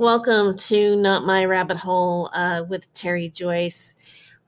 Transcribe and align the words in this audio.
Welcome 0.00 0.56
to 0.56 0.96
Not 0.96 1.26
My 1.26 1.44
Rabbit 1.44 1.76
Hole 1.76 2.30
uh, 2.32 2.64
with 2.66 2.90
Terry 2.94 3.28
Joyce. 3.28 3.96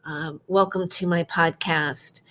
Um, 0.02 0.40
welcome 0.46 0.88
to 0.88 1.06
my 1.06 1.24
podcast. 1.24 2.22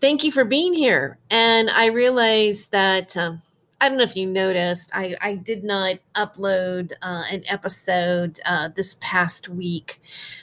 Thank 0.00 0.24
you 0.24 0.32
for 0.32 0.46
being 0.46 0.72
here. 0.72 1.18
And 1.28 1.68
I 1.68 1.88
realize 1.88 2.68
that 2.68 3.14
um, 3.18 3.42
I 3.78 3.90
don't 3.90 3.98
know 3.98 4.04
if 4.04 4.16
you 4.16 4.26
noticed, 4.26 4.90
I, 4.94 5.14
I 5.20 5.34
did 5.34 5.64
not 5.64 5.96
upload 6.14 6.92
uh, 7.02 7.24
an 7.30 7.44
episode 7.46 8.40
uh, 8.46 8.70
this 8.74 8.96
past 9.02 9.50
week. 9.50 10.00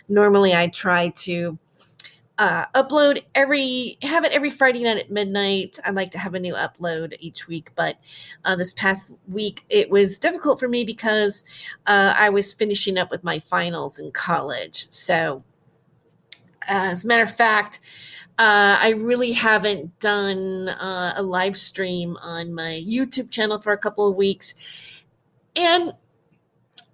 Normally, 0.07 0.53
I 0.53 0.67
try 0.67 1.09
to 1.09 1.57
uh, 2.41 2.65
upload 2.73 3.23
every 3.35 3.99
have 4.01 4.25
it 4.25 4.31
every 4.31 4.49
Friday 4.49 4.81
night 4.83 4.97
at 4.97 5.11
midnight. 5.11 5.77
I'd 5.85 5.93
like 5.93 6.09
to 6.11 6.17
have 6.17 6.33
a 6.33 6.39
new 6.39 6.55
upload 6.55 7.15
each 7.19 7.47
week, 7.47 7.69
but 7.75 7.97
uh, 8.43 8.55
this 8.55 8.73
past 8.73 9.11
week 9.27 9.63
it 9.69 9.91
was 9.91 10.17
difficult 10.17 10.59
for 10.59 10.67
me 10.67 10.83
because 10.83 11.43
uh, 11.85 12.15
I 12.17 12.29
was 12.29 12.51
finishing 12.51 12.97
up 12.97 13.11
with 13.11 13.23
my 13.23 13.41
finals 13.41 13.99
in 13.99 14.11
college. 14.11 14.87
So, 14.89 15.43
as 16.63 17.03
a 17.03 17.07
matter 17.07 17.21
of 17.21 17.35
fact, 17.35 17.79
uh, 18.39 18.75
I 18.81 18.95
really 18.97 19.33
haven't 19.33 19.99
done 19.99 20.67
uh, 20.67 21.13
a 21.17 21.21
live 21.21 21.55
stream 21.55 22.17
on 22.23 22.55
my 22.55 22.83
YouTube 22.83 23.29
channel 23.29 23.61
for 23.61 23.71
a 23.71 23.77
couple 23.77 24.07
of 24.07 24.15
weeks, 24.15 24.55
and 25.55 25.93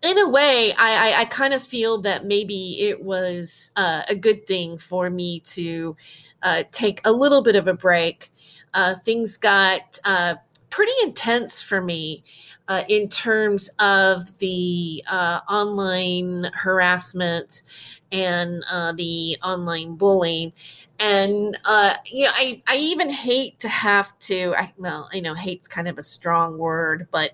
in 0.01 0.17
a 0.19 0.29
way, 0.29 0.73
I, 0.77 1.09
I, 1.09 1.21
I 1.21 1.25
kind 1.25 1.53
of 1.53 1.63
feel 1.63 2.01
that 2.01 2.25
maybe 2.25 2.81
it 2.81 3.01
was 3.01 3.71
uh, 3.75 4.03
a 4.07 4.15
good 4.15 4.45
thing 4.45 4.77
for 4.77 5.09
me 5.09 5.39
to 5.41 5.95
uh, 6.43 6.63
take 6.71 7.01
a 7.05 7.11
little 7.11 7.41
bit 7.41 7.55
of 7.55 7.67
a 7.67 7.73
break. 7.73 8.31
Uh, 8.73 8.95
things 9.05 9.37
got 9.37 9.97
uh, 10.05 10.35
pretty 10.69 10.91
intense 11.01 11.61
for 11.61 11.81
me 11.81 12.23
uh, 12.67 12.83
in 12.89 13.09
terms 13.09 13.69
of 13.79 14.37
the 14.37 15.03
uh, 15.07 15.39
online 15.49 16.51
harassment 16.53 17.63
and 18.11 18.63
the 18.97 19.37
online 19.43 19.95
bullying. 19.95 20.53
And 20.99 21.57
you 22.05 22.25
know, 22.25 22.31
I, 22.33 22.61
I 22.67 22.77
even 22.77 23.09
hate 23.09 23.59
to 23.61 23.69
have 23.69 24.17
to. 24.19 24.53
I, 24.55 24.73
well, 24.77 25.09
I 25.13 25.19
know 25.19 25.33
hate's 25.33 25.67
kind 25.67 25.87
of 25.87 25.97
a 25.97 26.03
strong 26.03 26.57
word, 26.57 27.07
but 27.11 27.31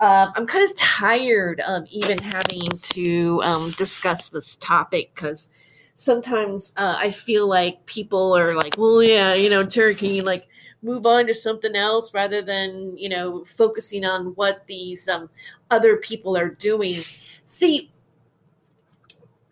um, 0.00 0.32
I'm 0.34 0.46
kind 0.46 0.68
of 0.68 0.76
tired 0.76 1.60
of 1.60 1.86
even 1.90 2.18
having 2.18 2.68
to 2.80 3.40
um, 3.42 3.70
discuss 3.72 4.28
this 4.28 4.56
topic 4.56 5.14
because 5.14 5.48
sometimes 5.94 6.74
uh, 6.76 6.96
I 6.98 7.10
feel 7.10 7.48
like 7.48 7.84
people 7.86 8.36
are 8.36 8.54
like, 8.54 8.76
well, 8.76 9.02
yeah, 9.02 9.34
you 9.34 9.48
know, 9.48 9.66
you 9.66 10.22
like 10.22 10.48
move 10.82 11.06
on 11.06 11.26
to 11.26 11.34
something 11.34 11.74
else 11.74 12.12
rather 12.12 12.42
than, 12.42 12.96
you 12.98 13.08
know, 13.08 13.44
focusing 13.44 14.04
on 14.04 14.26
what 14.34 14.66
these 14.66 15.08
um, 15.08 15.30
other 15.70 15.96
people 15.96 16.36
are 16.36 16.50
doing? 16.50 16.96
See, 17.42 17.90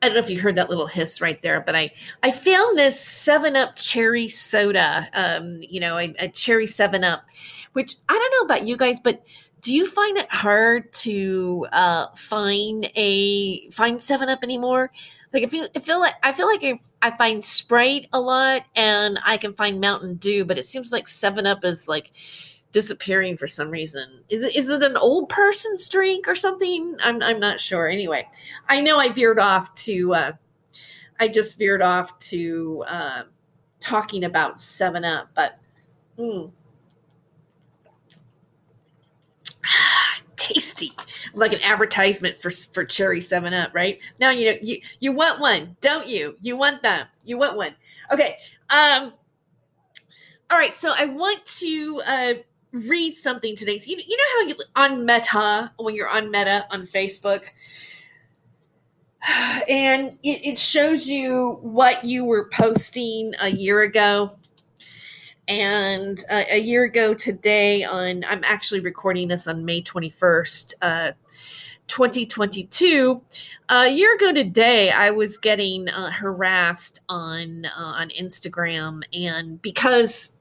I 0.03 0.09
don't 0.09 0.17
know 0.17 0.23
if 0.23 0.29
you 0.29 0.39
heard 0.39 0.57
that 0.57 0.69
little 0.69 0.87
hiss 0.87 1.23
right 1.23 1.41
there, 1.41 1.63
but 1.63 1.75
I 1.75 1.91
I 2.23 2.31
found 2.31 2.79
this 2.79 3.01
Seven 3.01 3.57
Up 3.57 3.77
cherry 3.77 4.29
soda, 4.29 5.09
um, 5.15 5.61
you 5.63 5.81
know, 5.81 5.97
a, 5.97 6.15
a 6.19 6.29
cherry 6.29 6.67
Seven 6.67 7.03
Up, 7.03 7.25
which 7.73 7.97
I 8.11 8.13
don't 8.13 8.49
know 8.51 8.55
about 8.55 8.69
you 8.69 8.77
guys, 8.77 9.01
but 9.01 9.25
do 9.65 9.73
you 9.73 9.87
find 9.87 10.19
it 10.19 10.31
hard 10.31 10.93
to 10.93 11.67
uh, 11.73 12.09
find 12.15 12.85
a 12.97 13.71
find 13.71 14.01
Seven 14.01 14.29
Up 14.29 14.41
anymore? 14.43 14.93
Like 15.33 15.43
if 15.43 15.55
you 15.55 15.67
I 15.75 15.81
feel 15.81 15.99
like 15.99 16.15
I 16.23 16.33
feel 16.33 16.47
like 16.47 16.63
I, 17.01 17.11
find 17.13 17.43
Sprite 17.43 18.07
a 18.13 18.21
lot, 18.21 18.65
and 18.77 19.19
I 19.25 19.39
can 19.39 19.55
find 19.55 19.81
Mountain 19.81 20.17
Dew, 20.17 20.45
but 20.45 20.59
it 20.59 20.65
seems 20.65 20.93
like 20.93 21.09
Seven 21.09 21.47
Up 21.47 21.65
is 21.65 21.89
like 21.89 22.13
disappearing 22.73 23.39
for 23.39 23.49
some 23.49 23.71
reason. 23.71 24.23
Is 24.29 24.43
it 24.43 24.55
is 24.55 24.69
it 24.69 24.83
an 24.83 24.99
old 24.99 25.31
person's 25.31 25.89
drink 25.89 26.29
or 26.29 26.35
something? 26.35 26.97
I'm 27.03 27.23
I'm 27.23 27.41
not 27.41 27.59
sure. 27.59 27.89
Anyway, 27.89 28.29
I 28.69 28.83
know 28.83 28.99
I 28.99 29.09
veered 29.09 29.39
off 29.39 29.75
to 29.77 30.15
uh, 30.15 30.33
I 31.21 31.29
just 31.29 31.59
veered 31.59 31.81
off 31.81 32.19
to 32.19 32.85
uh, 32.87 33.23
talking 33.81 34.25
about 34.25 34.61
Seven 34.61 35.07
Up, 35.07 35.31
but. 35.35 35.59
Mm, 36.19 36.53
tasty 40.45 40.93
like 41.35 41.53
an 41.53 41.61
advertisement 41.63 42.41
for 42.41 42.51
for 42.51 42.85
cherry 42.85 43.21
7 43.21 43.53
up 43.55 43.75
right? 43.75 44.01
Now 44.21 44.31
you 44.31 44.53
know 44.53 44.59
you 44.63 44.81
you 45.01 45.13
want 45.13 45.41
one 45.41 45.77
don't 45.81 46.07
you? 46.07 46.37
You 46.41 46.57
want 46.57 46.83
them. 46.83 47.07
You 47.25 47.39
want 47.39 47.57
one. 47.57 47.75
Okay 48.13 48.37
um 48.71 49.13
all 50.51 50.59
right 50.59 50.73
so 50.73 50.93
i 50.99 51.05
want 51.05 51.45
to 51.45 52.01
uh 52.07 52.35
read 52.75 53.15
something 53.15 53.55
today. 53.55 53.79
So 53.79 53.91
you, 53.91 54.03
you 54.05 54.17
know 54.17 54.25
how 54.35 54.49
you 54.49 54.55
on 54.75 55.07
meta 55.07 55.73
when 55.77 55.95
you're 55.95 56.09
on 56.09 56.31
meta 56.31 56.67
on 56.71 56.87
facebook 56.87 57.47
and 59.69 60.19
it, 60.23 60.47
it 60.47 60.59
shows 60.59 61.07
you 61.07 61.59
what 61.63 62.05
you 62.05 62.25
were 62.25 62.49
posting 62.51 63.33
a 63.41 63.49
year 63.49 63.83
ago 63.83 64.37
and 65.49 66.23
uh, 66.31 66.45
a 66.51 66.59
year 66.59 66.85
ago 66.85 67.15
today, 67.15 67.85
on 67.85 68.25
I'm 68.25 68.43
actually 68.45 68.81
recording 68.81 69.29
this 69.29 69.47
on 69.47 69.65
May 69.65 69.83
21st, 69.83 70.75
uh, 70.83 71.13
2022. 71.87 73.23
a 73.69 73.89
year 73.89 74.15
ago 74.15 74.33
today, 74.33 74.91
I 74.91 75.11
was 75.11 75.39
getting 75.39 75.89
uh, 75.89 76.11
harassed 76.11 77.01
on 77.09 77.67
uh, 77.67 77.71
on 77.77 78.11
Instagram, 78.11 79.03
and 79.13 79.61
because 79.61 80.37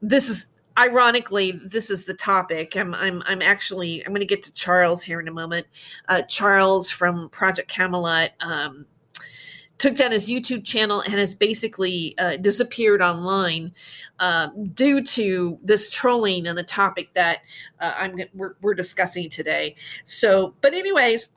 this 0.00 0.28
is 0.28 0.46
ironically 0.78 1.52
this 1.52 1.90
is 1.90 2.04
the 2.04 2.14
topic 2.14 2.76
i'm 2.76 2.94
i'm, 2.94 3.22
I'm 3.26 3.42
actually 3.42 4.04
i'm 4.04 4.12
going 4.12 4.20
to 4.20 4.26
get 4.26 4.42
to 4.44 4.52
charles 4.54 5.02
here 5.02 5.20
in 5.20 5.28
a 5.28 5.32
moment 5.32 5.66
uh, 6.08 6.22
charles 6.22 6.90
from 6.90 7.28
project 7.28 7.68
camelot 7.68 8.30
um, 8.40 8.86
took 9.82 9.96
down 9.96 10.12
his 10.12 10.28
YouTube 10.28 10.64
channel 10.64 11.00
and 11.00 11.14
has 11.14 11.34
basically 11.34 12.16
uh, 12.18 12.36
disappeared 12.36 13.02
online 13.02 13.74
uh, 14.20 14.46
due 14.74 15.02
to 15.02 15.58
this 15.60 15.90
trolling 15.90 16.46
and 16.46 16.56
the 16.56 16.62
topic 16.62 17.12
that 17.14 17.40
uh, 17.80 17.92
I'm 17.98 18.16
we're, 18.32 18.54
we're 18.62 18.74
discussing 18.74 19.28
today. 19.28 19.74
So, 20.04 20.54
but 20.60 20.72
anyways, 20.72 21.30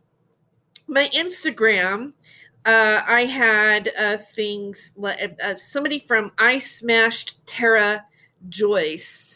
my 0.88 1.09
Instagram. 1.16 2.13
Uh, 2.66 3.03
I 3.05 3.25
had 3.25 3.91
uh, 3.95 4.17
things 4.17 4.94
uh, 5.03 5.53
somebody 5.53 6.03
from 6.07 6.31
I 6.39 6.57
Smashed 6.57 7.45
Tara 7.45 8.03
Joyce 8.50 9.34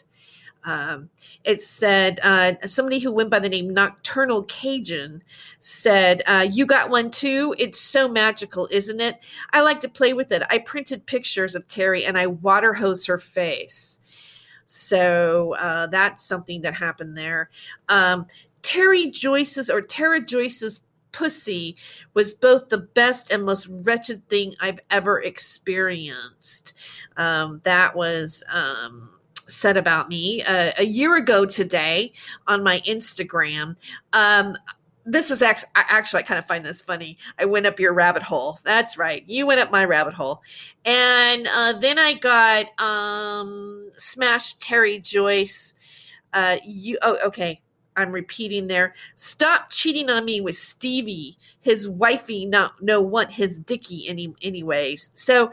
um, 0.64 1.08
it 1.44 1.62
said 1.62 2.20
uh, 2.22 2.52
somebody 2.66 2.98
who 2.98 3.12
went 3.12 3.30
by 3.30 3.38
the 3.38 3.48
name 3.48 3.72
Nocturnal 3.72 4.44
Cajun 4.44 5.22
said, 5.60 6.22
uh, 6.26 6.46
"You 6.50 6.66
got 6.66 6.90
one 6.90 7.10
too. 7.10 7.54
It's 7.58 7.80
so 7.80 8.08
magical, 8.08 8.68
isn't 8.70 9.00
it? 9.00 9.18
I 9.52 9.62
like 9.62 9.80
to 9.80 9.88
play 9.88 10.12
with 10.12 10.32
it. 10.32 10.42
I 10.50 10.58
printed 10.58 11.06
pictures 11.06 11.54
of 11.54 11.66
Terry 11.68 12.04
and 12.04 12.18
I 12.18 12.26
water 12.26 12.74
hose 12.74 13.06
her 13.06 13.18
face." 13.18 14.00
So 14.66 15.54
uh, 15.56 15.86
that's 15.88 16.24
something 16.24 16.62
that 16.62 16.74
happened 16.74 17.16
there. 17.16 17.50
Um, 17.88 18.26
Terry 18.62 19.10
Joyce's 19.10 19.70
or 19.70 19.80
Tara 19.80 20.20
Joyce's 20.20 20.80
pussy 21.12 21.76
was 22.14 22.34
both 22.34 22.68
the 22.68 22.78
best 22.78 23.32
and 23.32 23.44
most 23.44 23.66
wretched 23.68 24.28
thing 24.28 24.54
I've 24.60 24.78
ever 24.90 25.22
experienced. 25.22 26.74
Um, 27.16 27.60
that 27.64 27.96
was. 27.96 28.44
Um, 28.48 29.19
said 29.50 29.76
about 29.76 30.08
me 30.08 30.42
uh, 30.42 30.72
a 30.78 30.84
year 30.84 31.16
ago 31.16 31.44
today 31.46 32.12
on 32.46 32.62
my 32.62 32.80
Instagram. 32.86 33.76
Um, 34.12 34.56
this 35.06 35.30
is 35.30 35.42
actually 35.42 35.70
actually 35.74 36.20
I 36.20 36.26
kind 36.26 36.38
of 36.38 36.46
find 36.46 36.64
this 36.64 36.82
funny. 36.82 37.18
I 37.38 37.46
went 37.46 37.66
up 37.66 37.80
your 37.80 37.92
rabbit 37.92 38.22
hole. 38.22 38.58
That's 38.64 38.96
right, 38.96 39.24
you 39.26 39.46
went 39.46 39.60
up 39.60 39.70
my 39.70 39.84
rabbit 39.84 40.14
hole, 40.14 40.42
and 40.84 41.46
uh, 41.46 41.74
then 41.78 41.98
I 41.98 42.14
got 42.14 42.66
um, 42.80 43.90
Smash 43.94 44.54
Terry 44.54 44.98
Joyce. 45.00 45.74
Uh, 46.32 46.56
you 46.64 46.98
oh 47.02 47.18
okay. 47.26 47.60
I'm 47.96 48.12
repeating 48.12 48.68
there. 48.68 48.94
Stop 49.16 49.70
cheating 49.70 50.08
on 50.08 50.24
me 50.24 50.40
with 50.40 50.56
Stevie. 50.56 51.36
His 51.60 51.88
wifey 51.88 52.46
not 52.46 52.80
no 52.80 53.02
want 53.02 53.30
his 53.30 53.58
dicky 53.58 54.08
any 54.08 54.32
anyways. 54.40 55.10
So 55.14 55.52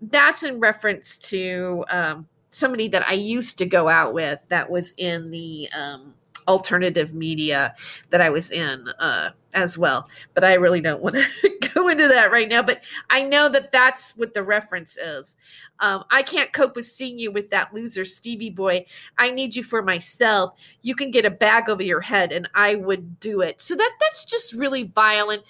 that's 0.00 0.42
in 0.42 0.60
reference 0.60 1.18
to 1.18 1.84
um, 1.88 2.26
somebody 2.54 2.88
that 2.88 3.06
I 3.08 3.14
used 3.14 3.58
to 3.58 3.66
go 3.66 3.88
out 3.88 4.14
with 4.14 4.40
that 4.48 4.70
was 4.70 4.94
in 4.96 5.30
the 5.30 5.68
um, 5.76 6.14
alternative 6.46 7.14
media 7.14 7.74
that 8.10 8.20
I 8.20 8.30
was 8.30 8.50
in 8.50 8.88
uh, 8.98 9.30
as 9.54 9.76
well. 9.76 10.08
But 10.34 10.44
I 10.44 10.54
really 10.54 10.80
don't 10.80 11.02
want 11.02 11.16
to 11.16 11.68
go 11.74 11.88
into 11.88 12.06
that 12.08 12.30
right 12.30 12.48
now. 12.48 12.62
But 12.62 12.84
I 13.10 13.22
know 13.22 13.48
that 13.48 13.72
that's 13.72 14.16
what 14.16 14.34
the 14.34 14.42
reference 14.42 14.96
is. 14.96 15.36
Um, 15.80 16.04
I 16.10 16.22
can't 16.22 16.52
cope 16.52 16.76
with 16.76 16.86
seeing 16.86 17.18
you 17.18 17.32
with 17.32 17.50
that 17.50 17.74
loser 17.74 18.04
Stevie 18.04 18.50
boy. 18.50 18.86
I 19.18 19.30
need 19.30 19.56
you 19.56 19.64
for 19.64 19.82
myself. 19.82 20.54
You 20.82 20.94
can 20.94 21.10
get 21.10 21.24
a 21.24 21.30
bag 21.30 21.68
over 21.68 21.82
your 21.82 22.00
head, 22.00 22.30
and 22.30 22.48
I 22.54 22.76
would 22.76 23.18
do 23.18 23.40
it. 23.40 23.60
So 23.60 23.74
that 23.74 23.92
that's 24.00 24.24
just 24.24 24.52
really 24.52 24.84
violent 24.84 25.42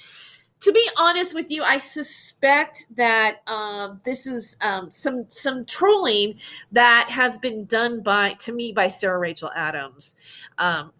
to 0.65 0.73
be 0.73 0.89
honest 0.99 1.35
with 1.35 1.51
you, 1.51 1.63
I 1.63 1.77
suspect 1.77 2.87
that 2.97 3.47
um, 3.47 4.01
this 4.03 4.27
is 4.27 4.57
um, 4.63 4.91
some 4.91 5.27
some 5.29 5.67
trolling 5.67 6.39
that 6.73 7.11
has 7.11 7.37
been 7.37 7.67
done 7.67 8.01
by 8.01 8.33
to 8.41 8.53
me 8.53 8.73
by 8.73 8.89
Sarah 8.89 9.19
Rachel 9.19 9.51
Adams. 9.55 10.17
Um, 10.57 10.91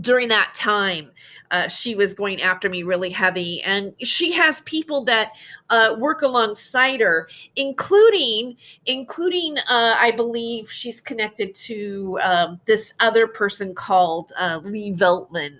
during 0.00 0.28
that 0.28 0.52
time, 0.54 1.10
uh, 1.50 1.68
she 1.68 1.94
was 1.94 2.14
going 2.14 2.40
after 2.40 2.68
me 2.68 2.82
really 2.82 3.10
heavy. 3.10 3.62
And 3.62 3.94
she 4.00 4.32
has 4.32 4.62
people 4.62 5.04
that 5.04 5.28
uh, 5.70 5.96
work 5.98 6.22
alongside 6.22 7.00
her, 7.00 7.28
including, 7.56 8.56
including, 8.86 9.58
uh, 9.58 9.96
I 9.98 10.12
believe 10.12 10.70
she's 10.70 11.00
connected 11.00 11.54
to 11.56 12.18
um, 12.22 12.60
this 12.66 12.94
other 13.00 13.26
person 13.26 13.74
called 13.74 14.32
uh, 14.38 14.60
Lee 14.64 14.92
Veltman, 14.92 15.58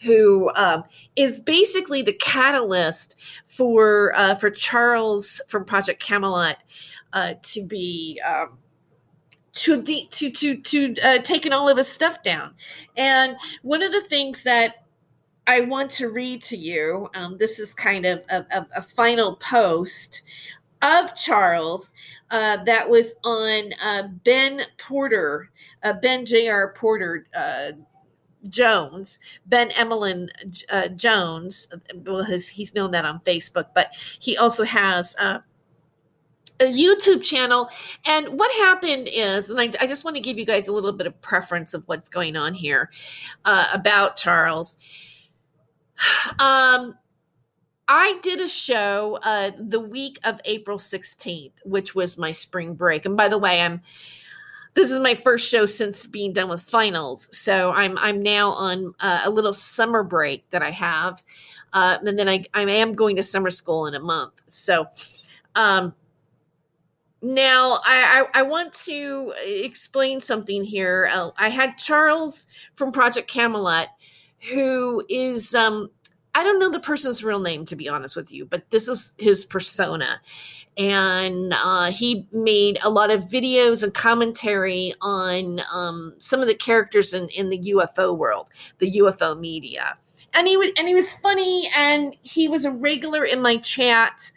who 0.00 0.50
um, 0.54 0.84
is 1.16 1.40
basically 1.40 2.02
the 2.02 2.14
catalyst 2.14 3.16
for 3.46 4.12
uh, 4.16 4.34
for 4.34 4.50
Charles 4.50 5.40
from 5.48 5.64
Project 5.64 6.02
Camelot 6.02 6.56
uh, 7.12 7.34
to 7.42 7.64
be. 7.64 8.20
Um, 8.26 8.58
to 9.54 9.80
de- 9.80 10.06
to 10.10 10.30
to 10.30 10.56
to 10.56 10.96
uh, 11.02 11.18
taking 11.18 11.52
all 11.52 11.68
of 11.68 11.78
his 11.78 11.88
stuff 11.88 12.22
down. 12.22 12.54
And 12.96 13.36
one 13.62 13.82
of 13.82 13.92
the 13.92 14.02
things 14.02 14.42
that 14.42 14.84
I 15.46 15.62
want 15.62 15.90
to 15.92 16.08
read 16.08 16.42
to 16.44 16.56
you, 16.56 17.08
um, 17.14 17.36
this 17.38 17.58
is 17.58 17.74
kind 17.74 18.06
of 18.06 18.22
a, 18.30 18.46
a, 18.50 18.66
a 18.76 18.82
final 18.82 19.36
post 19.36 20.22
of 20.82 21.14
Charles 21.16 21.92
uh, 22.30 22.62
that 22.64 22.88
was 22.88 23.14
on 23.24 23.72
uh, 23.82 24.08
Ben 24.24 24.62
Porter, 24.78 25.50
uh, 25.82 25.94
Ben 25.94 26.26
J.R. 26.26 26.74
Porter. 26.76 27.26
Uh, 27.34 27.72
Jones, 28.50 29.20
Ben 29.46 29.70
Emlyn 29.70 30.28
uh, 30.68 30.88
Jones. 30.88 31.72
Well, 32.04 32.22
his, 32.22 32.46
he's 32.46 32.74
known 32.74 32.90
that 32.90 33.06
on 33.06 33.20
Facebook, 33.20 33.68
but 33.74 33.94
he 34.20 34.36
also 34.36 34.64
has 34.64 35.16
a 36.60 36.64
YouTube 36.64 37.22
channel. 37.22 37.68
And 38.06 38.38
what 38.38 38.50
happened 38.52 39.08
is, 39.12 39.50
and 39.50 39.60
I, 39.60 39.72
I, 39.80 39.86
just 39.86 40.04
want 40.04 40.16
to 40.16 40.20
give 40.20 40.38
you 40.38 40.46
guys 40.46 40.68
a 40.68 40.72
little 40.72 40.92
bit 40.92 41.06
of 41.06 41.20
preference 41.20 41.74
of 41.74 41.82
what's 41.86 42.08
going 42.08 42.36
on 42.36 42.54
here 42.54 42.90
uh, 43.44 43.68
about 43.72 44.16
Charles. 44.16 44.78
Um, 46.40 46.96
I 47.86 48.18
did 48.22 48.40
a 48.40 48.48
show 48.48 49.18
uh, 49.22 49.52
the 49.58 49.80
week 49.80 50.18
of 50.24 50.40
April 50.44 50.78
16th, 50.78 51.52
which 51.64 51.94
was 51.94 52.16
my 52.16 52.32
spring 52.32 52.74
break. 52.74 53.04
And 53.04 53.16
by 53.16 53.28
the 53.28 53.38
way, 53.38 53.60
I'm 53.60 53.82
this 54.74 54.90
is 54.90 54.98
my 54.98 55.14
first 55.14 55.48
show 55.48 55.66
since 55.66 56.06
being 56.06 56.32
done 56.32 56.48
with 56.48 56.62
finals, 56.62 57.28
so 57.30 57.70
I'm 57.70 57.96
I'm 57.96 58.22
now 58.22 58.50
on 58.50 58.92
uh, 58.98 59.22
a 59.24 59.30
little 59.30 59.52
summer 59.52 60.02
break 60.02 60.50
that 60.50 60.62
I 60.62 60.72
have, 60.72 61.22
uh, 61.72 61.98
and 62.04 62.18
then 62.18 62.28
I 62.28 62.44
I 62.54 62.62
am 62.62 62.94
going 62.94 63.14
to 63.16 63.22
summer 63.22 63.50
school 63.50 63.86
in 63.86 63.94
a 63.94 64.00
month. 64.00 64.32
So, 64.48 64.86
um, 65.54 65.94
now, 67.24 67.78
I, 67.86 68.26
I, 68.34 68.40
I, 68.40 68.42
want 68.42 68.74
to 68.84 69.32
explain 69.42 70.20
something 70.20 70.62
here. 70.62 71.08
Uh, 71.10 71.30
I 71.38 71.48
had 71.48 71.78
Charles 71.78 72.46
from 72.76 72.92
Project 72.92 73.30
Camelot, 73.30 73.88
who 74.52 75.02
is, 75.08 75.54
um, 75.54 75.88
I 76.34 76.44
don't 76.44 76.58
know 76.58 76.68
the 76.70 76.80
person's 76.80 77.24
real 77.24 77.40
name, 77.40 77.64
to 77.64 77.76
be 77.76 77.88
honest 77.88 78.14
with 78.14 78.30
you, 78.30 78.44
but 78.44 78.68
this 78.68 78.88
is 78.88 79.14
his 79.16 79.42
persona. 79.42 80.20
And 80.76 81.54
uh, 81.54 81.92
he 81.92 82.28
made 82.30 82.78
a 82.82 82.90
lot 82.90 83.08
of 83.08 83.22
videos 83.22 83.82
and 83.82 83.94
commentary 83.94 84.92
on 85.00 85.62
um, 85.72 86.12
some 86.18 86.42
of 86.42 86.46
the 86.46 86.54
characters 86.54 87.14
in, 87.14 87.30
in 87.30 87.48
the 87.48 87.72
UFO 87.72 88.14
world, 88.14 88.50
the 88.80 88.98
UFO 88.98 89.40
media. 89.40 89.96
And 90.34 90.46
he 90.46 90.58
was 90.58 90.72
and 90.76 90.88
he 90.88 90.94
was 90.94 91.12
funny, 91.12 91.68
and 91.74 92.14
he 92.22 92.48
was 92.48 92.64
a 92.64 92.70
regular 92.70 93.24
in 93.24 93.40
my 93.40 93.56
chat 93.58 94.30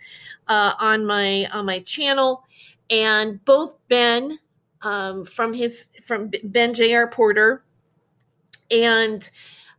uh, 0.47 0.73
on 0.79 1.05
my 1.05 1.47
on 1.51 1.65
my 1.65 1.79
channel 1.79 2.43
and 2.89 3.43
both 3.45 3.75
Ben 3.89 4.39
um, 4.81 5.25
from 5.25 5.53
his 5.53 5.89
from 6.03 6.31
Ben 6.43 6.73
J.R. 6.73 7.09
Porter 7.09 7.63
and 8.71 9.29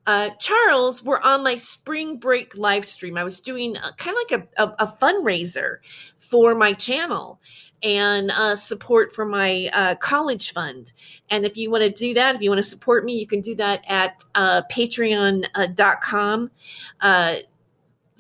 uh, 0.07 0.31
Charles 0.39 1.05
were 1.05 1.25
on 1.25 1.43
my 1.43 1.55
spring 1.57 2.17
break 2.17 2.57
live 2.57 2.87
stream. 2.87 3.19
I 3.19 3.25
was 3.25 3.41
doing 3.41 3.75
kind 3.99 4.17
of 4.17 4.31
like 4.31 4.49
a, 4.57 4.63
a, 4.63 4.87
a, 4.87 4.97
fundraiser 5.03 5.77
for 6.17 6.55
my 6.55 6.73
channel 6.73 7.39
and 7.83 8.31
uh, 8.31 8.57
support 8.57 9.15
for 9.15 9.27
my 9.27 9.69
uh, 9.75 9.97
college 9.97 10.55
fund. 10.55 10.95
And 11.29 11.45
if 11.45 11.59
you 11.59 11.71
want 11.71 11.85
to 11.85 11.91
do 11.91 12.15
that, 12.15 12.35
if 12.35 12.41
you 12.41 12.49
want 12.49 12.59
to 12.59 12.69
support 12.69 13.05
me, 13.05 13.19
you 13.19 13.27
can 13.27 13.43
do 13.43 13.55
that 13.57 13.85
at 13.87 14.25
uh, 14.35 14.63
patreon.com 14.73 16.51
uh, 17.03 17.37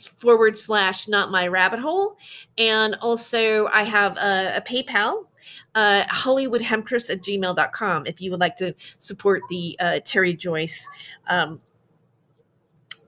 forward 0.07 0.57
slash 0.57 1.09
not 1.09 1.31
my 1.31 1.49
rabbit 1.49 1.81
hole. 1.81 2.17
And 2.57 2.95
also, 2.97 3.67
I 3.69 3.83
have 3.85 4.17
a, 4.17 4.57
a 4.57 4.61
PayPal, 4.61 5.27
uh, 5.75 6.03
HollywoodHemptress 6.05 7.11
at 7.11 7.23
gmail.com 7.23 8.07
if 8.07 8.21
you 8.21 8.31
would 8.31 8.41
like 8.41 8.57
to 8.57 8.75
support 8.99 9.43
the 9.49 9.77
uh, 9.81 10.01
Terry 10.05 10.35
Joyce 10.35 10.87
um, 11.29 11.61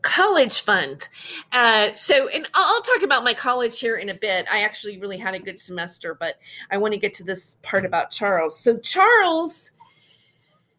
college 0.03 0.63
fund. 0.63 1.09
Uh, 1.53 1.93
so, 1.93 2.29
and 2.29 2.49
I'll 2.55 2.83
talk 2.83 3.03
about 3.03 3.25
my 3.25 3.35
college 3.35 3.79
here 3.79 3.97
in 3.97 4.09
a 4.09 4.15
bit. 4.15 4.47
I 4.51 4.63
actually 4.63 4.99
really 4.99 5.19
had 5.19 5.35
a 5.35 5.39
good 5.39 5.59
semester, 5.59 6.15
but 6.15 6.37
I 6.71 6.79
want 6.79 6.95
to 6.95 7.01
get 7.01 7.15
to 7.15 7.25
this 7.25 7.59
part 7.63 7.85
about 7.85 8.11
Charles. 8.11 8.59
So, 8.61 8.79
Charles. 8.79 9.71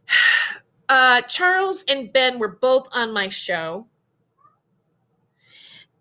Uh, 0.89 1.21
Charles 1.21 1.85
and 1.87 2.11
Ben 2.11 2.37
were 2.37 2.49
both 2.49 2.85
on 2.93 3.13
my 3.13 3.29
show. 3.29 3.87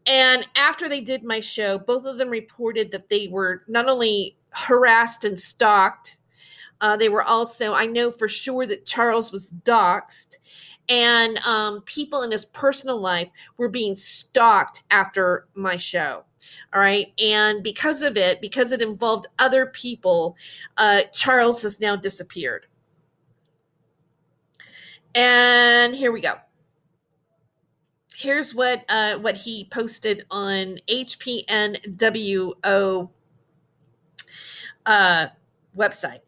And 0.06 0.46
after 0.56 0.88
they 0.88 1.00
did 1.00 1.24
my 1.24 1.40
show, 1.40 1.78
both 1.78 2.04
of 2.04 2.18
them 2.18 2.30
reported 2.30 2.90
that 2.92 3.08
they 3.08 3.28
were 3.28 3.62
not 3.68 3.88
only 3.88 4.36
harassed 4.50 5.24
and 5.24 5.38
stalked, 5.38 6.16
uh, 6.80 6.96
they 6.96 7.08
were 7.08 7.22
also, 7.22 7.74
I 7.74 7.86
know 7.86 8.10
for 8.10 8.28
sure 8.28 8.66
that 8.66 8.86
Charles 8.86 9.30
was 9.30 9.52
doxxed, 9.64 10.36
and 10.88 11.38
um, 11.46 11.82
people 11.82 12.22
in 12.22 12.32
his 12.32 12.46
personal 12.46 13.00
life 13.00 13.28
were 13.58 13.68
being 13.68 13.94
stalked 13.94 14.82
after 14.90 15.46
my 15.54 15.76
show. 15.76 16.24
All 16.72 16.80
right. 16.80 17.12
And 17.22 17.62
because 17.62 18.02
of 18.02 18.16
it, 18.16 18.40
because 18.40 18.72
it 18.72 18.82
involved 18.82 19.26
other 19.38 19.66
people, 19.66 20.36
uh, 20.78 21.02
Charles 21.12 21.62
has 21.62 21.80
now 21.80 21.96
disappeared. 21.96 22.66
And 25.14 25.94
here 25.94 26.12
we 26.12 26.20
go 26.20 26.34
here's 28.20 28.54
what 28.54 28.84
uh, 28.90 29.18
what 29.18 29.34
he 29.34 29.66
posted 29.72 30.26
on 30.30 30.78
HPNWO 30.88 32.54
uh, 34.84 35.26
website. 35.76 36.20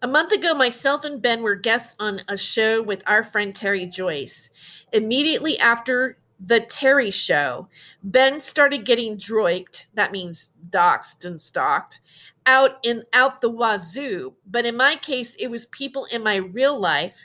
A 0.00 0.08
month 0.08 0.32
ago, 0.32 0.54
myself 0.54 1.04
and 1.04 1.20
Ben 1.20 1.42
were 1.42 1.54
guests 1.56 1.96
on 1.98 2.20
a 2.28 2.38
show 2.38 2.80
with 2.82 3.02
our 3.06 3.22
friend 3.22 3.54
Terry 3.54 3.84
Joyce. 3.84 4.48
Immediately 4.92 5.58
after 5.58 6.18
the 6.46 6.60
Terry 6.60 7.10
show, 7.10 7.68
Ben 8.04 8.40
started 8.40 8.86
getting 8.86 9.18
droiked, 9.18 9.86
that 9.94 10.12
means 10.12 10.52
doxed 10.70 11.24
and 11.24 11.38
stalked, 11.40 12.00
out 12.46 12.78
in 12.84 13.02
out 13.12 13.42
the 13.42 13.50
wazoo. 13.50 14.32
But 14.46 14.64
in 14.64 14.76
my 14.76 14.96
case, 14.96 15.34
it 15.34 15.48
was 15.48 15.66
people 15.66 16.06
in 16.12 16.22
my 16.22 16.36
real 16.36 16.78
life 16.78 17.16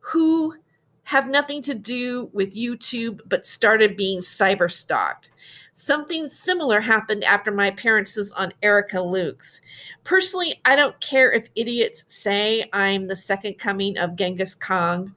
who 0.00 0.56
have 1.04 1.28
nothing 1.28 1.62
to 1.62 1.74
do 1.74 2.30
with 2.32 2.54
YouTube, 2.54 3.20
but 3.26 3.46
started 3.46 3.96
being 3.96 4.20
cyber 4.20 4.70
stalked. 4.70 5.30
Something 5.74 6.28
similar 6.28 6.80
happened 6.80 7.24
after 7.24 7.50
my 7.50 7.68
appearances 7.68 8.30
on 8.32 8.52
Erica 8.62 9.00
Luke's. 9.00 9.60
Personally, 10.04 10.60
I 10.64 10.76
don't 10.76 11.00
care 11.00 11.32
if 11.32 11.48
idiots 11.56 12.04
say 12.08 12.68
I'm 12.72 13.08
the 13.08 13.16
second 13.16 13.58
coming 13.58 13.96
of 13.96 14.16
Genghis 14.16 14.54
Khan, 14.54 15.14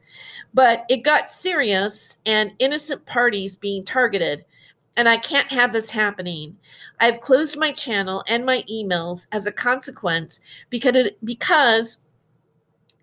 but 0.54 0.86
it 0.89 1.04
got 1.04 1.30
serious 1.30 2.18
and 2.25 2.56
innocent 2.60 3.06
parties 3.06 3.58
being 3.58 3.84
targeted, 3.84 4.46
and 4.96 5.10
I 5.10 5.18
can't 5.18 5.51
have 5.51 5.74
this 5.74 5.89
happening. 5.89 6.58
I've 7.01 7.20
closed 7.20 7.60
my 7.60 7.74
channel 7.74 8.24
and 8.30 8.46
my 8.46 8.63
emails 8.72 9.27
as 9.34 9.46
a 9.46 9.51
consequence 9.51 10.39
because 10.70 10.96
it, 10.96 11.18
because 11.25 11.98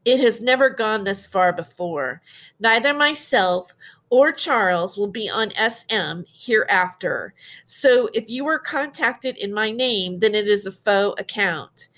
it 0.04 0.20
has 0.20 0.40
never 0.40 0.70
gone 0.70 1.04
this 1.04 1.26
far 1.26 1.52
before. 1.52 2.20
Neither 2.60 2.94
myself 2.94 3.74
or 4.10 4.30
Charles 4.30 4.98
will 4.98 5.08
be 5.08 5.30
on 5.30 5.50
SM 5.52 6.22
hereafter. 6.34 7.32
So 7.64 8.10
if 8.12 8.28
you 8.28 8.44
were 8.44 8.58
contacted 8.58 9.38
in 9.38 9.54
my 9.54 9.70
name, 9.70 10.18
then 10.18 10.34
it 10.34 10.46
is 10.46 10.66
a 10.66 10.72
faux 10.72 11.18
account. 11.20 11.88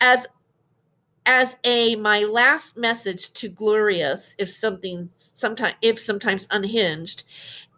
As 0.00 0.26
as 1.24 1.56
a 1.64 1.94
my 1.96 2.24
last 2.24 2.76
message 2.76 3.32
to 3.34 3.48
Glorious, 3.48 4.34
if 4.38 4.50
something 4.50 5.08
sometimes 5.16 5.76
if 5.80 5.98
sometimes 5.98 6.46
unhinged, 6.50 7.24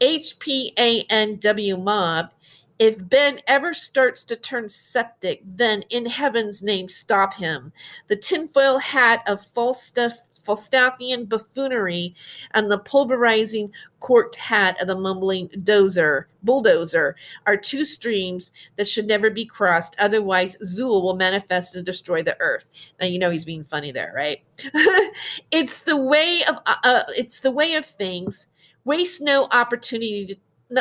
HPANW 0.00 1.82
mob 1.82 2.30
if 2.78 2.96
Ben 3.08 3.40
ever 3.46 3.72
starts 3.72 4.24
to 4.24 4.36
turn 4.36 4.68
septic, 4.68 5.42
then 5.44 5.82
in 5.90 6.06
heaven's 6.06 6.62
name, 6.62 6.88
stop 6.88 7.34
him. 7.34 7.72
The 8.08 8.16
tinfoil 8.16 8.78
hat 8.78 9.22
of 9.26 9.44
false 9.46 9.82
stuff 9.82 10.14
Falstaffian 10.44 11.28
buffoonery 11.28 12.14
and 12.52 12.70
the 12.70 12.78
pulverizing 12.78 13.72
corked 14.00 14.36
hat 14.36 14.80
of 14.80 14.88
the 14.88 14.96
mumbling 14.96 15.48
dozer, 15.62 16.24
bulldozer 16.42 17.16
are 17.46 17.56
two 17.56 17.84
streams 17.84 18.52
that 18.76 18.88
should 18.88 19.06
never 19.06 19.30
be 19.30 19.46
crossed. 19.46 19.96
Otherwise, 19.98 20.56
Zuul 20.62 21.02
will 21.02 21.16
manifest 21.16 21.76
and 21.76 21.86
destroy 21.86 22.22
the 22.22 22.38
earth. 22.40 22.66
Now 23.00 23.06
you 23.06 23.18
know 23.18 23.30
he's 23.30 23.44
being 23.44 23.64
funny 23.64 23.92
there, 23.92 24.12
right? 24.14 24.38
it's 25.50 25.80
the 25.80 25.96
way 25.96 26.42
of 26.48 26.56
uh, 26.66 26.76
uh, 26.84 27.02
it's 27.16 27.40
the 27.40 27.50
way 27.50 27.74
of 27.74 27.86
things. 27.86 28.48
Waste 28.84 29.22
no 29.22 29.48
opportunity 29.50 30.26
to 30.26 30.36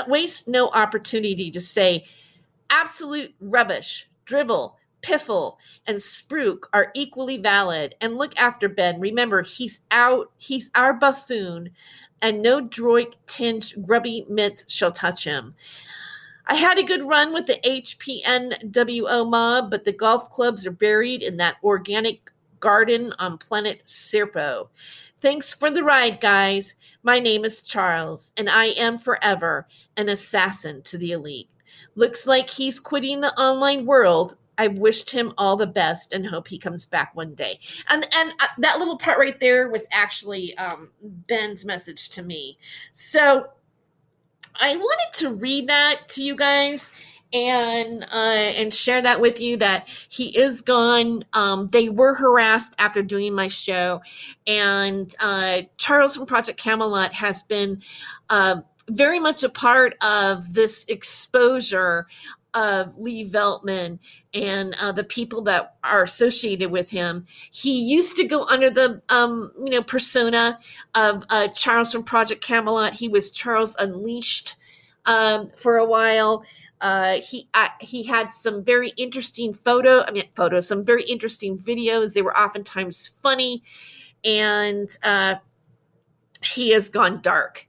waste 0.08 0.48
no 0.48 0.70
opportunity 0.70 1.52
to 1.52 1.62
say 1.62 2.06
absolute 2.70 3.34
rubbish, 3.40 4.10
drivel, 4.26 4.78
piffle, 5.02 5.58
and 5.86 5.98
spruik 5.98 6.64
are 6.74 6.92
equally 6.96 7.38
valid. 7.38 7.96
And 8.02 8.16
look 8.16 8.40
after 8.40 8.70
Ben. 8.70 9.00
Remember, 9.00 9.44
he's 9.44 9.82
out, 9.92 10.32
he's 10.38 10.72
our 10.76 10.94
buffoon, 10.94 11.70
and 12.22 12.42
no 12.42 12.62
droid 12.62 13.14
tinged 13.28 13.74
grubby 13.86 14.26
mitts 14.30 14.66
shall 14.68 14.92
touch 14.92 15.24
him. 15.24 15.54
I 16.48 16.56
had 16.56 16.78
a 16.78 16.84
good 16.84 17.08
run 17.08 17.34
with 17.34 17.48
the 17.48 17.60
HPNWO 17.64 19.30
mob, 19.30 19.72
but 19.72 19.86
the 19.86 19.94
golf 19.94 20.30
clubs 20.30 20.68
are 20.68 20.72
buried 20.72 21.22
in 21.24 21.38
that 21.38 21.56
organic 21.64 22.32
garden 22.60 23.14
on 23.20 23.38
planet 23.38 23.82
Serpo. 23.86 24.68
Thanks 25.24 25.54
for 25.54 25.72
the 25.72 25.86
ride, 25.86 26.20
guys. 26.20 26.76
My 27.02 27.18
name 27.18 27.46
is 27.46 27.62
Charles, 27.62 28.34
and 28.36 28.50
I 28.50 28.66
am 28.66 29.00
forever 29.00 29.70
an 29.96 30.10
assassin 30.10 30.82
to 30.82 30.98
the 30.98 31.14
elite. 31.14 31.48
Looks 31.96 32.28
like 32.28 32.50
he's 32.50 32.78
quitting 32.78 33.22
the 33.22 33.34
online 33.40 33.86
world. 33.86 34.36
I 34.58 34.68
wished 34.68 35.10
him 35.10 35.32
all 35.38 35.56
the 35.56 35.66
best 35.66 36.12
and 36.12 36.28
hope 36.28 36.50
he 36.50 36.60
comes 36.60 36.86
back 36.86 37.16
one 37.16 37.36
day. 37.36 37.62
And 37.88 38.06
and 38.14 38.34
uh, 38.38 38.48
that 38.58 38.80
little 38.80 38.98
part 38.98 39.18
right 39.18 39.40
there 39.40 39.72
was 39.72 39.88
actually 39.94 40.58
um, 40.58 40.92
Ben's 41.02 41.64
message 41.64 42.10
to 42.10 42.22
me. 42.22 42.58
So 42.94 43.48
I 44.60 44.76
wanted 44.76 45.20
to 45.20 45.36
read 45.36 45.70
that 45.70 46.02
to 46.10 46.22
you 46.22 46.36
guys 46.36 46.92
and 47.34 48.04
uh, 48.12 48.52
and 48.58 48.74
share 48.74 49.02
that 49.02 49.20
with 49.20 49.42
you 49.42 49.58
that 49.58 49.90
he 50.10 50.38
is 50.38 50.62
gone. 50.62 51.26
Um, 51.34 51.68
they 51.70 51.90
were 51.90 52.14
harassed 52.14 52.76
after 52.78 53.02
doing 53.02 53.34
my 53.34 53.48
show, 53.48 54.02
and 54.46 55.14
uh, 55.20 55.62
Charles 55.78 56.16
from 56.16 56.26
Project 56.26 56.60
Camelot 56.60 57.12
has 57.12 57.44
been 57.44 57.82
uh, 58.30 58.62
very 58.90 59.20
much 59.20 59.44
a 59.44 59.50
part 59.50 59.96
of 60.02 60.54
this 60.54 60.86
exposure 60.86 62.08
of 62.54 62.96
Lee 62.98 63.28
Veltman 63.28 63.98
and 64.36 64.76
uh, 64.80 64.92
the 64.92 65.04
people 65.04 65.42
that 65.42 65.76
are 65.84 66.04
associated 66.04 66.70
with 66.70 66.90
him. 66.90 67.26
He 67.52 67.82
used 67.82 68.16
to 68.18 68.26
go 68.26 68.44
under 68.44 68.70
the 68.70 69.02
um, 69.10 69.52
you 69.58 69.72
know 69.72 69.84
persona 69.84 70.60
of 70.94 71.24
uh, 71.30 71.48
Charles 71.50 71.92
from 71.92 72.04
Project 72.04 72.44
Camelot. 72.44 72.94
He 72.94 73.08
was 73.08 73.32
Charles 73.32 73.76
Unleashed 73.80 74.56
um, 75.06 75.50
for 75.56 75.78
a 75.78 75.86
while. 75.86 76.44
Uh, 76.84 77.22
he 77.22 77.48
uh, 77.54 77.70
he 77.80 78.04
had 78.04 78.34
some 78.34 78.62
very 78.62 78.90
interesting 78.98 79.54
photo. 79.54 80.02
I 80.02 80.12
mean, 80.12 80.26
photos, 80.36 80.68
some 80.68 80.84
very 80.84 81.04
interesting 81.04 81.58
videos. 81.58 82.12
They 82.12 82.22
were 82.22 82.38
oftentimes 82.38 83.12
funny, 83.24 83.64
and 84.26 84.90
uh, 85.02 85.36
he 86.44 86.72
has 86.72 86.90
gone 86.90 87.22
dark. 87.22 87.66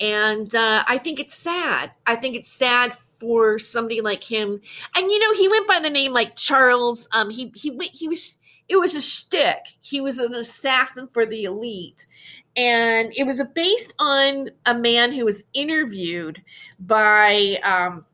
And 0.00 0.52
uh, 0.52 0.82
I 0.88 0.98
think 0.98 1.20
it's 1.20 1.34
sad. 1.34 1.92
I 2.08 2.16
think 2.16 2.34
it's 2.34 2.50
sad 2.50 2.92
for 2.92 3.60
somebody 3.60 4.00
like 4.00 4.24
him. 4.24 4.60
And 4.96 5.10
you 5.12 5.18
know, 5.20 5.32
he 5.34 5.48
went 5.48 5.68
by 5.68 5.78
the 5.78 5.88
name 5.88 6.12
like 6.12 6.34
Charles. 6.34 7.08
Um, 7.14 7.30
he 7.30 7.52
he 7.54 7.70
went. 7.70 7.92
he 7.92 8.08
was 8.08 8.36
it 8.68 8.76
was 8.76 8.96
a 8.96 9.00
shtick. 9.00 9.64
He 9.80 10.00
was 10.00 10.18
an 10.18 10.34
assassin 10.34 11.08
for 11.12 11.24
the 11.24 11.44
elite. 11.44 12.08
And 12.56 13.12
it 13.14 13.24
was 13.24 13.40
based 13.54 13.94
on 14.00 14.50
a 14.64 14.74
man 14.74 15.12
who 15.12 15.24
was 15.24 15.44
interviewed 15.52 16.42
by 16.80 17.58
um, 17.62 18.04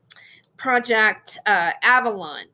Project 0.62 1.38
uh, 1.46 1.72
Avalon, 1.82 2.44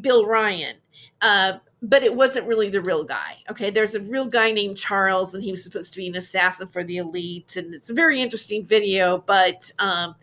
Bill 0.00 0.24
Ryan. 0.24 0.76
Uh, 1.20 1.58
but 1.82 2.02
it 2.02 2.14
wasn't 2.14 2.46
really 2.46 2.70
the 2.70 2.80
real 2.80 3.04
guy. 3.04 3.36
Okay, 3.50 3.70
there's 3.70 3.94
a 3.94 4.00
real 4.00 4.24
guy 4.24 4.50
named 4.50 4.78
Charles, 4.78 5.34
and 5.34 5.44
he 5.44 5.50
was 5.50 5.62
supposed 5.62 5.92
to 5.92 5.98
be 5.98 6.08
an 6.08 6.16
assassin 6.16 6.66
for 6.66 6.82
the 6.82 6.96
elite, 6.96 7.56
and 7.56 7.74
it's 7.74 7.90
a 7.90 7.94
very 7.94 8.22
interesting 8.22 8.64
video, 8.64 9.22
but 9.26 9.70
um, 9.78 10.14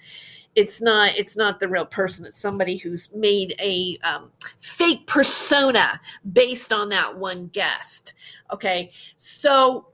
it's 0.55 0.81
not 0.81 1.15
it's 1.15 1.37
not 1.37 1.59
the 1.59 1.67
real 1.67 1.85
person. 1.85 2.25
It's 2.25 2.39
somebody 2.39 2.77
who's 2.77 3.11
made 3.13 3.55
a 3.59 3.99
um, 4.03 4.31
fake 4.59 5.05
persona 5.05 6.01
based 6.31 6.73
on 6.73 6.89
that 6.89 7.15
one 7.15 7.47
guest. 7.53 8.13
Okay, 8.51 8.91
so 9.17 9.93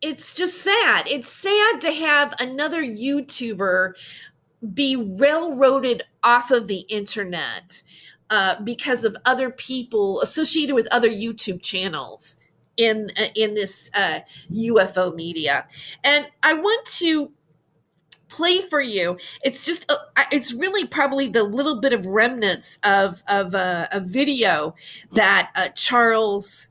it's 0.00 0.34
just 0.34 0.58
sad. 0.62 1.06
It's 1.08 1.28
sad 1.28 1.80
to 1.80 1.92
have 1.92 2.34
another 2.40 2.82
YouTuber 2.82 3.94
be 4.74 4.96
railroaded 4.96 6.02
off 6.22 6.50
of 6.50 6.68
the 6.68 6.80
internet 6.88 7.82
uh, 8.30 8.60
because 8.62 9.04
of 9.04 9.16
other 9.24 9.50
people 9.50 10.20
associated 10.22 10.74
with 10.74 10.86
other 10.90 11.10
YouTube 11.10 11.62
channels 11.62 12.40
in 12.76 13.10
uh, 13.18 13.26
in 13.34 13.54
this 13.54 13.90
uh, 13.94 14.20
UFO 14.50 15.14
media. 15.14 15.66
And 16.04 16.26
I 16.42 16.54
want 16.54 16.86
to 16.98 17.30
play 18.28 18.62
for 18.62 18.80
you. 18.80 19.18
It's 19.44 19.62
just 19.62 19.90
a, 19.90 19.94
uh, 20.16 20.24
it's 20.32 20.52
really 20.54 20.86
probably 20.86 21.28
the 21.28 21.42
little 21.42 21.80
bit 21.80 21.92
of 21.92 22.06
remnants 22.06 22.78
of 22.84 23.22
of 23.28 23.54
uh, 23.54 23.88
a 23.92 24.00
video 24.00 24.74
that 25.12 25.50
uh, 25.54 25.68
Charles 25.70 26.68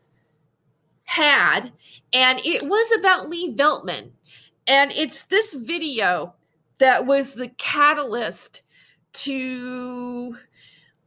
had, 1.03 1.71
and 2.13 2.39
it 2.43 2.63
was 2.63 2.91
about 2.99 3.29
Lee 3.29 3.53
Veltman, 3.53 4.09
and 4.67 4.91
it's 4.93 5.25
this 5.25 5.53
video 5.53 6.33
that 6.81 7.05
was 7.05 7.33
the 7.33 7.49
catalyst 7.59 8.63
to 9.13 10.35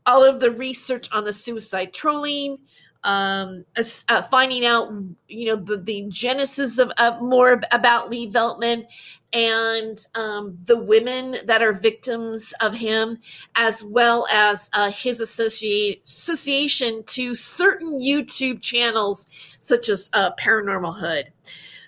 all 0.06 0.22
of 0.22 0.38
the 0.38 0.52
research 0.52 1.08
on 1.12 1.24
the 1.24 1.32
suicide 1.32 1.92
trolling, 1.92 2.58
um, 3.02 3.64
uh, 4.08 4.22
finding 4.22 4.64
out, 4.64 4.92
you 5.26 5.48
know, 5.48 5.56
the, 5.56 5.78
the 5.78 6.06
genesis 6.08 6.78
of, 6.78 6.92
of 6.98 7.20
more 7.20 7.60
about 7.72 8.08
Lee 8.08 8.30
Veltman 8.30 8.84
and 9.32 9.98
um, 10.14 10.56
the 10.64 10.78
women 10.78 11.38
that 11.44 11.60
are 11.60 11.72
victims 11.72 12.54
of 12.60 12.72
him, 12.72 13.18
as 13.56 13.82
well 13.82 14.28
as 14.32 14.70
uh, 14.74 14.92
his 14.92 15.18
associate, 15.18 16.02
association 16.04 17.02
to 17.06 17.34
certain 17.34 17.98
YouTube 17.98 18.62
channels 18.62 19.26
such 19.58 19.88
as 19.88 20.08
uh, 20.12 20.30
Paranormal 20.38 20.96
Hood. 20.96 21.32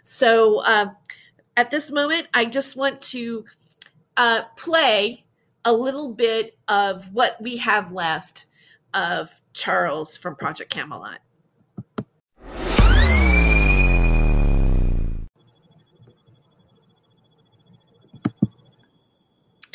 So 0.03 0.59
uh, 0.63 0.87
at 1.57 1.71
this 1.71 1.93
moment, 1.93 2.27
I 2.35 2.47
just 2.47 2.75
want 2.75 3.01
to 3.03 3.45
uh, 4.17 4.43
play 4.57 5.25
a 5.65 5.73
little 5.73 6.13
bit 6.13 6.57
of 6.69 7.13
what 7.13 7.41
we 7.41 7.57
have 7.57 7.93
left 7.93 8.47
of 8.95 9.31
Charles 9.53 10.17
from 10.17 10.37
Project 10.37 10.71
Camelot. 10.71 11.19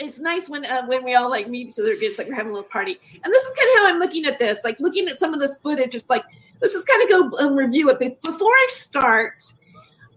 It's 0.03 0.17
nice 0.17 0.49
when 0.49 0.65
uh, 0.65 0.87
when 0.87 1.03
we 1.03 1.13
all 1.13 1.29
like 1.29 1.47
meet 1.47 1.67
each 1.67 1.79
other. 1.79 1.91
It's 1.91 2.17
like 2.17 2.27
we're 2.27 2.33
having 2.33 2.51
a 2.51 2.55
little 2.55 2.69
party, 2.69 2.97
and 3.23 3.31
this 3.31 3.43
is 3.43 3.55
kind 3.55 3.69
of 3.69 3.77
how 3.77 3.89
I'm 3.89 3.99
looking 3.99 4.25
at 4.25 4.39
this. 4.39 4.63
Like 4.63 4.79
looking 4.79 5.07
at 5.07 5.19
some 5.19 5.31
of 5.31 5.39
this 5.39 5.57
footage, 5.57 5.93
it's 5.93 6.09
like 6.09 6.23
let's 6.59 6.73
just 6.73 6.87
kind 6.87 7.03
of 7.03 7.09
go 7.09 7.37
and 7.45 7.55
review 7.55 7.89
it. 7.91 7.99
But 7.99 8.19
before 8.23 8.49
I 8.49 8.67
start, 8.71 9.43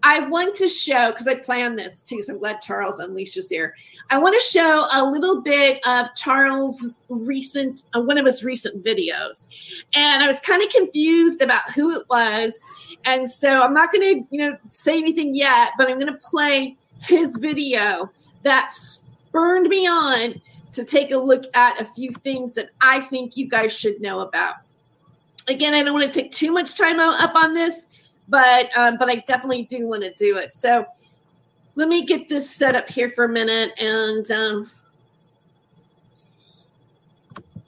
I 0.07 0.19
want 0.27 0.55
to 0.57 0.67
show 0.67 1.09
because 1.09 1.27
I 1.27 1.33
planned 1.33 1.79
this 1.79 1.99
too. 1.99 2.21
So 2.21 2.33
I'm 2.33 2.39
glad 2.39 2.61
Charles 2.61 2.99
Unleashed 2.99 3.37
is 3.37 3.49
here. 3.49 3.75
I 4.11 4.19
want 4.19 4.35
to 4.35 4.47
show 4.47 4.85
a 4.93 5.03
little 5.03 5.41
bit 5.41 5.83
of 5.83 6.13
Charles' 6.15 7.01
recent, 7.09 7.81
uh, 7.95 8.01
one 8.01 8.19
of 8.19 8.25
his 8.27 8.43
recent 8.43 8.85
videos. 8.85 9.47
And 9.95 10.23
I 10.23 10.27
was 10.27 10.39
kind 10.41 10.61
of 10.61 10.69
confused 10.69 11.41
about 11.41 11.71
who 11.71 11.91
it 11.99 12.05
was. 12.07 12.63
And 13.05 13.29
so 13.29 13.63
I'm 13.63 13.73
not 13.73 13.91
going 13.91 14.19
to, 14.19 14.27
you 14.29 14.47
know, 14.47 14.55
say 14.67 14.95
anything 14.95 15.33
yet, 15.33 15.71
but 15.75 15.89
I'm 15.89 15.99
going 15.99 16.13
to 16.13 16.19
play 16.19 16.77
his 17.01 17.37
video 17.37 18.11
that 18.43 18.71
spurned 18.71 19.69
me 19.69 19.87
on 19.87 20.39
to 20.73 20.85
take 20.85 21.09
a 21.09 21.17
look 21.17 21.45
at 21.55 21.81
a 21.81 21.85
few 21.85 22.11
things 22.11 22.53
that 22.53 22.69
I 22.79 23.01
think 23.01 23.37
you 23.37 23.49
guys 23.49 23.75
should 23.75 23.99
know 24.01 24.19
about. 24.19 24.57
Again, 25.47 25.73
I 25.73 25.81
don't 25.81 25.95
want 25.95 26.11
to 26.11 26.21
take 26.21 26.31
too 26.31 26.51
much 26.51 26.77
time 26.77 26.99
up 26.99 27.33
on 27.33 27.55
this, 27.55 27.87
but 28.27 28.69
um, 28.77 28.97
but 28.97 29.09
I 29.09 29.17
definitely 29.27 29.63
do 29.63 29.87
want 29.87 30.03
to 30.03 30.13
do 30.13 30.37
it. 30.37 30.51
So 30.51 30.85
let 31.75 31.87
me 31.87 32.05
get 32.05 32.29
this 32.29 32.49
set 32.49 32.75
up 32.75 32.89
here 32.89 33.09
for 33.09 33.25
a 33.25 33.29
minute 33.29 33.71
and 33.79 34.29
um, 34.31 34.71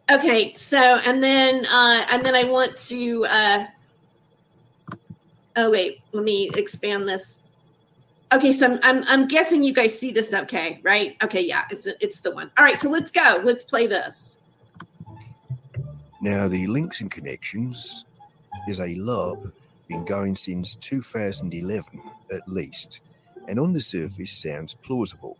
okay 0.10 0.54
so 0.54 0.78
and 0.78 1.22
then 1.22 1.66
uh 1.66 2.06
and 2.10 2.26
then 2.26 2.34
i 2.34 2.46
want 2.46 2.76
to 2.78 3.26
uh 3.26 3.66
oh 5.58 5.70
wait 5.70 6.02
let 6.14 6.24
me 6.24 6.50
expand 6.56 7.08
this. 7.08 7.42
Okay 8.34 8.52
so 8.52 8.66
I'm, 8.68 8.80
I'm 8.84 9.04
i'm 9.08 9.28
guessing 9.28 9.64
you 9.64 9.74
guys 9.74 9.98
see 9.98 10.12
this 10.12 10.34
okay 10.34 10.80
right? 10.84 11.16
Okay 11.24 11.42
yeah 11.42 11.66
it's 11.70 11.88
it's 11.88 12.20
the 12.20 12.32
one. 12.32 12.52
All 12.58 12.64
right 12.64 12.80
so 12.80 12.90
let's 12.90 13.12
go. 13.12 13.42
Let's 13.44 13.64
play 13.64 13.88
this. 13.88 14.38
Now 16.22 16.48
the 16.48 16.68
links 16.68 17.02
and 17.02 17.12
connections 17.12 18.06
is 18.68 18.80
a 18.80 18.96
love 18.96 19.52
been 19.88 20.06
going 20.06 20.36
since 20.36 20.76
2011 20.76 22.02
at 22.32 22.48
least, 22.48 23.02
and 23.48 23.60
on 23.60 23.74
the 23.74 23.82
surface 23.82 24.32
sounds 24.32 24.74
plausible 24.74 25.38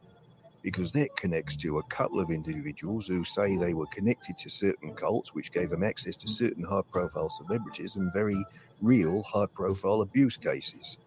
because 0.64 0.92
that 0.92 1.16
connects 1.16 1.56
to 1.56 1.78
a 1.78 1.84
couple 1.84 2.20
of 2.20 2.30
individuals 2.30 3.08
who 3.08 3.24
say 3.24 3.56
they 3.56 3.74
were 3.74 3.86
connected 3.88 4.38
to 4.38 4.50
certain 4.50 4.94
cults, 4.96 5.34
which 5.34 5.54
gave 5.54 5.70
them 5.70 5.84
access 5.84 6.18
to 6.18 6.28
certain 6.28 6.64
high 6.64 6.82
profile 6.92 7.30
celebrities 7.30 7.96
and 7.96 8.12
very 8.12 8.44
real 8.82 9.24
high 9.24 9.46
profile 9.46 10.02
abuse 10.02 10.36
cases, 10.36 10.98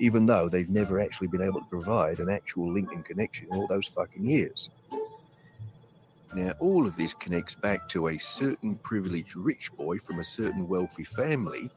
even 0.00 0.26
though 0.26 0.48
they've 0.48 0.70
never 0.70 1.00
actually 1.00 1.28
been 1.28 1.42
able 1.42 1.60
to 1.60 1.66
provide 1.66 2.18
an 2.18 2.28
actual 2.28 2.72
link 2.72 2.90
and 2.92 3.04
connection 3.04 3.46
all 3.52 3.68
those 3.68 3.86
fucking 3.86 4.24
years. 4.24 4.70
Now, 6.34 6.52
all 6.58 6.86
of 6.86 6.96
this 6.96 7.14
connects 7.14 7.54
back 7.54 7.88
to 7.90 8.08
a 8.08 8.18
certain 8.18 8.74
privileged 8.76 9.36
rich 9.36 9.72
boy 9.76 9.98
from 9.98 10.18
a 10.18 10.24
certain 10.24 10.68
wealthy 10.68 11.04
family 11.04 11.70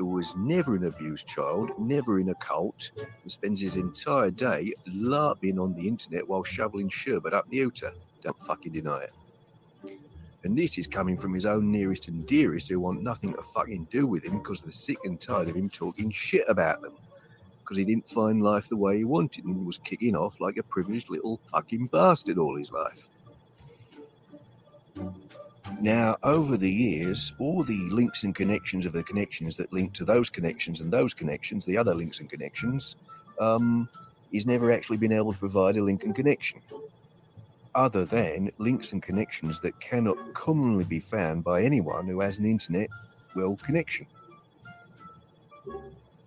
who 0.00 0.06
was 0.06 0.34
never 0.34 0.76
an 0.76 0.86
abused 0.86 1.26
child, 1.26 1.72
never 1.78 2.20
in 2.20 2.30
a 2.30 2.34
cult, 2.36 2.90
and 2.96 3.30
spends 3.30 3.60
his 3.60 3.76
entire 3.76 4.30
day 4.30 4.72
larping 4.88 5.60
on 5.60 5.74
the 5.74 5.86
internet 5.86 6.26
while 6.26 6.42
shoveling 6.42 6.88
sherbet 6.88 7.34
up 7.34 7.46
the 7.50 7.58
Uta. 7.58 7.92
Don't 8.22 8.40
fucking 8.46 8.72
deny 8.72 9.02
it. 9.02 9.12
And 10.42 10.56
this 10.56 10.78
is 10.78 10.86
coming 10.86 11.18
from 11.18 11.34
his 11.34 11.44
own 11.44 11.70
nearest 11.70 12.08
and 12.08 12.26
dearest 12.26 12.70
who 12.70 12.80
want 12.80 13.02
nothing 13.02 13.34
to 13.34 13.42
fucking 13.42 13.88
do 13.90 14.06
with 14.06 14.24
him 14.24 14.38
because 14.38 14.62
they're 14.62 14.72
sick 14.72 14.96
and 15.04 15.20
tired 15.20 15.50
of 15.50 15.56
him 15.56 15.68
talking 15.68 16.10
shit 16.10 16.48
about 16.48 16.80
them. 16.80 16.94
Because 17.60 17.76
he 17.76 17.84
didn't 17.84 18.08
find 18.08 18.42
life 18.42 18.70
the 18.70 18.76
way 18.76 18.96
he 18.96 19.04
wanted 19.04 19.44
and 19.44 19.66
was 19.66 19.76
kicking 19.76 20.16
off 20.16 20.40
like 20.40 20.56
a 20.56 20.62
privileged 20.62 21.10
little 21.10 21.38
fucking 21.52 21.88
bastard 21.88 22.38
all 22.38 22.56
his 22.56 22.72
life. 22.72 23.06
Now, 25.80 26.18
over 26.22 26.58
the 26.58 26.70
years, 26.70 27.32
all 27.38 27.62
the 27.62 27.88
links 27.88 28.22
and 28.22 28.34
connections 28.34 28.84
of 28.84 28.92
the 28.92 29.02
connections 29.02 29.56
that 29.56 29.72
link 29.72 29.94
to 29.94 30.04
those 30.04 30.28
connections 30.28 30.82
and 30.82 30.92
those 30.92 31.14
connections, 31.14 31.64
the 31.64 31.78
other 31.78 31.94
links 31.94 32.20
and 32.20 32.28
connections, 32.28 32.96
um, 33.40 33.88
he's 34.30 34.44
never 34.44 34.70
actually 34.70 34.98
been 34.98 35.10
able 35.10 35.32
to 35.32 35.38
provide 35.38 35.78
a 35.78 35.82
link 35.82 36.04
and 36.04 36.14
connection, 36.14 36.60
other 37.74 38.04
than 38.04 38.52
links 38.58 38.92
and 38.92 39.02
connections 39.02 39.58
that 39.60 39.80
cannot 39.80 40.18
commonly 40.34 40.84
be 40.84 41.00
found 41.00 41.44
by 41.44 41.62
anyone 41.62 42.06
who 42.06 42.20
has 42.20 42.36
an 42.36 42.44
internet 42.44 42.90
well 43.34 43.56
connection. 43.56 44.06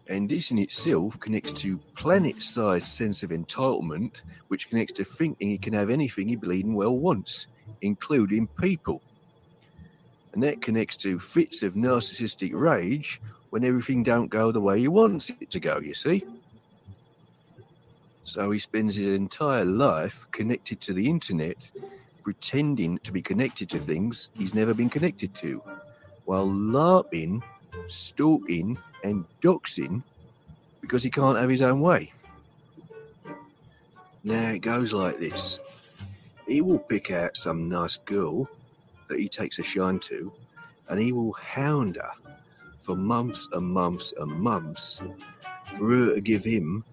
And 0.07 0.27
this 0.27 0.49
in 0.49 0.57
itself 0.57 1.19
connects 1.19 1.53
to 1.61 1.77
planet 1.95 2.41
sized 2.41 2.87
sense 2.87 3.21
of 3.21 3.29
entitlement, 3.29 4.21
which 4.47 4.69
connects 4.69 4.93
to 4.93 5.05
thinking 5.05 5.49
he 5.49 5.59
can 5.59 5.73
have 5.73 5.91
anything 5.91 6.27
he 6.27 6.35
bleeding 6.35 6.73
well 6.73 6.97
wants, 6.97 7.45
including 7.81 8.47
people 8.47 9.03
and 10.33 10.41
that 10.43 10.61
connects 10.61 10.97
to 10.97 11.19
fits 11.19 11.63
of 11.63 11.75
narcissistic 11.75 12.51
rage 12.53 13.21
when 13.51 13.63
everything 13.63 14.03
don't 14.03 14.29
go 14.29 14.51
the 14.51 14.59
way 14.59 14.79
he 14.79 14.87
wants 14.87 15.29
it 15.29 15.51
to 15.51 15.59
go, 15.59 15.77
you 15.77 15.93
see? 15.93 16.25
So 18.23 18.49
he 18.51 18.59
spends 18.59 18.95
his 18.95 19.15
entire 19.15 19.65
life 19.65 20.25
connected 20.31 20.81
to 20.81 20.93
the 20.93 21.07
internet, 21.07 21.57
pretending 22.23 22.97
to 22.99 23.11
be 23.11 23.21
connected 23.21 23.69
to 23.69 23.79
things 23.79 24.29
he's 24.35 24.55
never 24.55 24.73
been 24.73 24.89
connected 24.89 25.35
to, 25.35 25.61
while 26.25 26.47
LARPing, 26.47 27.43
stalking, 27.87 28.77
and 29.03 29.25
doxing 29.41 30.01
because 30.81 31.03
he 31.03 31.09
can't 31.09 31.37
have 31.37 31.49
his 31.49 31.61
own 31.61 31.79
way. 31.79 32.11
Now 34.23 34.49
it 34.49 34.59
goes 34.59 34.93
like 34.93 35.19
this 35.19 35.59
he 36.47 36.61
will 36.61 36.79
pick 36.79 37.11
out 37.11 37.37
some 37.37 37.69
nice 37.69 37.97
girl 37.97 38.49
that 39.09 39.19
he 39.19 39.27
takes 39.27 39.59
a 39.59 39.63
shine 39.63 39.99
to, 39.99 40.31
and 40.89 40.99
he 40.99 41.11
will 41.11 41.33
hound 41.33 41.95
her 41.97 42.11
for 42.79 42.95
months 42.95 43.47
and 43.53 43.65
months 43.65 44.13
and 44.19 44.31
months 44.31 45.01
for 45.77 45.89
her 45.89 46.15
to 46.15 46.21
give 46.21 46.43
him 46.43 46.83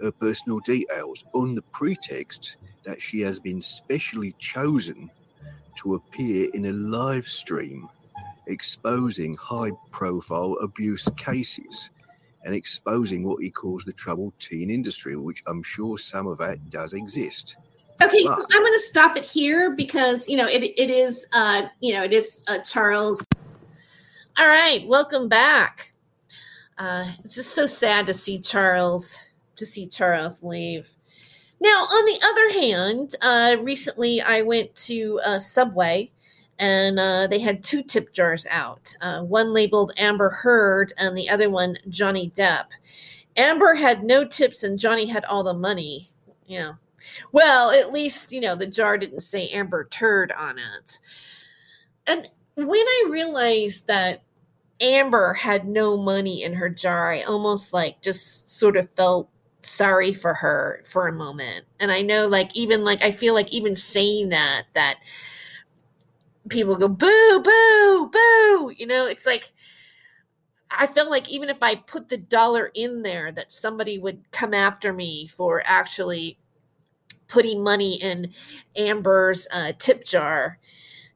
her 0.00 0.10
personal 0.10 0.60
details 0.60 1.24
on 1.34 1.54
the 1.54 1.62
pretext 1.62 2.56
that 2.84 3.00
she 3.00 3.20
has 3.20 3.40
been 3.40 3.60
specially 3.60 4.34
chosen 4.38 5.10
to 5.76 5.94
appear 5.94 6.48
in 6.54 6.66
a 6.66 6.72
live 6.72 7.26
stream 7.26 7.88
exposing 8.46 9.36
high 9.36 9.72
profile 9.90 10.56
abuse 10.62 11.08
cases 11.16 11.90
and 12.44 12.54
exposing 12.54 13.24
what 13.24 13.42
he 13.42 13.50
calls 13.50 13.84
the 13.84 13.92
troubled 13.92 14.32
teen 14.38 14.70
industry, 14.70 15.16
which 15.16 15.42
I'm 15.46 15.62
sure 15.62 15.98
some 15.98 16.26
of 16.26 16.38
that 16.38 16.70
does 16.70 16.92
exist. 16.92 17.56
Okay, 18.02 18.26
I'm 18.26 18.62
going 18.62 18.72
to 18.72 18.78
stop 18.80 19.16
it 19.16 19.24
here 19.24 19.74
because 19.74 20.28
you 20.28 20.36
know 20.36 20.46
it 20.46 20.62
it 20.62 20.90
is 20.90 21.26
uh 21.32 21.62
you 21.80 21.94
know 21.94 22.02
it 22.02 22.12
is 22.12 22.44
uh, 22.46 22.58
Charles. 22.58 23.24
All 24.38 24.46
right, 24.46 24.86
welcome 24.86 25.28
back. 25.28 25.92
Uh, 26.76 27.10
it's 27.24 27.34
just 27.34 27.54
so 27.54 27.66
sad 27.66 28.06
to 28.06 28.12
see 28.12 28.38
Charles 28.38 29.18
to 29.56 29.64
see 29.64 29.86
Charles 29.86 30.42
leave. 30.42 30.88
Now, 31.60 31.84
on 31.84 32.04
the 32.04 32.20
other 32.22 32.60
hand, 32.60 33.14
uh, 33.22 33.62
recently 33.62 34.20
I 34.20 34.42
went 34.42 34.74
to 34.76 35.18
uh, 35.24 35.38
Subway 35.38 36.12
and 36.58 36.98
uh, 36.98 37.26
they 37.28 37.38
had 37.38 37.62
two 37.62 37.82
tip 37.82 38.12
jars 38.12 38.46
out. 38.50 38.94
Uh, 39.00 39.22
one 39.22 39.54
labeled 39.54 39.92
Amber 39.96 40.28
Heard 40.28 40.92
and 40.98 41.16
the 41.16 41.30
other 41.30 41.48
one 41.48 41.78
Johnny 41.88 42.30
Depp. 42.36 42.66
Amber 43.36 43.74
had 43.74 44.04
no 44.04 44.26
tips 44.26 44.64
and 44.64 44.78
Johnny 44.78 45.06
had 45.06 45.24
all 45.24 45.42
the 45.42 45.54
money. 45.54 46.10
You 46.46 46.58
know, 46.58 46.72
well, 47.32 47.70
at 47.70 47.92
least, 47.92 48.32
you 48.32 48.40
know, 48.40 48.56
the 48.56 48.66
jar 48.66 48.98
didn't 48.98 49.20
say 49.20 49.48
Amber 49.48 49.84
Turd 49.84 50.32
on 50.32 50.58
it. 50.58 50.98
And 52.06 52.28
when 52.54 52.70
I 52.70 53.08
realized 53.10 53.86
that 53.86 54.22
Amber 54.80 55.34
had 55.34 55.66
no 55.66 55.96
money 55.96 56.42
in 56.42 56.52
her 56.52 56.68
jar, 56.68 57.12
I 57.12 57.22
almost 57.22 57.72
like 57.72 58.02
just 58.02 58.48
sort 58.48 58.76
of 58.76 58.90
felt 58.90 59.28
sorry 59.62 60.14
for 60.14 60.34
her 60.34 60.82
for 60.86 61.08
a 61.08 61.12
moment. 61.12 61.66
And 61.80 61.90
I 61.90 62.02
know 62.02 62.26
like 62.26 62.54
even 62.56 62.84
like 62.84 63.02
I 63.02 63.10
feel 63.10 63.34
like 63.34 63.52
even 63.52 63.74
saying 63.74 64.28
that 64.30 64.64
that 64.74 64.96
people 66.48 66.76
go 66.76 66.88
boo 66.88 67.42
boo 67.42 68.10
boo, 68.10 68.72
you 68.76 68.86
know, 68.86 69.06
it's 69.06 69.26
like 69.26 69.52
I 70.70 70.86
felt 70.86 71.10
like 71.10 71.28
even 71.28 71.48
if 71.48 71.62
I 71.62 71.76
put 71.76 72.08
the 72.08 72.16
dollar 72.16 72.70
in 72.74 73.02
there 73.02 73.32
that 73.32 73.52
somebody 73.52 73.98
would 73.98 74.30
come 74.30 74.54
after 74.54 74.92
me 74.92 75.28
for 75.28 75.62
actually 75.64 76.38
putting 77.28 77.62
money 77.62 77.96
in 78.02 78.32
Amber's 78.76 79.46
uh, 79.52 79.72
tip 79.78 80.04
jar. 80.04 80.58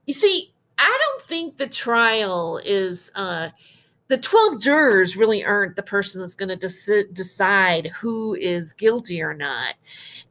You 0.07 0.15
see, 0.15 0.53
I 0.79 0.99
don't 1.01 1.23
think 1.23 1.57
the 1.57 1.69
trial 1.69 2.61
is 2.65 3.13
uh, 3.15 3.51
the 4.09 4.19
12 4.19 4.61
jurors 4.61 5.17
really 5.17 5.45
aren't 5.45 5.77
the 5.77 5.85
person 5.85 6.21
that's 6.21 6.35
going 6.35 6.49
to 6.49 6.67
dec- 6.67 7.15
decide 7.15 7.87
who 7.89 8.35
is 8.35 8.73
guilty 8.73 9.23
or 9.23 9.35
not. 9.35 9.75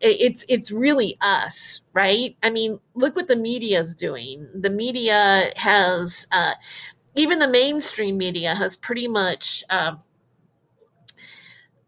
It's 0.01 0.45
it's 0.47 0.71
really 0.71 1.17
us, 1.21 1.81
right? 1.93 2.35
I 2.41 2.49
mean, 2.49 2.79
look 2.93 3.15
what 3.15 3.27
the 3.27 3.35
media 3.35 3.79
is 3.79 3.95
doing. 3.95 4.47
The 4.53 4.69
media 4.69 5.51
has 5.55 6.25
uh, 6.31 6.53
even 7.15 7.39
the 7.39 7.49
mainstream 7.49 8.17
media 8.17 8.55
has 8.55 8.75
pretty 8.75 9.07
much 9.07 9.63
uh, 9.69 9.95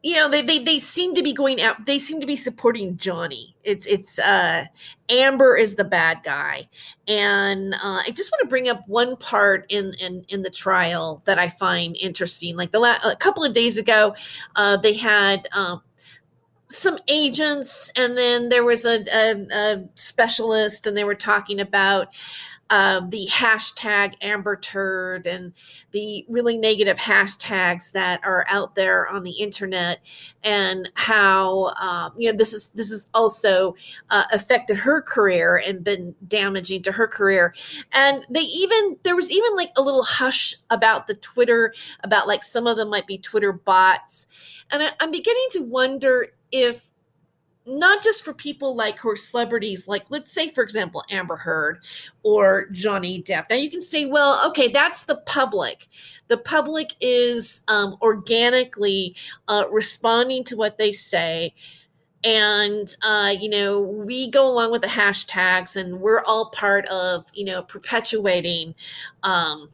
you 0.03 0.15
know 0.15 0.27
they, 0.27 0.41
they 0.41 0.59
they 0.59 0.79
seem 0.79 1.13
to 1.13 1.21
be 1.21 1.33
going 1.33 1.61
out 1.61 1.85
they 1.85 1.99
seem 1.99 2.19
to 2.19 2.25
be 2.25 2.35
supporting 2.35 2.97
johnny. 2.97 3.55
It's 3.63 3.85
it's 3.85 4.17
uh 4.19 4.65
amber 5.09 5.55
is 5.57 5.75
the 5.75 5.83
bad 5.83 6.21
guy. 6.23 6.67
And 7.07 7.73
uh, 7.75 8.01
i 8.05 8.11
just 8.11 8.31
want 8.31 8.41
to 8.41 8.47
bring 8.47 8.69
up 8.69 8.83
one 8.87 9.15
part 9.17 9.65
in 9.69 9.93
in 9.99 10.25
in 10.29 10.41
the 10.41 10.49
trial 10.49 11.21
that 11.25 11.37
i 11.37 11.49
find 11.49 11.95
interesting. 11.97 12.55
Like 12.55 12.71
the 12.71 12.79
last 12.79 13.05
a 13.05 13.15
couple 13.15 13.43
of 13.43 13.53
days 13.53 13.77
ago 13.77 14.15
uh 14.55 14.77
they 14.77 14.93
had 14.93 15.47
um 15.51 15.81
some 16.69 16.97
agents 17.09 17.91
and 17.97 18.17
then 18.17 18.47
there 18.47 18.63
was 18.63 18.85
a, 18.85 19.03
a, 19.13 19.45
a 19.51 19.83
specialist 19.95 20.87
and 20.87 20.95
they 20.95 21.03
were 21.03 21.13
talking 21.13 21.59
about 21.59 22.07
uh, 22.71 23.01
the 23.09 23.27
hashtag 23.29 24.15
Amber 24.21 24.55
Turd 24.55 25.27
and 25.27 25.51
the 25.91 26.25
really 26.29 26.57
negative 26.57 26.97
hashtags 26.97 27.91
that 27.91 28.21
are 28.23 28.45
out 28.47 28.75
there 28.75 29.09
on 29.09 29.23
the 29.23 29.31
internet, 29.31 29.99
and 30.43 30.89
how 30.93 31.65
um, 31.81 32.13
you 32.17 32.31
know 32.31 32.37
this 32.37 32.53
is 32.53 32.69
this 32.69 32.89
has 32.89 33.09
also 33.13 33.75
uh, 34.09 34.23
affected 34.31 34.77
her 34.77 35.01
career 35.01 35.57
and 35.57 35.83
been 35.83 36.15
damaging 36.29 36.81
to 36.83 36.93
her 36.93 37.09
career. 37.09 37.53
And 37.91 38.25
they 38.29 38.39
even 38.39 38.97
there 39.03 39.17
was 39.17 39.29
even 39.29 39.53
like 39.55 39.71
a 39.77 39.81
little 39.81 40.03
hush 40.03 40.55
about 40.69 41.07
the 41.07 41.15
Twitter 41.15 41.73
about 42.03 42.25
like 42.25 42.41
some 42.41 42.67
of 42.67 42.77
them 42.77 42.89
might 42.89 43.05
be 43.05 43.17
Twitter 43.17 43.51
bots, 43.51 44.27
and 44.71 44.81
I, 44.81 44.91
I'm 45.01 45.11
beginning 45.11 45.47
to 45.51 45.63
wonder 45.63 46.27
if 46.53 46.90
not 47.71 48.03
just 48.03 48.23
for 48.23 48.33
people 48.33 48.75
like 48.75 48.97
who 48.97 49.09
are 49.09 49.15
celebrities, 49.15 49.87
like 49.87 50.03
let's 50.09 50.31
say, 50.31 50.49
for 50.49 50.63
example, 50.63 51.03
Amber 51.09 51.35
Heard 51.35 51.79
or 52.23 52.67
Johnny 52.71 53.23
Depp. 53.23 53.45
Now 53.49 53.55
you 53.55 53.69
can 53.69 53.81
say, 53.81 54.05
well, 54.05 54.41
okay, 54.49 54.67
that's 54.67 55.05
the 55.05 55.17
public. 55.25 55.87
The 56.27 56.37
public 56.37 56.95
is 57.01 57.63
um, 57.67 57.97
organically 58.01 59.15
uh, 59.47 59.65
responding 59.71 60.43
to 60.45 60.57
what 60.57 60.77
they 60.77 60.91
say. 60.91 61.53
And, 62.23 62.95
uh, 63.01 63.33
you 63.39 63.49
know, 63.49 63.81
we 63.81 64.29
go 64.29 64.47
along 64.47 64.71
with 64.71 64.83
the 64.83 64.87
hashtags 64.87 65.75
and 65.75 65.99
we're 65.99 66.23
all 66.23 66.51
part 66.51 66.85
of, 66.87 67.25
you 67.33 67.45
know, 67.45 67.63
perpetuating 67.63 68.75
um, 69.23 69.69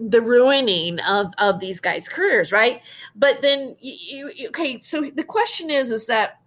the 0.00 0.20
ruining 0.20 1.00
of 1.00 1.32
of 1.38 1.58
these 1.58 1.80
guys' 1.80 2.08
careers, 2.08 2.52
right? 2.52 2.82
But 3.16 3.42
then 3.42 3.76
you, 3.80 4.30
you 4.34 4.48
okay, 4.48 4.78
so 4.78 5.10
the 5.14 5.24
question 5.24 5.70
is 5.70 5.90
is 5.90 6.06
that 6.06 6.38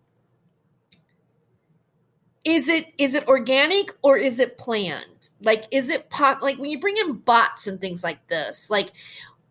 is 2.43 2.67
it 2.67 2.88
is 2.97 3.13
it 3.13 3.27
organic 3.27 3.93
or 4.01 4.17
is 4.17 4.39
it 4.39 4.58
planned? 4.58 5.30
Like 5.41 5.65
is 5.71 5.89
it 5.89 6.10
pot 6.10 6.41
like 6.41 6.58
when 6.58 6.69
you 6.69 6.80
bring 6.80 6.97
in 6.97 7.13
bots 7.13 7.67
and 7.67 7.80
things 7.80 8.04
like 8.04 8.25
this, 8.27 8.69
like 8.69 8.93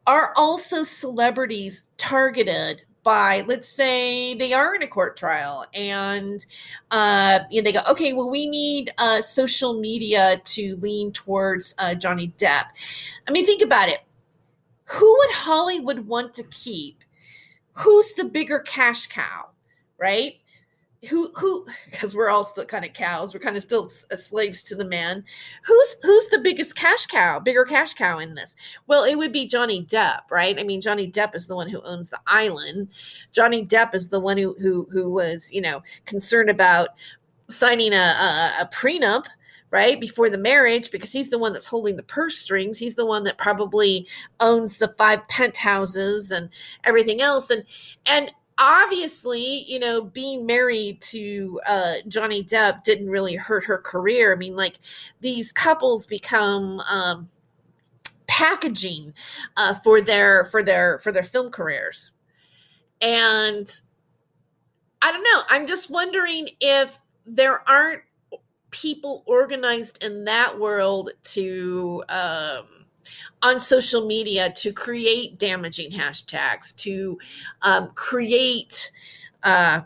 are 0.06 0.32
also 0.36 0.82
celebrities 0.82 1.84
targeted 1.96 2.82
by 3.02 3.42
let's 3.46 3.68
say 3.68 4.34
they 4.34 4.52
are 4.52 4.74
in 4.74 4.82
a 4.82 4.86
court 4.86 5.16
trial 5.16 5.64
and 5.72 6.44
uh, 6.90 7.40
you 7.50 7.62
know, 7.62 7.64
they 7.64 7.72
go 7.72 7.80
okay 7.88 8.12
well 8.12 8.30
we 8.30 8.48
need 8.48 8.90
uh, 8.98 9.22
social 9.22 9.80
media 9.80 10.40
to 10.44 10.76
lean 10.76 11.12
towards 11.12 11.74
uh, 11.78 11.94
johnny 11.94 12.32
depp. 12.38 12.66
I 13.26 13.32
mean 13.32 13.46
think 13.46 13.62
about 13.62 13.88
it. 13.88 14.00
Who 14.84 15.16
would 15.18 15.30
hollywood 15.30 16.00
want 16.00 16.34
to 16.34 16.42
keep? 16.44 17.02
Who's 17.72 18.12
the 18.14 18.24
bigger 18.24 18.58
cash 18.60 19.06
cow 19.06 19.50
right 19.98 20.39
who 21.08 21.30
who 21.34 21.66
because 21.90 22.14
we're 22.14 22.28
all 22.28 22.44
still 22.44 22.64
kind 22.64 22.84
of 22.84 22.92
cows 22.92 23.32
we're 23.32 23.40
kind 23.40 23.56
of 23.56 23.62
still 23.62 23.88
uh, 24.10 24.16
slaves 24.16 24.62
to 24.64 24.74
the 24.74 24.84
man. 24.84 25.24
Who's 25.64 25.96
who's 26.02 26.28
the 26.28 26.40
biggest 26.40 26.76
cash 26.76 27.06
cow 27.06 27.40
bigger 27.40 27.64
cash 27.64 27.94
cow 27.94 28.18
in 28.18 28.34
this? 28.34 28.54
Well 28.86 29.04
it 29.04 29.16
would 29.16 29.32
be 29.32 29.48
johnny 29.48 29.86
depp 29.86 30.22
right? 30.30 30.58
I 30.58 30.62
mean 30.62 30.80
johnny 30.80 31.10
depp 31.10 31.34
is 31.34 31.46
the 31.46 31.56
one 31.56 31.68
who 31.68 31.82
owns 31.82 32.10
the 32.10 32.20
island. 32.26 32.88
Johnny 33.32 33.64
depp 33.64 33.94
is 33.94 34.08
the 34.08 34.20
one 34.20 34.38
who 34.38 34.54
who 34.60 34.88
who 34.90 35.10
was 35.10 35.52
you 35.52 35.60
know 35.60 35.82
concerned 36.04 36.50
about 36.50 36.90
signing 37.48 37.92
a, 37.92 37.96
a, 37.96 38.54
a 38.60 38.70
prenup 38.72 39.26
right 39.70 40.00
before 40.00 40.28
the 40.28 40.38
marriage 40.38 40.90
because 40.90 41.12
he's 41.12 41.30
the 41.30 41.38
one 41.38 41.52
that's 41.52 41.66
holding 41.66 41.96
the 41.96 42.02
purse 42.02 42.36
strings. 42.36 42.78
He's 42.78 42.96
the 42.96 43.06
one 43.06 43.24
that 43.24 43.38
probably 43.38 44.06
owns 44.40 44.78
the 44.78 44.94
five 44.98 45.26
penthouses 45.28 46.30
and 46.30 46.50
everything 46.84 47.20
else. 47.20 47.50
And 47.50 47.64
and 48.06 48.32
obviously, 48.60 49.64
you 49.66 49.78
know, 49.78 50.02
being 50.02 50.44
married 50.44 51.00
to 51.00 51.60
uh, 51.66 51.94
Johnny 52.06 52.44
Depp 52.44 52.82
didn't 52.82 53.08
really 53.08 53.34
hurt 53.34 53.64
her 53.64 53.78
career. 53.78 54.32
I 54.32 54.36
mean, 54.36 54.54
like 54.54 54.78
these 55.20 55.50
couples 55.50 56.06
become 56.06 56.78
um, 56.80 57.30
packaging 58.26 59.14
uh, 59.56 59.74
for 59.82 60.02
their 60.02 60.44
for 60.44 60.62
their 60.62 60.98
for 60.98 61.10
their 61.10 61.22
film 61.22 61.50
careers, 61.50 62.12
and 63.00 63.68
I 65.00 65.10
don't 65.10 65.24
know. 65.24 65.42
I'm 65.48 65.66
just 65.66 65.90
wondering 65.90 66.48
if 66.60 66.98
there 67.26 67.66
aren't 67.68 68.02
people 68.70 69.24
organized 69.26 70.04
in 70.04 70.24
that 70.24 70.60
world 70.60 71.10
to. 71.24 72.04
Um, 72.08 72.66
on 73.42 73.60
social 73.60 74.06
media 74.06 74.52
to 74.56 74.72
create 74.72 75.38
damaging 75.38 75.90
hashtags, 75.90 76.74
to 76.76 77.18
um, 77.62 77.90
create 77.94 78.90
uh, 79.42 79.80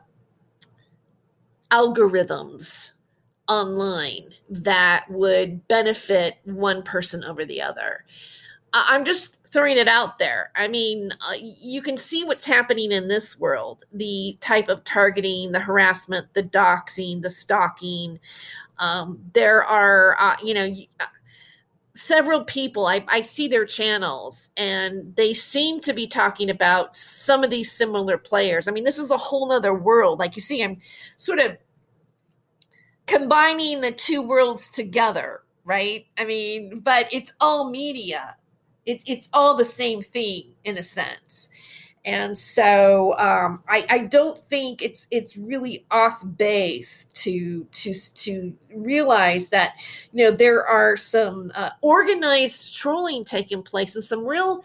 algorithms 1.70 2.92
online 3.48 4.28
that 4.48 5.04
would 5.10 5.66
benefit 5.68 6.36
one 6.44 6.82
person 6.82 7.24
over 7.24 7.44
the 7.44 7.60
other. 7.60 8.04
I'm 8.72 9.04
just 9.04 9.38
throwing 9.54 9.76
it 9.76 9.86
out 9.86 10.18
there. 10.18 10.50
I 10.56 10.66
mean, 10.66 11.10
uh, 11.20 11.34
you 11.40 11.80
can 11.80 11.96
see 11.96 12.24
what's 12.24 12.44
happening 12.44 12.90
in 12.90 13.06
this 13.06 13.38
world 13.38 13.84
the 13.92 14.36
type 14.40 14.68
of 14.68 14.82
targeting, 14.82 15.52
the 15.52 15.60
harassment, 15.60 16.26
the 16.34 16.42
doxing, 16.42 17.22
the 17.22 17.30
stalking. 17.30 18.18
Um, 18.78 19.20
there 19.32 19.62
are, 19.62 20.16
uh, 20.18 20.36
you 20.42 20.54
know, 20.54 20.74
several 21.96 22.44
people 22.44 22.86
I, 22.86 23.04
I 23.06 23.22
see 23.22 23.48
their 23.48 23.66
channels 23.66 24.50
and 24.56 25.14
they 25.14 25.32
seem 25.32 25.80
to 25.82 25.92
be 25.92 26.08
talking 26.08 26.50
about 26.50 26.96
some 26.96 27.44
of 27.44 27.50
these 27.50 27.70
similar 27.70 28.18
players. 28.18 28.66
I 28.66 28.72
mean 28.72 28.84
this 28.84 28.98
is 28.98 29.10
a 29.10 29.16
whole 29.16 29.52
other 29.52 29.72
world. 29.72 30.18
Like 30.18 30.34
you 30.34 30.42
see 30.42 30.62
i'm 30.62 30.80
sort 31.16 31.38
of 31.38 31.56
combining 33.06 33.80
the 33.80 33.92
two 33.92 34.22
worlds 34.22 34.68
together 34.68 35.40
right? 35.64 36.06
I 36.18 36.24
mean 36.24 36.80
but 36.80 37.08
it's 37.12 37.32
all 37.40 37.70
media. 37.70 38.36
It's 38.84 39.04
it's 39.06 39.28
all 39.32 39.56
the 39.56 39.64
same 39.64 40.02
thing 40.02 40.52
in 40.64 40.76
a 40.76 40.82
sense 40.82 41.48
and 42.04 42.36
so 42.36 43.16
um, 43.18 43.62
I, 43.68 43.86
I 43.88 43.98
don't 44.00 44.36
think 44.36 44.82
it's 44.82 45.06
it's 45.10 45.36
really 45.36 45.86
off 45.90 46.22
base 46.36 47.06
to 47.14 47.64
to 47.64 47.94
to 47.94 48.54
realize 48.74 49.48
that 49.48 49.76
you 50.12 50.24
know 50.24 50.30
there 50.30 50.66
are 50.66 50.96
some 50.96 51.50
uh, 51.54 51.70
organized 51.80 52.74
trolling 52.74 53.24
taking 53.24 53.62
place 53.62 53.94
and 53.94 54.04
some 54.04 54.26
real 54.26 54.62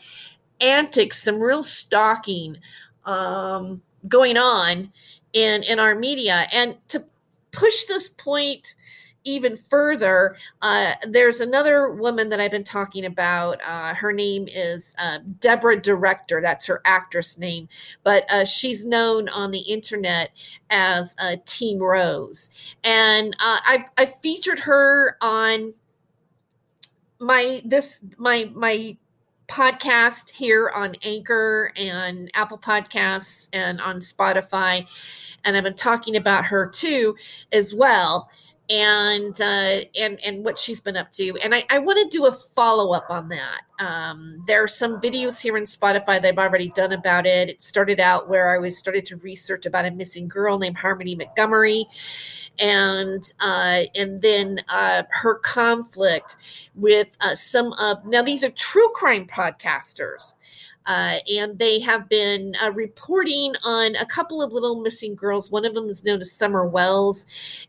antics, 0.59 1.23
some 1.23 1.39
real 1.39 1.63
stalking 1.63 2.57
um, 3.05 3.81
going 4.07 4.37
on 4.37 4.91
in 5.31 5.63
in 5.63 5.79
our 5.79 5.95
media, 5.95 6.45
and 6.51 6.75
to 6.89 7.05
push 7.51 7.85
this 7.85 8.09
point 8.09 8.75
even 9.23 9.57
further, 9.57 10.35
uh, 10.61 10.93
there's 11.07 11.41
another 11.41 11.91
woman 11.91 12.29
that 12.29 12.39
I've 12.39 12.51
been 12.51 12.63
talking 12.63 13.05
about. 13.05 13.59
Uh, 13.63 13.93
her 13.93 14.13
name 14.13 14.47
is 14.47 14.95
uh, 14.97 15.19
Deborah 15.39 15.81
Director. 15.81 16.41
That's 16.41 16.65
her 16.65 16.81
actress 16.85 17.37
name, 17.37 17.67
but 18.03 18.31
uh, 18.31 18.45
she's 18.45 18.85
known 18.85 19.29
on 19.29 19.51
the 19.51 19.59
internet 19.59 20.31
as 20.69 21.15
uh, 21.19 21.35
Team 21.45 21.79
Rose, 21.79 22.49
and 22.83 23.35
uh, 23.39 23.59
I 23.65 23.85
I 23.97 24.05
featured 24.05 24.59
her 24.59 25.17
on 25.21 25.73
my 27.19 27.61
this 27.65 27.99
my 28.17 28.49
my 28.53 28.97
podcast 29.47 30.29
here 30.29 30.71
on 30.73 30.95
Anchor 31.03 31.73
and 31.75 32.29
Apple 32.35 32.57
Podcasts 32.57 33.49
and 33.51 33.81
on 33.81 33.97
Spotify. 33.99 34.87
And 35.43 35.57
I've 35.57 35.63
been 35.63 35.73
talking 35.73 36.17
about 36.17 36.45
her 36.45 36.67
too, 36.67 37.15
as 37.51 37.73
well 37.73 38.29
and 38.69 39.41
uh, 39.41 39.81
and 39.99 40.19
and 40.23 40.45
what 40.45 40.57
she's 40.57 40.79
been 40.79 40.95
up 40.95 41.11
to. 41.13 41.37
And 41.43 41.55
I, 41.55 41.63
I 41.69 41.79
want 41.79 41.97
to 41.99 42.17
do 42.17 42.27
a 42.27 42.31
follow 42.31 42.93
up 42.93 43.05
on 43.09 43.29
that. 43.29 43.61
Um, 43.79 44.43
there 44.45 44.63
are 44.63 44.67
some 44.67 45.01
videos 45.01 45.41
here 45.41 45.57
in 45.57 45.63
Spotify 45.63 46.21
that 46.21 46.25
I've 46.25 46.37
already 46.37 46.69
done 46.69 46.91
about 46.91 47.25
it. 47.25 47.49
It 47.49 47.61
started 47.61 47.99
out 47.99 48.29
where 48.29 48.53
I 48.53 48.59
was 48.59 48.77
started 48.77 49.05
to 49.07 49.17
research 49.17 49.65
about 49.65 49.85
a 49.85 49.91
missing 49.91 50.27
girl 50.27 50.59
named 50.59 50.77
Harmony 50.77 51.15
Montgomery, 51.15 51.87
and 52.59 53.23
uh, 53.39 53.83
and 53.95 54.21
then 54.21 54.59
uh, 54.69 55.03
her 55.09 55.35
conflict 55.39 56.35
with 56.75 57.17
uh, 57.21 57.33
some 57.33 57.73
of 57.73 58.05
now 58.05 58.21
these 58.21 58.43
are 58.43 58.51
true 58.51 58.89
crime 58.93 59.25
podcasters. 59.25 60.33
Uh, 60.89 61.19
and 61.31 61.59
they 61.59 61.79
have 61.79 62.09
been 62.09 62.55
uh, 62.63 62.71
reporting 62.71 63.53
on 63.63 63.95
a 63.97 64.05
couple 64.07 64.41
of 64.41 64.51
little 64.51 64.81
missing 64.81 65.13
girls. 65.13 65.51
One 65.51 65.63
of 65.63 65.75
them 65.75 65.87
is 65.87 66.03
known 66.03 66.19
as 66.19 66.31
Summer 66.31 66.65
Wells, 66.65 67.27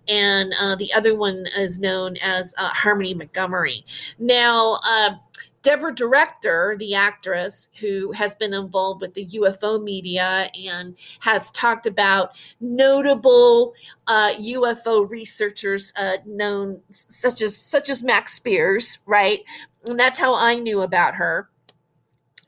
and 0.09 0.55
uh, 0.59 0.75
the 0.77 0.91
other 0.95 1.15
one 1.15 1.45
is 1.55 1.79
known 1.79 2.17
as 2.23 2.55
uh, 2.57 2.69
Harmony 2.69 3.13
Montgomery. 3.13 3.85
Now, 4.19 4.79
uh, 4.89 5.17
Deborah 5.63 5.95
Director, 5.95 6.77
the 6.79 6.95
actress 6.95 7.69
who 7.79 8.11
has 8.13 8.35
been 8.37 8.55
involved 8.55 9.03
with 9.03 9.13
the 9.13 9.27
UFO 9.27 9.83
media 9.83 10.51
and 10.55 10.97
has 11.19 11.51
talked 11.51 11.85
about 11.85 12.41
notable 12.61 13.75
uh, 14.07 14.33
UFO 14.39 15.09
researchers 15.09 15.93
uh, 15.97 16.17
known 16.25 16.81
such 16.89 17.43
as 17.43 17.55
such 17.55 17.91
as 17.91 18.03
Max 18.03 18.33
Spiers, 18.33 19.01
right? 19.05 19.41
And 19.85 20.01
that's 20.01 20.19
how 20.19 20.35
I 20.35 20.55
knew 20.55 20.81
about 20.81 21.17
her 21.17 21.51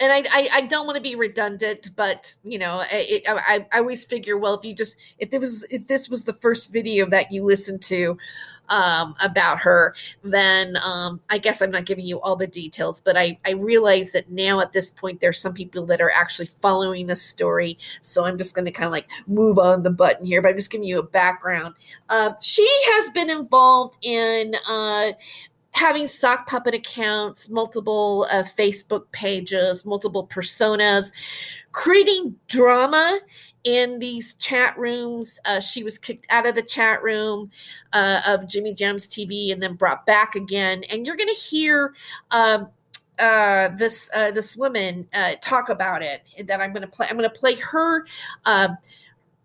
and 0.03 0.11
I, 0.11 0.25
I, 0.33 0.49
I 0.55 0.61
don't 0.63 0.85
want 0.85 0.97
to 0.97 1.03
be 1.03 1.15
redundant, 1.15 1.91
but 1.95 2.37
you 2.43 2.59
know, 2.59 2.83
it, 2.91 3.23
I, 3.29 3.65
I 3.71 3.79
always 3.79 4.05
figure, 4.05 4.37
well, 4.37 4.55
if 4.55 4.65
you 4.65 4.75
just 4.75 4.97
if 5.21 5.31
this 5.31 5.41
was 5.41 5.65
if 5.71 5.87
this 5.87 6.09
was 6.09 6.25
the 6.25 6.33
first 6.33 6.73
video 6.73 7.09
that 7.11 7.31
you 7.31 7.45
listened 7.45 7.83
to 7.83 8.19
um, 8.69 9.15
about 9.23 9.59
her, 9.61 9.95
then 10.25 10.77
um, 10.85 11.21
I 11.31 11.39
guess 11.39 11.63
I'm 11.63 11.71
not 11.71 11.85
giving 11.85 12.05
you 12.05 12.21
all 12.21 12.35
the 12.35 12.49
details. 12.49 13.01
But 13.01 13.17
I 13.17 13.39
I 13.47 13.53
realize 13.53 14.11
that 14.11 14.29
now 14.29 14.59
at 14.59 14.73
this 14.73 14.91
point, 14.91 15.21
there's 15.21 15.41
some 15.41 15.55
people 15.55 15.87
that 15.87 16.01
are 16.01 16.11
actually 16.11 16.47
following 16.47 17.07
the 17.07 17.15
story, 17.15 17.79
so 18.01 18.25
I'm 18.25 18.39
just 18.39 18.57
going 18.57 18.65
to 18.65 18.73
kind 18.73 18.87
of 18.87 18.93
like 18.93 19.09
move 19.29 19.57
on 19.61 19.85
the 19.85 19.91
button 19.91 20.27
here. 20.27 20.43
But 20.43 20.49
I'm 20.49 20.57
just 20.57 20.73
giving 20.73 20.87
you 20.87 20.99
a 20.99 21.05
background. 21.05 21.77
Uh, 22.09 22.33
she 22.41 22.69
has 22.95 23.09
been 23.11 23.31
involved 23.31 24.05
in 24.05 24.57
uh, 24.67 25.13
having 25.73 26.07
sock 26.07 26.47
puppet 26.47 26.75
accounts, 26.75 27.49
multiple 27.49 28.27
uh, 28.31 28.43
Facebook 28.43 29.05
pages, 29.11 29.85
multiple 29.85 30.27
personas, 30.27 31.13
creating 31.73 32.37
drama 32.47 33.19
in 33.65 33.99
these 33.99 34.35
chat 34.35 34.79
rooms. 34.79 35.39
Uh, 35.45 35.61
she 35.61 35.83
was 35.83 35.99
kicked 35.99 36.27
out 36.31 36.47
of 36.47 36.55
the 36.55 36.63
chat 36.63 37.03
room 37.03 37.51
uh, 37.93 38.21
of 38.27 38.49
Jimmy 38.49 38.75
Jams 38.75 39.09
TV 39.09 39.53
and 39.53 39.63
then 39.63 39.75
brought 39.75 40.07
back 40.07 40.35
again. 40.35 40.85
And 40.85 41.07
you're 41.07 41.17
going 41.17 41.29
to 41.29 41.35
hear. 41.35 41.95
Um, 42.31 42.69
uh, 43.19 43.69
this 43.77 44.11
uh, 44.15 44.31
this 44.33 44.57
woman 44.57 45.07
uh, 45.13 45.35
talk 45.41 45.69
about 45.69 46.03
it 46.03 46.23
that 46.47 46.61
I'm 46.61 46.73
to 46.83 46.89
play. 46.89 47.07
I'm 47.09 47.17
to 47.29 47.39
play 47.39 47.55
her 47.57 48.07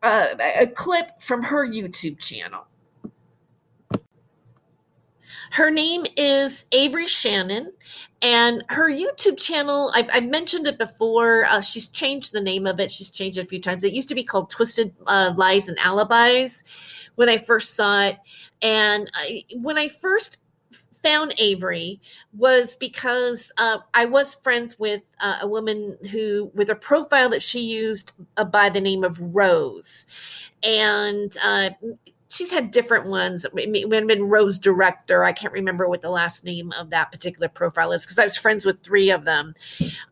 a 0.01 0.67
clip 0.73 1.21
from 1.21 1.43
her 1.43 1.67
YouTube 1.67 2.17
channel. 2.17 2.65
Her 5.51 5.71
name 5.71 6.05
is 6.15 6.65
Avery 6.71 7.07
Shannon, 7.07 7.71
and 8.21 8.63
her 8.69 8.89
YouTube 8.89 9.38
channel, 9.38 9.91
I've, 9.95 10.10
I've 10.12 10.25
mentioned 10.25 10.67
it 10.67 10.77
before. 10.77 11.45
Uh, 11.45 11.62
she's 11.62 11.89
changed 11.89 12.33
the 12.33 12.41
name 12.41 12.65
of 12.65 12.79
it. 12.79 12.89
She's 12.89 13.12
changed 13.12 13.38
it 13.38 13.43
a 13.43 13.47
few 13.47 13.62
times. 13.62 13.83
It 13.83 13.93
used 13.93 14.10
to 14.10 14.15
be 14.15 14.23
called 14.23 14.49
Twisted 14.49 14.93
uh, 15.05 15.33
Lies 15.38 15.67
and 15.67 15.77
Alibis 15.79 16.63
when 17.15 17.29
I 17.29 17.38
first 17.38 17.75
saw 17.75 18.05
it. 18.05 18.17
And 18.62 19.10
I, 19.13 19.43
when 19.55 19.77
I 19.77 19.88
first 19.88 20.38
found 21.03 21.33
Avery 21.38 22.01
was 22.36 22.75
because 22.75 23.51
uh, 23.57 23.77
I 23.93 24.05
was 24.05 24.33
friends 24.36 24.79
with 24.79 25.03
uh, 25.19 25.39
a 25.41 25.47
woman 25.47 25.95
who, 26.12 26.51
with 26.55 26.69
a 26.71 26.75
profile 26.75 27.29
that 27.29 27.43
she 27.43 27.60
used 27.60 28.13
uh, 28.38 28.43
by 28.43 28.69
the 28.69 28.81
name 28.81 29.03
of 29.03 29.19
Rose. 29.21 30.07
And 30.63 31.36
uh, 31.43 31.69
she's 32.29 32.51
had 32.51 32.71
different 32.71 33.07
ones. 33.07 33.45
It 33.45 33.89
been 33.89 34.29
Rose 34.29 34.59
Director. 34.59 35.23
I 35.23 35.31
can't 35.31 35.53
remember 35.53 35.87
what 35.87 36.01
the 36.01 36.09
last 36.09 36.43
name 36.43 36.71
of 36.73 36.89
that 36.89 37.11
particular 37.11 37.47
profile 37.47 37.91
is 37.91 38.03
because 38.03 38.19
I 38.19 38.25
was 38.25 38.37
friends 38.37 38.65
with 38.65 38.81
three 38.81 39.09
of 39.09 39.23
them. 39.23 39.55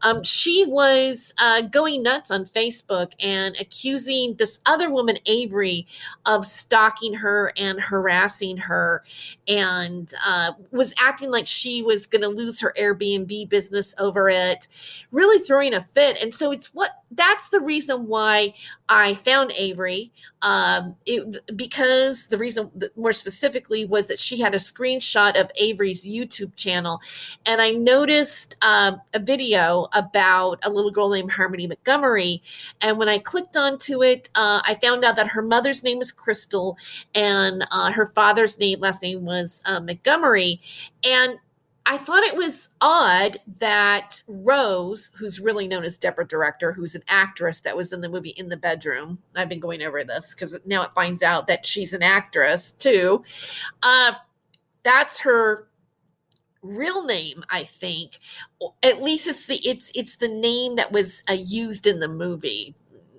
Um, 0.02 0.24
she 0.24 0.66
was 0.68 1.34
uh, 1.40 1.62
going 1.62 2.04
nuts 2.04 2.32
on 2.32 2.46
Facebook 2.46 3.14
and 3.20 3.56
accusing 3.60 4.36
this 4.36 4.60
other 4.66 4.90
woman, 4.90 5.18
Avery, 5.26 5.88
of 6.26 6.46
stalking 6.46 7.14
her 7.14 7.52
and 7.58 7.80
harassing 7.80 8.58
her, 8.58 9.04
and 9.48 10.14
uh, 10.26 10.54
was 10.72 10.94
acting 11.00 11.30
like 11.30 11.48
she 11.48 11.82
was 11.82 12.06
going 12.06 12.22
to 12.22 12.30
lose 12.30 12.60
her 12.60 12.74
Airbnb 12.80 13.50
business 13.50 13.94
over 14.00 14.30
it, 14.30 14.68
really 15.12 15.44
throwing 15.44 15.74
a 15.74 15.82
fit. 15.82 16.22
And 16.22 16.34
so 16.34 16.52
it's 16.52 16.74
what 16.74 16.92
that's 17.16 17.50
the 17.50 17.60
reason 17.60 18.08
why 18.08 18.54
I 18.88 19.14
found 19.16 19.52
Avery. 19.58 20.12
Um, 20.42 20.96
it, 21.06 21.42
because 21.56 22.28
the 22.28 22.38
reason, 22.38 22.72
more 22.96 23.14
specifically, 23.14 23.86
was 23.86 24.08
that 24.08 24.20
she 24.20 24.40
had 24.40 24.54
a 24.54 24.60
screenshot 24.60 25.40
of 25.40 25.50
Avery's 25.60 26.06
YouTube 26.06 26.56
channel, 26.56 27.00
and 27.46 27.62
I 27.62 27.72
noticed 27.72 28.56
uh, 28.62 28.98
a 29.14 29.20
video 29.20 29.88
about 29.94 30.60
a 30.64 30.70
little 30.70 30.92
girl 30.92 31.10
named 31.10 31.32
Harmony 31.32 31.66
Montgomery. 31.66 32.44
And 32.82 33.00
when 33.00 33.10
I 33.10 33.18
clicked 33.18 33.58
onto 33.58 34.04
it, 34.04 34.30
uh, 34.36 34.62
I 34.64 34.78
found 34.82 35.04
out 35.04 35.16
that 35.16 35.30
her 35.30 35.42
mother's 35.42 35.84
name 35.84 36.00
is 36.02 36.12
Crystal, 36.12 36.78
and 37.16 37.66
uh, 37.72 37.92
her 37.92 38.08
father's 38.08 38.60
name 38.60 38.82
last 38.82 39.02
name 39.02 39.26
was 39.26 39.64
uh, 39.66 39.80
Montgomery, 39.80 40.62
and 41.04 41.40
I 41.88 41.98
thought 41.98 42.24
it 42.24 42.36
was 42.36 42.70
odd 42.82 43.38
that 43.60 44.22
Rose, 44.28 45.12
who's 45.16 45.40
really 45.40 45.68
known 45.68 45.84
as 45.84 45.98
Deborah 45.98 46.28
Director, 46.28 46.72
who's 46.72 46.96
an 46.96 47.04
actress 47.08 47.62
that 47.62 47.78
was 47.78 47.94
in 47.94 48.02
the 48.02 48.10
movie 48.10 48.32
In 48.32 48.50
the 48.50 48.58
Bedroom, 48.58 49.20
I've 49.36 49.50
been 49.50 49.60
going 49.60 49.84
over 49.84 50.04
this 50.04 50.34
because 50.34 50.58
now 50.66 50.82
it 50.82 50.92
finds 50.96 51.22
out 51.22 51.46
that 51.48 51.66
she's 51.66 51.94
an 51.94 52.02
actress 52.02 52.72
too. 52.72 53.24
Uh, 53.84 54.14
that's 54.82 55.20
her 55.20 55.68
real 56.64 57.06
name, 57.06 57.44
I 57.50 57.64
think. 57.64 58.20
At 58.82 59.04
least 59.04 59.28
it's 59.28 59.46
the 59.46 59.58
it's 59.58 59.92
it's 59.96 60.18
the 60.18 60.28
name 60.28 60.76
that 60.78 60.92
was 60.92 61.24
uh, 61.30 61.34
used 61.34 61.86
in 61.86 62.00
the 62.00 62.08
movie. 62.08 62.76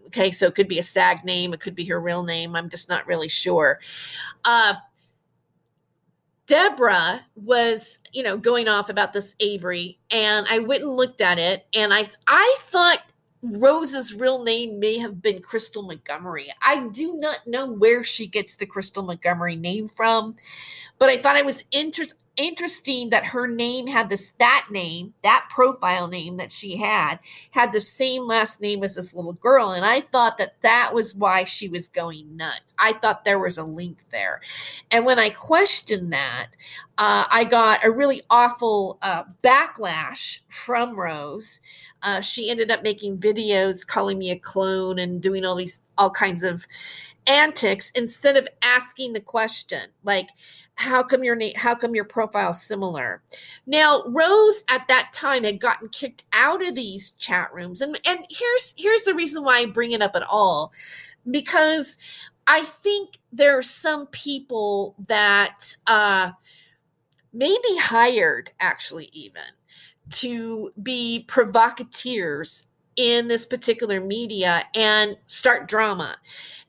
Okay, 0.07 0.31
so 0.31 0.47
it 0.47 0.55
could 0.55 0.69
be 0.69 0.79
a 0.79 0.85
SAG 0.85 1.25
name, 1.25 1.53
it 1.53 1.61
could 1.61 1.75
be 1.75 1.85
her 1.87 2.01
real 2.01 2.23
name. 2.23 2.57
I'm 2.57 2.71
just 2.71 2.89
not 2.89 3.07
really 3.07 3.29
sure. 3.29 3.81
Uh, 4.45 4.75
Deborah 6.47 7.25
was, 7.35 7.99
you 8.13 8.23
know, 8.23 8.37
going 8.37 8.69
off 8.69 8.89
about 8.89 9.13
this 9.13 9.35
Avery, 9.41 9.99
and 10.11 10.47
I 10.49 10.61
went 10.61 10.83
and 10.83 10.97
looked 10.97 11.21
at 11.21 11.39
it, 11.39 11.67
and 11.75 11.93
I 11.93 12.09
I 12.27 12.57
thought 12.61 13.01
Rose's 13.43 14.15
real 14.15 14.43
name 14.43 14.79
may 14.79 14.99
have 14.99 15.21
been 15.21 15.43
Crystal 15.43 15.83
Montgomery. 15.83 16.53
I 16.63 16.87
do 16.89 17.15
not 17.15 17.47
know 17.47 17.71
where 17.71 18.05
she 18.05 18.27
gets 18.27 18.55
the 18.55 18.67
Crystal 18.67 19.03
Montgomery 19.03 19.57
name 19.57 19.89
from, 19.89 20.37
but 20.99 21.11
I 21.11 21.19
thought 21.19 21.37
I 21.37 21.43
was 21.43 21.65
interesting 21.73 22.19
interesting 22.37 23.11
that 23.11 23.25
her 23.25 23.47
name 23.47 23.87
had 23.87 24.09
this 24.09 24.33
that 24.39 24.67
name 24.71 25.13
that 25.23 25.47
profile 25.51 26.07
name 26.07 26.37
that 26.37 26.53
she 26.53 26.77
had 26.77 27.19
had 27.51 27.73
the 27.73 27.81
same 27.81 28.27
last 28.27 28.61
name 28.61 28.85
as 28.85 28.95
this 28.95 29.15
little 29.15 29.33
girl 29.35 29.73
and 29.73 29.85
i 29.85 30.01
thought 30.01 30.37
that 30.37 30.61
that 30.61 30.93
was 30.93 31.15
why 31.15 31.45
she 31.45 31.69
was 31.69 31.89
going 31.89 32.37
nuts. 32.37 32.75
I 32.79 32.93
thought 32.93 33.25
there 33.25 33.39
was 33.39 33.59
a 33.59 33.65
link 33.65 33.99
there. 34.11 34.41
And 34.91 35.05
when 35.05 35.19
i 35.19 35.31
questioned 35.31 36.13
that 36.13 36.49
uh, 36.99 37.25
i 37.31 37.45
got 37.45 37.85
a 37.85 37.91
really 37.91 38.23
awful 38.31 38.99
uh, 39.03 39.25
backlash 39.43 40.41
from 40.49 40.99
rose. 40.99 41.61
Uh, 42.03 42.21
she 42.21 42.51
ended 42.51 42.71
up 42.71 42.83
making 42.83 43.19
videos 43.19 43.87
calling 43.87 44.19
me 44.19 44.31
a 44.31 44.39
clone 44.39 44.99
and 44.99 45.23
doing 45.23 45.45
all 45.45 45.57
these 45.57 45.81
all 45.99 46.11
kinds 46.11 46.43
of 46.43 46.67
antics 47.27 47.91
instead 47.95 48.37
of 48.37 48.49
asking 48.63 49.13
the 49.13 49.21
question. 49.21 49.89
Like 50.05 50.29
how 50.77 51.03
come 51.03 51.25
your 51.25 51.35
name 51.35 51.55
how 51.57 51.75
come 51.75 51.95
your 51.95 52.05
profile 52.05 52.55
similar? 52.55 53.23
Now 53.67 54.05
rose 54.07 54.63
at 54.69 54.87
that 54.89 55.11
time 55.13 55.43
had 55.45 55.61
gotten 55.61 55.89
kicked 55.89 56.25
out 56.33 56.67
of 56.67 56.75
these 56.75 57.11
chat 57.13 57.53
rooms 57.53 57.81
and 57.81 57.99
and 58.07 58.21
here's 58.31 58.75
here's 58.77 59.03
the 59.03 59.15
reason 59.15 59.43
why 59.43 59.61
i 59.61 59.67
bring 59.67 59.93
it 59.93 60.03
up 60.03 60.15
at 60.15 60.23
all 60.23 60.73
because 61.31 61.97
i 62.47 62.63
think 62.63 63.19
there 63.33 63.57
are 63.59 63.63
some 63.63 64.07
people 64.09 64.95
that 65.09 65.75
uh 65.87 66.31
maybe 67.33 67.77
hired 67.79 68.51
actually 68.61 69.09
even 69.13 69.43
to 70.11 70.71
be 70.83 71.25
provocateurs 71.27 72.67
in 72.97 73.29
this 73.29 73.45
particular 73.47 74.01
media 74.01 74.65
and 74.75 75.17
start 75.27 75.69
drama 75.69 76.17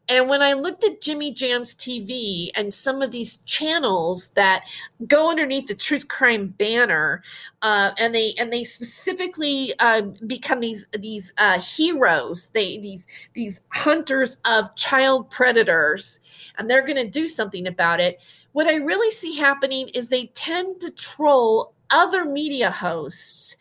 and 0.09 0.29
when 0.29 0.41
I 0.41 0.53
looked 0.53 0.83
at 0.85 1.01
Jimmy 1.01 1.33
Jams 1.33 1.73
TV 1.73 2.49
and 2.55 2.73
some 2.73 3.01
of 3.01 3.11
these 3.11 3.37
channels 3.37 4.29
that 4.29 4.65
go 5.05 5.29
underneath 5.29 5.67
the 5.67 5.75
truth 5.75 6.07
crime 6.07 6.47
banner, 6.57 7.23
uh, 7.61 7.91
and 7.97 8.15
they 8.15 8.33
and 8.37 8.51
they 8.51 8.63
specifically 8.63 9.73
uh, 9.79 10.01
become 10.25 10.61
these 10.61 10.85
these 10.97 11.33
uh, 11.37 11.59
heroes, 11.59 12.47
they 12.53 12.77
these 12.77 13.05
these 13.33 13.59
hunters 13.69 14.37
of 14.45 14.73
child 14.75 15.29
predators, 15.29 16.19
and 16.57 16.69
they're 16.69 16.85
going 16.85 16.95
to 16.95 17.09
do 17.09 17.27
something 17.27 17.67
about 17.67 17.99
it. 17.99 18.21
What 18.53 18.67
I 18.67 18.75
really 18.75 19.11
see 19.11 19.35
happening 19.35 19.89
is 19.89 20.09
they 20.09 20.27
tend 20.27 20.79
to 20.81 20.91
troll 20.91 21.73
other 21.89 22.25
media 22.25 22.71
hosts 22.71 23.57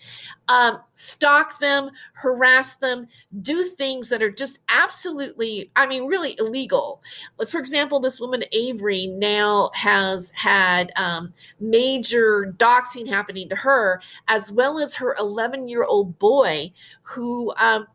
um, 0.48 0.78
stalk 0.92 1.58
them, 1.58 1.90
harass 2.12 2.76
them, 2.76 3.08
do 3.42 3.64
things 3.64 4.08
that 4.10 4.22
are 4.22 4.30
just 4.30 4.60
absolutely, 4.68 5.70
I 5.74 5.86
mean, 5.86 6.06
really 6.06 6.36
illegal. 6.38 7.02
For 7.48 7.58
example, 7.58 8.00
this 8.00 8.20
woman, 8.20 8.44
Avery, 8.52 9.06
now 9.06 9.70
has 9.74 10.30
had 10.30 10.92
um, 10.96 11.32
major 11.58 12.54
doxing 12.56 13.08
happening 13.08 13.48
to 13.48 13.56
her, 13.56 14.00
as 14.28 14.50
well 14.50 14.78
as 14.78 14.94
her 14.94 15.16
11 15.18 15.68
year 15.68 15.84
old 15.84 16.18
boy 16.18 16.72
who. 17.02 17.52
Um, 17.56 17.86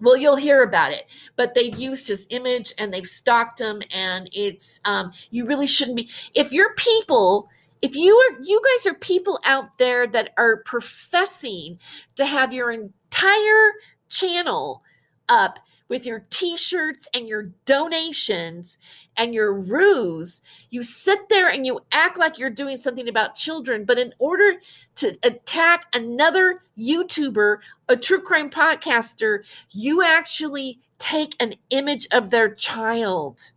well 0.00 0.16
you'll 0.16 0.36
hear 0.36 0.62
about 0.62 0.92
it 0.92 1.06
but 1.34 1.54
they've 1.54 1.76
used 1.76 2.06
his 2.06 2.28
image 2.30 2.72
and 2.78 2.94
they've 2.94 3.04
stalked 3.04 3.60
him 3.60 3.82
and 3.92 4.30
it's 4.32 4.80
um, 4.84 5.12
you 5.32 5.44
really 5.44 5.66
shouldn't 5.66 5.96
be 5.96 6.08
if 6.34 6.52
your 6.52 6.72
people 6.74 7.48
if 7.82 7.94
you 7.94 8.14
are 8.16 8.42
you 8.42 8.60
guys 8.64 8.86
are 8.90 8.96
people 8.96 9.38
out 9.44 9.78
there 9.78 10.06
that 10.06 10.30
are 10.36 10.58
professing 10.58 11.78
to 12.16 12.26
have 12.26 12.52
your 12.52 12.70
entire 12.70 13.72
channel 14.08 14.82
up 15.28 15.58
with 15.88 16.04
your 16.04 16.24
t-shirts 16.28 17.08
and 17.14 17.28
your 17.28 17.44
donations 17.64 18.76
and 19.16 19.34
your 19.34 19.54
ruse 19.54 20.40
you 20.70 20.82
sit 20.82 21.28
there 21.28 21.48
and 21.48 21.66
you 21.66 21.80
act 21.92 22.18
like 22.18 22.38
you're 22.38 22.50
doing 22.50 22.76
something 22.76 23.08
about 23.08 23.34
children. 23.34 23.84
But 23.84 23.98
in 23.98 24.12
order 24.18 24.60
to 24.96 25.16
attack 25.22 25.86
another 25.94 26.62
youtuber 26.78 27.58
a 27.88 27.96
true 27.96 28.20
crime 28.20 28.50
podcaster 28.50 29.44
you 29.70 30.02
actually 30.02 30.80
take 30.98 31.36
an 31.40 31.54
image 31.70 32.08
of 32.12 32.30
their 32.30 32.54
child 32.54 33.52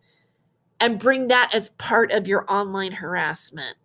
and 0.79 0.99
bring 0.99 1.27
that 1.27 1.51
as 1.53 1.69
part 1.69 2.11
of 2.11 2.27
your 2.27 2.45
online 2.51 2.91
harassment 2.91 3.75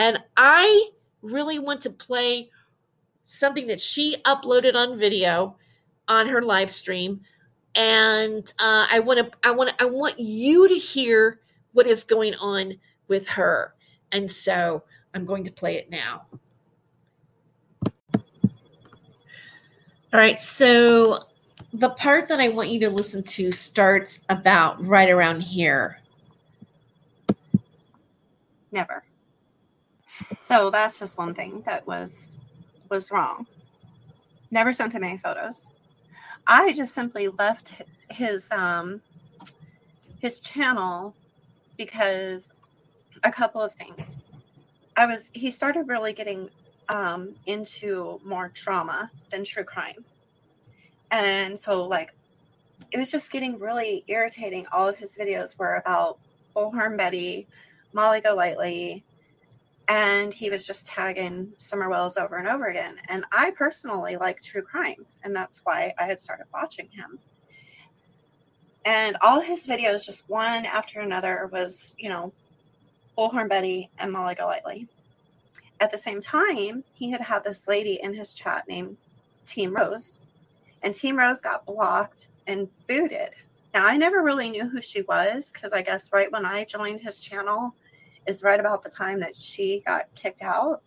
and 0.00 0.18
I 0.34 0.88
really 1.20 1.58
want 1.58 1.82
to 1.82 1.90
play 1.90 2.50
something 3.26 3.66
that 3.66 3.82
she 3.82 4.16
uploaded 4.24 4.74
on 4.74 4.98
video 4.98 5.56
on 6.08 6.26
her 6.26 6.40
live 6.40 6.70
stream. 6.70 7.20
And 7.74 8.50
uh, 8.58 8.86
I 8.90 9.00
want 9.00 9.18
to, 9.18 9.30
I 9.46 9.50
want 9.50 9.74
I 9.78 9.84
want 9.84 10.18
you 10.18 10.66
to 10.68 10.74
hear 10.74 11.40
what 11.72 11.86
is 11.86 12.02
going 12.02 12.34
on 12.36 12.80
with 13.08 13.28
her. 13.28 13.74
And 14.10 14.28
so 14.28 14.82
I'm 15.12 15.26
going 15.26 15.44
to 15.44 15.52
play 15.52 15.76
it 15.76 15.90
now. 15.90 16.22
All 17.84 17.90
right. 20.14 20.38
So 20.38 21.18
the 21.74 21.90
part 21.90 22.26
that 22.28 22.40
I 22.40 22.48
want 22.48 22.70
you 22.70 22.80
to 22.80 22.90
listen 22.90 23.22
to 23.22 23.52
starts 23.52 24.20
about 24.30 24.82
right 24.84 25.10
around 25.10 25.42
here. 25.42 25.98
Never. 28.72 29.04
So 30.40 30.70
that's 30.70 30.98
just 30.98 31.16
one 31.16 31.34
thing 31.34 31.62
that 31.66 31.86
was 31.86 32.36
was 32.88 33.10
wrong. 33.10 33.46
Never 34.50 34.72
sent 34.72 34.92
him 34.92 35.04
any 35.04 35.18
photos. 35.18 35.64
I 36.46 36.72
just 36.72 36.94
simply 36.94 37.28
left 37.28 37.82
his 38.10 38.48
um 38.50 39.00
his 40.20 40.40
channel 40.40 41.14
because 41.76 42.48
a 43.24 43.30
couple 43.30 43.62
of 43.62 43.74
things. 43.74 44.16
I 44.96 45.06
was 45.06 45.30
he 45.32 45.50
started 45.50 45.88
really 45.88 46.12
getting 46.12 46.50
um, 46.88 47.34
into 47.46 48.20
more 48.24 48.50
drama 48.52 49.10
than 49.30 49.44
true 49.44 49.64
crime, 49.64 50.04
and 51.10 51.58
so 51.58 51.84
like 51.84 52.12
it 52.92 52.98
was 52.98 53.10
just 53.10 53.30
getting 53.30 53.58
really 53.58 54.04
irritating. 54.08 54.66
All 54.72 54.88
of 54.88 54.98
his 54.98 55.16
videos 55.16 55.56
were 55.56 55.76
about 55.76 56.18
Bullhorn 56.54 56.96
Betty, 56.96 57.46
Molly 57.92 58.20
Golightly, 58.20 59.04
and 59.90 60.32
he 60.32 60.50
was 60.50 60.64
just 60.64 60.86
tagging 60.86 61.52
Summer 61.58 61.88
Wells 61.88 62.16
over 62.16 62.36
and 62.36 62.46
over 62.46 62.68
again. 62.68 62.94
And 63.08 63.24
I 63.32 63.50
personally 63.50 64.16
like 64.16 64.40
true 64.40 64.62
crime, 64.62 65.04
and 65.24 65.34
that's 65.34 65.62
why 65.64 65.92
I 65.98 66.04
had 66.04 66.20
started 66.20 66.46
watching 66.54 66.86
him. 66.86 67.18
And 68.84 69.16
all 69.20 69.40
his 69.40 69.66
videos, 69.66 70.06
just 70.06 70.28
one 70.28 70.64
after 70.64 71.00
another, 71.00 71.50
was 71.52 71.92
you 71.98 72.08
know 72.08 72.32
Bullhorn 73.18 73.48
Betty 73.48 73.90
and 73.98 74.12
Molly 74.12 74.36
Golightly. 74.36 74.86
At 75.80 75.90
the 75.90 75.98
same 75.98 76.20
time, 76.20 76.84
he 76.94 77.10
had 77.10 77.20
had 77.20 77.42
this 77.42 77.66
lady 77.66 77.98
in 78.00 78.14
his 78.14 78.34
chat 78.34 78.68
named 78.68 78.96
Team 79.44 79.74
Rose, 79.74 80.20
and 80.84 80.94
Team 80.94 81.18
Rose 81.18 81.40
got 81.40 81.66
blocked 81.66 82.28
and 82.46 82.68
booted. 82.86 83.30
Now, 83.74 83.86
I 83.86 83.96
never 83.96 84.22
really 84.22 84.50
knew 84.50 84.68
who 84.68 84.80
she 84.80 85.02
was 85.02 85.50
because 85.52 85.72
I 85.72 85.82
guess 85.82 86.12
right 86.12 86.30
when 86.30 86.46
I 86.46 86.64
joined 86.64 87.00
his 87.00 87.20
channel 87.20 87.74
is 88.30 88.42
right 88.42 88.60
about 88.60 88.82
the 88.82 88.88
time 88.88 89.20
that 89.20 89.36
she 89.36 89.82
got 89.86 90.06
kicked 90.14 90.42
out. 90.42 90.82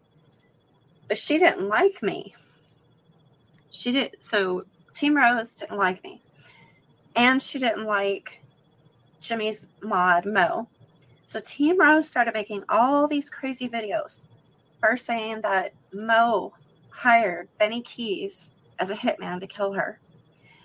But 1.07 1.17
she 1.17 1.37
didn't 1.37 1.67
like 1.67 2.01
me. 2.01 2.33
She 3.69 3.91
did. 3.91 4.17
So, 4.19 4.63
Team 4.93 5.15
Rose 5.15 5.53
didn't 5.53 5.77
like 5.77 6.03
me. 6.03 6.21
And 7.15 7.41
she 7.41 7.59
didn't 7.59 7.85
like 7.85 8.41
Jimmy's 9.21 9.67
mod, 9.81 10.25
Mo. 10.25 10.67
So 11.25 11.39
Team 11.39 11.79
Rose 11.79 12.09
started 12.09 12.33
making 12.33 12.63
all 12.69 13.07
these 13.07 13.29
crazy 13.29 13.69
videos. 13.69 14.27
First 14.79 15.05
saying 15.05 15.41
that 15.41 15.73
Mo 15.93 16.53
hired 16.89 17.47
Benny 17.57 17.81
Keys 17.81 18.51
as 18.79 18.89
a 18.89 18.95
hitman 18.95 19.39
to 19.39 19.47
kill 19.47 19.73
her. 19.73 19.99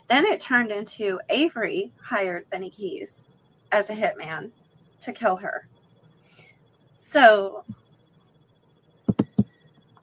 Then 0.09 0.25
it 0.25 0.41
turned 0.41 0.73
into 0.73 1.21
Avery 1.29 1.93
hired 2.03 2.49
Benny 2.51 2.71
Keys 2.71 3.23
as 3.73 3.91
a 3.91 3.95
hitman 3.95 4.51
to 5.01 5.13
kill 5.13 5.37
her. 5.37 5.69
So 7.11 7.65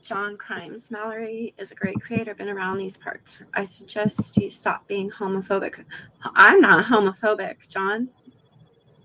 John 0.01 0.37
Crimes. 0.37 0.89
Mallory 0.89 1.53
is 1.59 1.69
a 1.69 1.75
great 1.75 2.01
creator, 2.01 2.33
been 2.33 2.49
around 2.49 2.79
these 2.79 2.97
parts. 2.97 3.41
I 3.53 3.63
suggest 3.63 4.35
you 4.37 4.49
stop 4.49 4.87
being 4.87 5.11
homophobic. 5.11 5.85
I'm 6.33 6.59
not 6.61 6.83
homophobic, 6.85 7.67
John. 7.67 8.09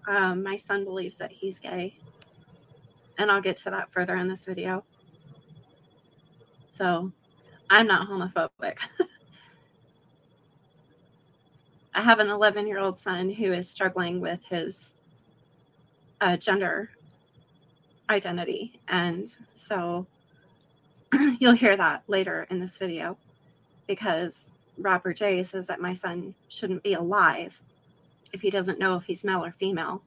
Um, 0.09 0.43
my 0.43 0.57
son 0.57 0.85
believes 0.85 1.17
that 1.17 1.31
he's 1.31 1.59
gay. 1.59 1.99
And 3.19 3.31
I'll 3.31 3.43
get 3.43 3.59
to 3.59 3.71
that 3.71 3.93
further 3.93 4.17
in 4.17 4.29
this 4.29 4.47
video. 4.47 4.83
So 6.71 7.13
I'm 7.69 7.87
not 7.87 8.09
homophobic. 8.09 8.79
I 11.95 12.01
have 12.01 12.19
an 12.19 12.31
11 12.31 12.67
year 12.67 12.79
old 12.79 12.97
son 12.97 13.29
who 13.29 13.53
is 13.53 13.69
struggling 13.69 14.23
with 14.23 14.41
his 14.49 14.95
uh, 16.23 16.39
gender 16.39 16.89
identity. 18.11 18.81
And 18.89 19.35
so 19.55 20.07
you'll 21.39 21.53
hear 21.53 21.77
that 21.77 22.03
later 22.07 22.47
in 22.51 22.61
this 22.61 22.77
video 22.77 23.17
because 23.87 24.51
Rapper 24.77 25.15
J 25.15 25.43
says 25.43 25.67
that 25.69 25.81
my 25.81 25.93
son 25.93 26.35
shouldn't 26.49 26.83
be 26.83 26.95
alive 26.95 27.61
if 28.33 28.41
he 28.41 28.51
doesn't 28.51 28.79
know 28.79 28.97
if 28.97 29.05
he's 29.05 29.25
male 29.25 29.45
or 29.45 29.53
female, 29.53 30.03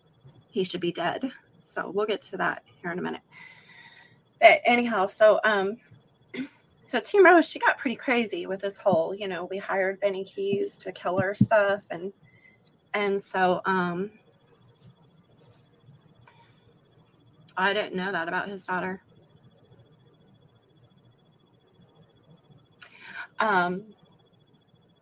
he 0.49 0.63
should 0.63 0.81
be 0.81 0.91
dead. 0.91 1.31
So 1.61 1.91
we'll 1.93 2.05
get 2.05 2.21
to 2.23 2.37
that 2.37 2.63
here 2.81 2.91
in 2.91 2.99
a 2.99 3.01
minute. 3.01 3.21
But 4.39 4.61
anyhow, 4.65 5.07
so 5.07 5.39
um 5.43 5.77
so 6.83 6.99
Team 6.99 7.25
Rose, 7.25 7.47
she 7.47 7.59
got 7.59 7.77
pretty 7.77 7.95
crazy 7.95 8.45
with 8.45 8.61
this 8.61 8.77
whole, 8.77 9.13
you 9.15 9.27
know, 9.27 9.45
we 9.45 9.57
hired 9.57 9.99
Benny 9.99 10.23
Keys 10.23 10.77
to 10.77 10.91
kill 10.91 11.19
her 11.19 11.33
stuff 11.33 11.83
and 11.89 12.13
and 12.93 13.21
so 13.21 13.61
um 13.65 14.11
I 17.57 17.73
didn't 17.73 17.95
know 17.95 18.11
that 18.11 18.27
about 18.27 18.49
his 18.49 18.65
daughter. 18.65 19.01
Um 23.39 23.83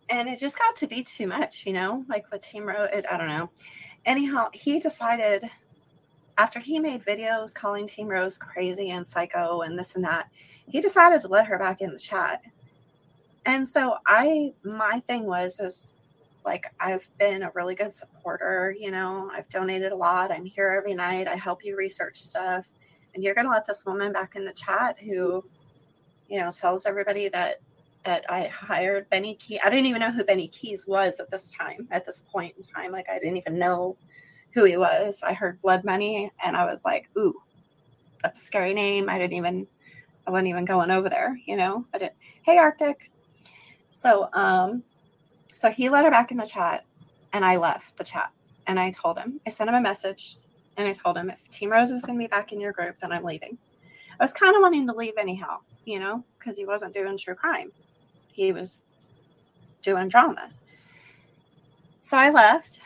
and 0.08 0.28
it 0.28 0.38
just 0.38 0.58
got 0.58 0.76
to 0.76 0.86
be 0.86 1.02
too 1.02 1.26
much, 1.26 1.64
you 1.64 1.72
know, 1.72 2.04
like 2.08 2.30
what 2.30 2.42
Team 2.42 2.64
wrote. 2.66 2.92
It, 2.92 3.06
I 3.10 3.16
don't 3.16 3.28
know. 3.28 3.50
Anyhow, 4.04 4.48
he 4.52 4.78
decided 4.78 5.48
after 6.38 6.58
he 6.58 6.78
made 6.78 7.04
videos 7.04 7.54
calling 7.54 7.86
Team 7.86 8.08
Rose 8.08 8.36
crazy 8.36 8.90
and 8.90 9.06
psycho 9.06 9.62
and 9.62 9.78
this 9.78 9.94
and 9.94 10.04
that, 10.04 10.28
he 10.66 10.80
decided 10.80 11.20
to 11.22 11.28
let 11.28 11.46
her 11.46 11.58
back 11.58 11.80
in 11.80 11.92
the 11.92 11.98
chat. 11.98 12.42
And 13.46 13.66
so 13.66 13.96
I, 14.06 14.52
my 14.64 15.00
thing 15.06 15.24
was, 15.24 15.58
is 15.58 15.94
like, 16.44 16.66
I've 16.80 17.08
been 17.18 17.42
a 17.42 17.52
really 17.54 17.74
good 17.74 17.94
supporter, 17.94 18.74
you 18.78 18.90
know, 18.90 19.30
I've 19.32 19.48
donated 19.48 19.92
a 19.92 19.96
lot. 19.96 20.32
I'm 20.32 20.44
here 20.44 20.70
every 20.70 20.94
night. 20.94 21.28
I 21.28 21.36
help 21.36 21.64
you 21.64 21.76
research 21.76 22.20
stuff. 22.20 22.66
And 23.14 23.22
you're 23.22 23.34
going 23.34 23.46
to 23.46 23.52
let 23.52 23.66
this 23.66 23.84
woman 23.84 24.12
back 24.12 24.36
in 24.36 24.44
the 24.44 24.52
chat 24.52 24.98
who, 24.98 25.44
you 26.28 26.40
know, 26.40 26.50
tells 26.50 26.86
everybody 26.86 27.28
that 27.28 27.60
that 28.04 28.24
I 28.28 28.48
hired 28.48 29.08
Benny 29.10 29.36
Key. 29.36 29.60
I 29.60 29.70
didn't 29.70 29.86
even 29.86 30.00
know 30.00 30.10
who 30.10 30.24
Benny 30.24 30.48
Keys 30.48 30.86
was 30.86 31.20
at 31.20 31.30
this 31.30 31.52
time, 31.52 31.86
at 31.90 32.04
this 32.04 32.24
point 32.32 32.56
in 32.56 32.62
time. 32.62 32.90
Like 32.90 33.08
I 33.08 33.18
didn't 33.18 33.36
even 33.36 33.58
know 33.58 33.96
who 34.52 34.64
he 34.64 34.76
was. 34.76 35.22
I 35.22 35.32
heard 35.32 35.60
Blood 35.62 35.84
Money 35.84 36.30
and 36.44 36.56
I 36.56 36.64
was 36.64 36.84
like, 36.84 37.08
ooh, 37.16 37.34
that's 38.22 38.40
a 38.40 38.44
scary 38.44 38.74
name. 38.74 39.08
I 39.08 39.18
didn't 39.18 39.34
even 39.34 39.66
I 40.26 40.30
wasn't 40.30 40.48
even 40.48 40.64
going 40.64 40.90
over 40.90 41.08
there, 41.08 41.38
you 41.46 41.56
know. 41.56 41.84
I 41.94 41.98
didn't 41.98 42.14
hey 42.42 42.58
Arctic. 42.58 43.10
So 43.90 44.28
um 44.32 44.82
so 45.62 45.70
he 45.70 45.88
let 45.88 46.04
her 46.04 46.10
back 46.10 46.32
in 46.32 46.36
the 46.36 46.44
chat 46.44 46.84
and 47.32 47.44
I 47.44 47.56
left 47.56 47.96
the 47.96 48.04
chat 48.04 48.32
and 48.66 48.78
I 48.78 48.90
told 48.90 49.16
him, 49.16 49.40
I 49.46 49.50
sent 49.50 49.68
him 49.68 49.76
a 49.76 49.80
message 49.80 50.36
and 50.76 50.88
I 50.88 50.92
told 50.92 51.16
him 51.16 51.30
if 51.30 51.48
Team 51.50 51.70
Rose 51.70 51.90
is 51.92 52.04
gonna 52.04 52.18
be 52.18 52.26
back 52.26 52.52
in 52.52 52.60
your 52.60 52.72
group, 52.72 52.96
then 53.00 53.12
I'm 53.12 53.22
leaving. 53.22 53.56
I 54.18 54.24
was 54.24 54.32
kind 54.32 54.54
of 54.54 54.60
wanting 54.60 54.86
to 54.88 54.92
leave 54.92 55.14
anyhow, 55.16 55.58
you 55.84 56.00
know, 56.00 56.24
because 56.38 56.58
he 56.58 56.66
wasn't 56.66 56.92
doing 56.92 57.16
true 57.16 57.36
crime 57.36 57.70
he 58.32 58.52
was 58.52 58.82
doing 59.82 60.08
drama. 60.08 60.50
So 62.00 62.16
I 62.16 62.30
left, 62.30 62.80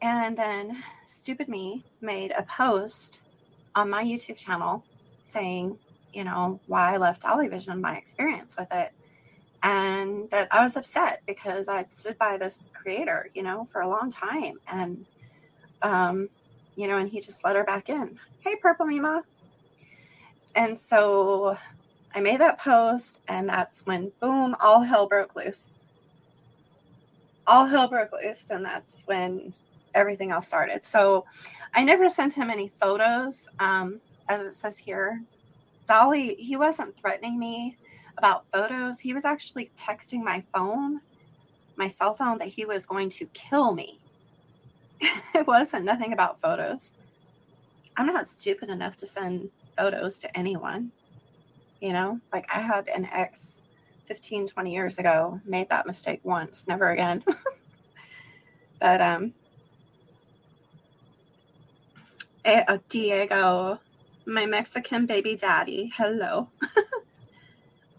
and 0.00 0.36
then 0.36 0.82
stupid 1.06 1.48
me 1.48 1.84
made 2.00 2.32
a 2.36 2.42
post 2.44 3.22
on 3.74 3.90
my 3.90 4.02
YouTube 4.02 4.38
channel 4.38 4.84
saying, 5.24 5.78
you 6.12 6.24
know, 6.24 6.60
why 6.66 6.94
I 6.94 6.96
left 6.96 7.22
Dollyvision, 7.22 7.80
my 7.80 7.96
experience 7.96 8.54
with 8.56 8.72
it, 8.72 8.92
and 9.64 10.30
that 10.30 10.46
I 10.52 10.62
was 10.62 10.76
upset 10.76 11.22
because 11.26 11.68
I'd 11.68 11.92
stood 11.92 12.18
by 12.18 12.36
this 12.36 12.70
creator, 12.74 13.30
you 13.34 13.42
know, 13.42 13.64
for 13.64 13.80
a 13.80 13.88
long 13.88 14.10
time, 14.10 14.58
and 14.68 15.06
um, 15.82 16.28
you 16.76 16.86
know, 16.86 16.98
and 16.98 17.08
he 17.08 17.20
just 17.20 17.42
let 17.44 17.56
her 17.56 17.64
back 17.64 17.88
in. 17.88 18.18
Hey, 18.40 18.56
Purple 18.56 18.86
Mima. 18.86 19.24
And 20.54 20.78
so 20.78 21.56
I 22.14 22.20
made 22.20 22.40
that 22.40 22.60
post, 22.60 23.22
and 23.26 23.48
that's 23.48 23.80
when 23.86 24.12
boom, 24.20 24.54
all 24.60 24.80
hell 24.82 25.08
broke 25.08 25.34
loose. 25.34 25.78
All 27.46 27.64
hell 27.64 27.88
broke 27.88 28.12
loose, 28.12 28.46
and 28.50 28.64
that's 28.64 29.02
when 29.06 29.54
everything 29.94 30.30
else 30.30 30.46
started. 30.46 30.84
So 30.84 31.24
I 31.74 31.82
never 31.82 32.08
sent 32.08 32.34
him 32.34 32.50
any 32.50 32.70
photos, 32.80 33.48
um, 33.60 34.00
as 34.28 34.44
it 34.44 34.54
says 34.54 34.76
here. 34.76 35.22
Dolly, 35.86 36.34
he 36.34 36.56
wasn't 36.56 36.96
threatening 36.98 37.38
me 37.38 37.78
about 38.18 38.44
photos. 38.52 39.00
He 39.00 39.14
was 39.14 39.24
actually 39.24 39.70
texting 39.76 40.22
my 40.22 40.42
phone, 40.52 41.00
my 41.76 41.88
cell 41.88 42.14
phone, 42.14 42.38
that 42.38 42.48
he 42.48 42.64
was 42.64 42.86
going 42.86 43.08
to 43.10 43.26
kill 43.26 43.74
me. 43.74 44.00
it 45.34 45.46
wasn't 45.46 45.84
nothing 45.84 46.12
about 46.12 46.40
photos. 46.40 46.94
I'm 47.96 48.06
not 48.06 48.28
stupid 48.28 48.70
enough 48.70 48.96
to 48.98 49.06
send 49.06 49.50
photos 49.76 50.18
to 50.18 50.36
anyone. 50.36 50.92
You 51.80 51.92
know, 51.92 52.20
like 52.32 52.46
I 52.52 52.60
had 52.60 52.88
an 52.88 53.08
ex 53.12 53.60
15, 54.06 54.48
20 54.48 54.72
years 54.72 54.98
ago, 54.98 55.40
made 55.44 55.68
that 55.70 55.86
mistake 55.86 56.20
once, 56.22 56.66
never 56.68 56.90
again. 56.90 57.24
but, 58.80 59.00
um, 59.00 59.32
uh, 62.44 62.78
Diego, 62.88 63.80
my 64.26 64.46
Mexican 64.46 65.06
baby 65.06 65.36
daddy, 65.36 65.90
hello. 65.96 66.48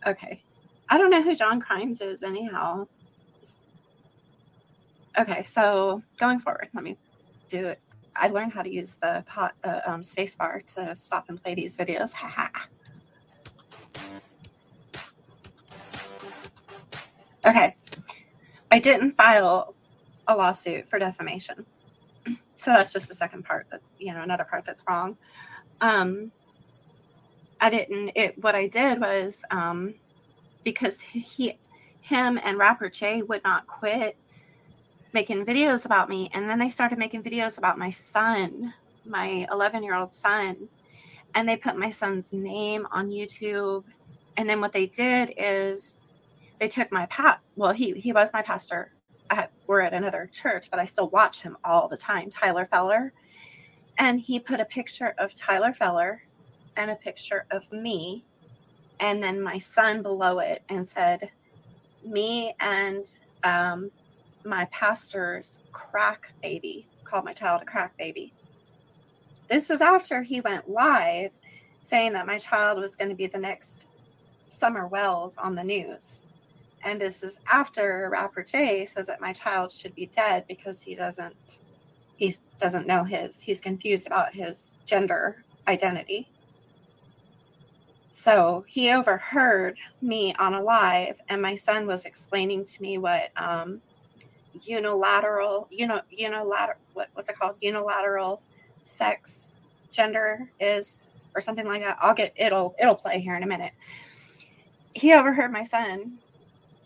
okay. 0.06 0.43
I 0.89 0.97
don't 0.97 1.10
know 1.10 1.22
who 1.22 1.36
John 1.36 1.60
Crimes 1.60 2.01
is, 2.01 2.24
anyhow. 2.24 2.88
Okay, 5.18 5.43
so 5.43 6.03
going 6.20 6.39
forward, 6.39 6.70
let 6.74 6.84
me 6.84 6.97
do 7.47 7.68
it. 7.68 7.80
I 8.16 8.28
learned 8.28 8.53
how 8.53 8.62
to 8.62 8.70
use 8.70 8.95
the 8.95 9.24
pot, 9.28 9.53
uh, 9.64 9.82
um, 9.86 10.03
space 10.03 10.36
bar 10.36 10.62
to 10.76 10.95
stop 10.95 11.26
and 11.30 11.41
play 11.41 11.56
these 11.56 11.76
videos. 11.76 12.12
Ha 12.14 12.28
ha. 12.28 12.68
Okay. 17.45 17.76
I 18.72 18.80
didn't 18.80 19.12
file 19.12 19.76
a 20.28 20.36
lawsuit 20.36 20.88
for 20.88 20.97
defamation. 20.99 21.66
So 22.58 22.72
that's 22.72 22.91
just 22.91 23.08
the 23.08 23.14
second 23.14 23.43
part 23.43 23.68
that, 23.72 23.82
you 23.99 24.14
know, 24.14 24.22
another 24.24 24.45
part 24.45 24.66
that's 24.66 24.84
wrong. 24.88 25.18
Um, 25.82 26.32
I 27.62 27.70
didn't. 27.70 28.12
It 28.16 28.38
what 28.41 28.56
I 28.56 28.68
did 28.68 28.99
was 28.99 29.41
um, 29.51 29.95
because 30.64 31.01
he, 31.01 31.58
him, 32.01 32.39
and 32.43 32.58
rapper 32.58 32.89
Jay 32.89 33.22
would 33.22 33.43
not 33.43 33.68
quit 33.68 34.18
making 35.14 35.45
videos 35.45 35.86
about 35.86 36.10
me, 36.10 36.30
and 36.34 36.49
then 36.49 36.60
they 36.60 36.70
started 36.70 36.99
making 36.99 37.24
videos 37.24 37.58
about 37.58 37.78
my 37.78 37.89
son, 37.89 38.74
my 39.06 39.47
11 39.51 39.82
year 39.82 39.95
old 39.95 40.14
son, 40.14 40.68
and 41.34 41.47
they 41.47 41.56
put 41.56 41.78
my 41.78 41.89
son's 41.89 42.34
name 42.34 42.86
on 42.91 43.10
YouTube. 43.10 43.84
And 44.38 44.49
then 44.49 44.60
what 44.60 44.74
they 44.74 44.88
did 44.88 45.34
is 45.38 45.95
they 46.60 46.68
took 46.68 46.91
my 46.91 47.06
pat. 47.06 47.39
Well, 47.56 47.72
he 47.72 47.93
he 47.93 48.12
was 48.12 48.32
my 48.34 48.41
pastor. 48.41 48.91
I, 49.30 49.47
we're 49.66 49.82
at 49.82 49.93
another 49.93 50.30
church, 50.32 50.70
but 50.70 50.80
I 50.80 50.86
still 50.86 51.10
watch 51.10 51.41
him 51.41 51.58
all 51.64 51.88
the 51.88 51.97
time. 51.97 52.30
Tyler 52.30 52.66
Feller, 52.66 53.14
and 53.97 54.20
he 54.20 54.39
put 54.39 54.60
a 54.60 54.66
picture 54.66 55.16
of 55.18 55.34
Tyler 55.34 55.74
Feller 55.74 56.22
and 56.78 56.92
a 56.92 56.96
picture 56.96 57.46
of 57.52 57.72
me, 57.72 58.26
and 59.00 59.22
then 59.22 59.42
my 59.42 59.58
son 59.58 60.02
below 60.02 60.40
it, 60.40 60.64
and 60.70 60.88
said, 60.88 61.30
"Me 62.04 62.54
and 62.60 63.06
um, 63.44 63.92
my 64.44 64.66
pastor's 64.66 65.60
crack 65.72 66.32
baby." 66.42 66.88
Called 67.04 67.26
my 67.26 67.34
child 67.34 67.62
a 67.62 67.66
crack 67.66 67.96
baby. 67.98 68.34
This 69.48 69.70
is 69.70 69.80
after 69.80 70.24
he 70.24 70.42
went 70.42 70.70
live 70.70 71.32
saying 71.82 72.14
that 72.14 72.26
my 72.26 72.40
child 72.40 72.80
was 72.80 72.96
going 72.96 73.10
to 73.10 73.16
be 73.16 73.28
the 73.28 73.38
next 73.38 73.88
Summer 74.50 74.88
Wells 74.88 75.36
on 75.38 75.54
the 75.54 75.64
news. 75.64 76.26
And 76.84 77.00
this 77.00 77.24
is 77.24 77.40
after 77.52 78.10
rapper 78.12 78.44
Jay 78.44 78.86
says 78.86 79.08
that 79.08 79.22
my 79.22 79.34
child 79.34 79.72
should 79.72 79.94
be 79.96 80.08
dead 80.08 80.46
because 80.48 80.82
he 80.82 80.96
doesn't 80.96 81.60
he 82.18 82.34
doesn't 82.60 82.88
know 82.88 83.04
his 83.04 83.42
he's 83.42 83.60
confused 83.60 84.08
about 84.08 84.34
his 84.34 84.78
gender 84.86 85.44
identity. 85.68 86.30
So 88.18 88.63
he 88.66 88.93
overheard 88.93 89.78
me 90.01 90.34
on 90.39 90.53
a 90.53 90.61
live, 90.61 91.20
and 91.28 91.41
my 91.41 91.53
son 91.53 91.86
was 91.86 92.05
explaining 92.05 92.63
to 92.63 92.82
me 92.82 92.97
what 92.97 93.30
um, 93.36 93.82
unilateral, 94.63 95.68
you 95.70 95.86
know, 95.86 95.99
unilateral, 96.09 96.80
what, 96.93 97.09
what's 97.13 97.28
it 97.28 97.36
called? 97.36 97.57
Unilateral 97.59 98.41
sex 98.84 99.51
gender 99.91 100.49
is, 100.61 101.01
or 101.36 101.41
something 101.41 101.68
like 101.68 101.84
that. 101.84 101.97
I'll 101.99 102.13
get 102.13 102.32
it'll 102.38 102.74
it'll 102.80 102.95
play 102.95 103.20
here 103.20 103.36
in 103.36 103.43
a 103.43 103.47
minute. 103.47 103.74
He 104.93 105.13
overheard 105.13 105.51
my 105.51 105.66
son 105.66 106.18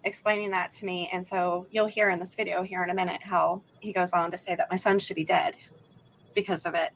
explaining 0.05 0.49
that 0.49 0.71
to 0.71 0.85
me, 0.85 1.11
and 1.13 1.25
so 1.25 1.67
you'll 1.69 1.85
hear 1.85 2.09
in 2.09 2.17
this 2.17 2.33
video 2.33 2.63
here 2.63 2.83
in 2.83 2.89
a 2.89 2.95
minute 2.95 3.21
how 3.21 3.61
he 3.81 3.93
goes 3.93 4.09
on 4.13 4.31
to 4.31 4.37
say 4.39 4.55
that 4.55 4.71
my 4.71 4.77
son 4.77 4.97
should 4.97 5.15
be 5.15 5.25
dead 5.25 5.53
because 6.33 6.65
of 6.65 6.73
it. 6.73 6.89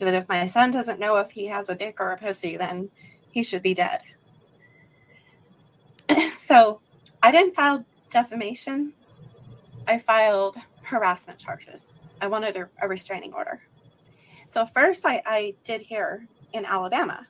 That 0.00 0.12
if 0.12 0.28
my 0.28 0.46
son 0.46 0.70
doesn't 0.70 1.00
know 1.00 1.16
if 1.16 1.30
he 1.30 1.46
has 1.46 1.70
a 1.70 1.74
dick 1.74 1.96
or 1.98 2.12
a 2.12 2.18
pussy, 2.18 2.58
then 2.58 2.90
he 3.30 3.42
should 3.42 3.62
be 3.62 3.74
dead. 3.74 4.00
so 6.36 6.80
I 7.22 7.30
didn't 7.30 7.54
file 7.54 7.84
defamation. 8.10 8.92
I 9.86 9.98
filed 9.98 10.56
harassment 10.82 11.38
charges. 11.38 11.92
I 12.20 12.26
wanted 12.26 12.56
a, 12.56 12.68
a 12.82 12.88
restraining 12.88 13.32
order. 13.32 13.60
So 14.46 14.66
first 14.66 15.04
I, 15.04 15.22
I 15.26 15.54
did 15.62 15.82
here 15.82 16.26
in 16.52 16.64
Alabama, 16.64 17.26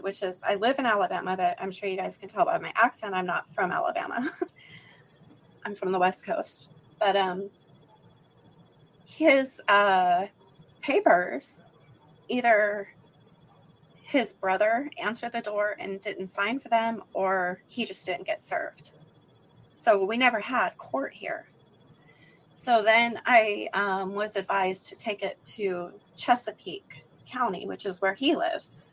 which 0.00 0.22
is 0.22 0.40
I 0.44 0.54
live 0.54 0.78
in 0.78 0.86
Alabama, 0.86 1.36
but 1.36 1.56
I'm 1.60 1.70
sure 1.70 1.88
you 1.88 1.96
guys 1.96 2.16
can 2.16 2.28
tell 2.28 2.44
by 2.44 2.58
my 2.58 2.72
accent 2.76 3.14
I'm 3.14 3.26
not 3.26 3.52
from 3.52 3.72
Alabama. 3.72 4.32
I'm 5.64 5.74
from 5.74 5.92
the 5.92 5.98
West 5.98 6.24
Coast. 6.24 6.70
But 6.98 7.16
um 7.16 7.50
his 9.04 9.60
uh 9.68 10.26
papers 10.80 11.60
either 12.28 12.88
his 14.12 14.34
brother 14.34 14.90
answered 15.02 15.32
the 15.32 15.40
door 15.40 15.74
and 15.78 15.98
didn't 16.02 16.26
sign 16.26 16.58
for 16.58 16.68
them, 16.68 17.02
or 17.14 17.58
he 17.66 17.86
just 17.86 18.04
didn't 18.04 18.26
get 18.26 18.42
served. 18.42 18.90
So 19.72 20.04
we 20.04 20.18
never 20.18 20.38
had 20.38 20.76
court 20.76 21.14
here. 21.14 21.46
So 22.52 22.82
then 22.82 23.18
I 23.24 23.70
um, 23.72 24.14
was 24.14 24.36
advised 24.36 24.86
to 24.88 24.96
take 24.96 25.22
it 25.22 25.42
to 25.56 25.92
Chesapeake 26.14 27.06
County, 27.26 27.66
which 27.66 27.86
is 27.86 28.02
where 28.02 28.12
he 28.12 28.36
lives, 28.36 28.84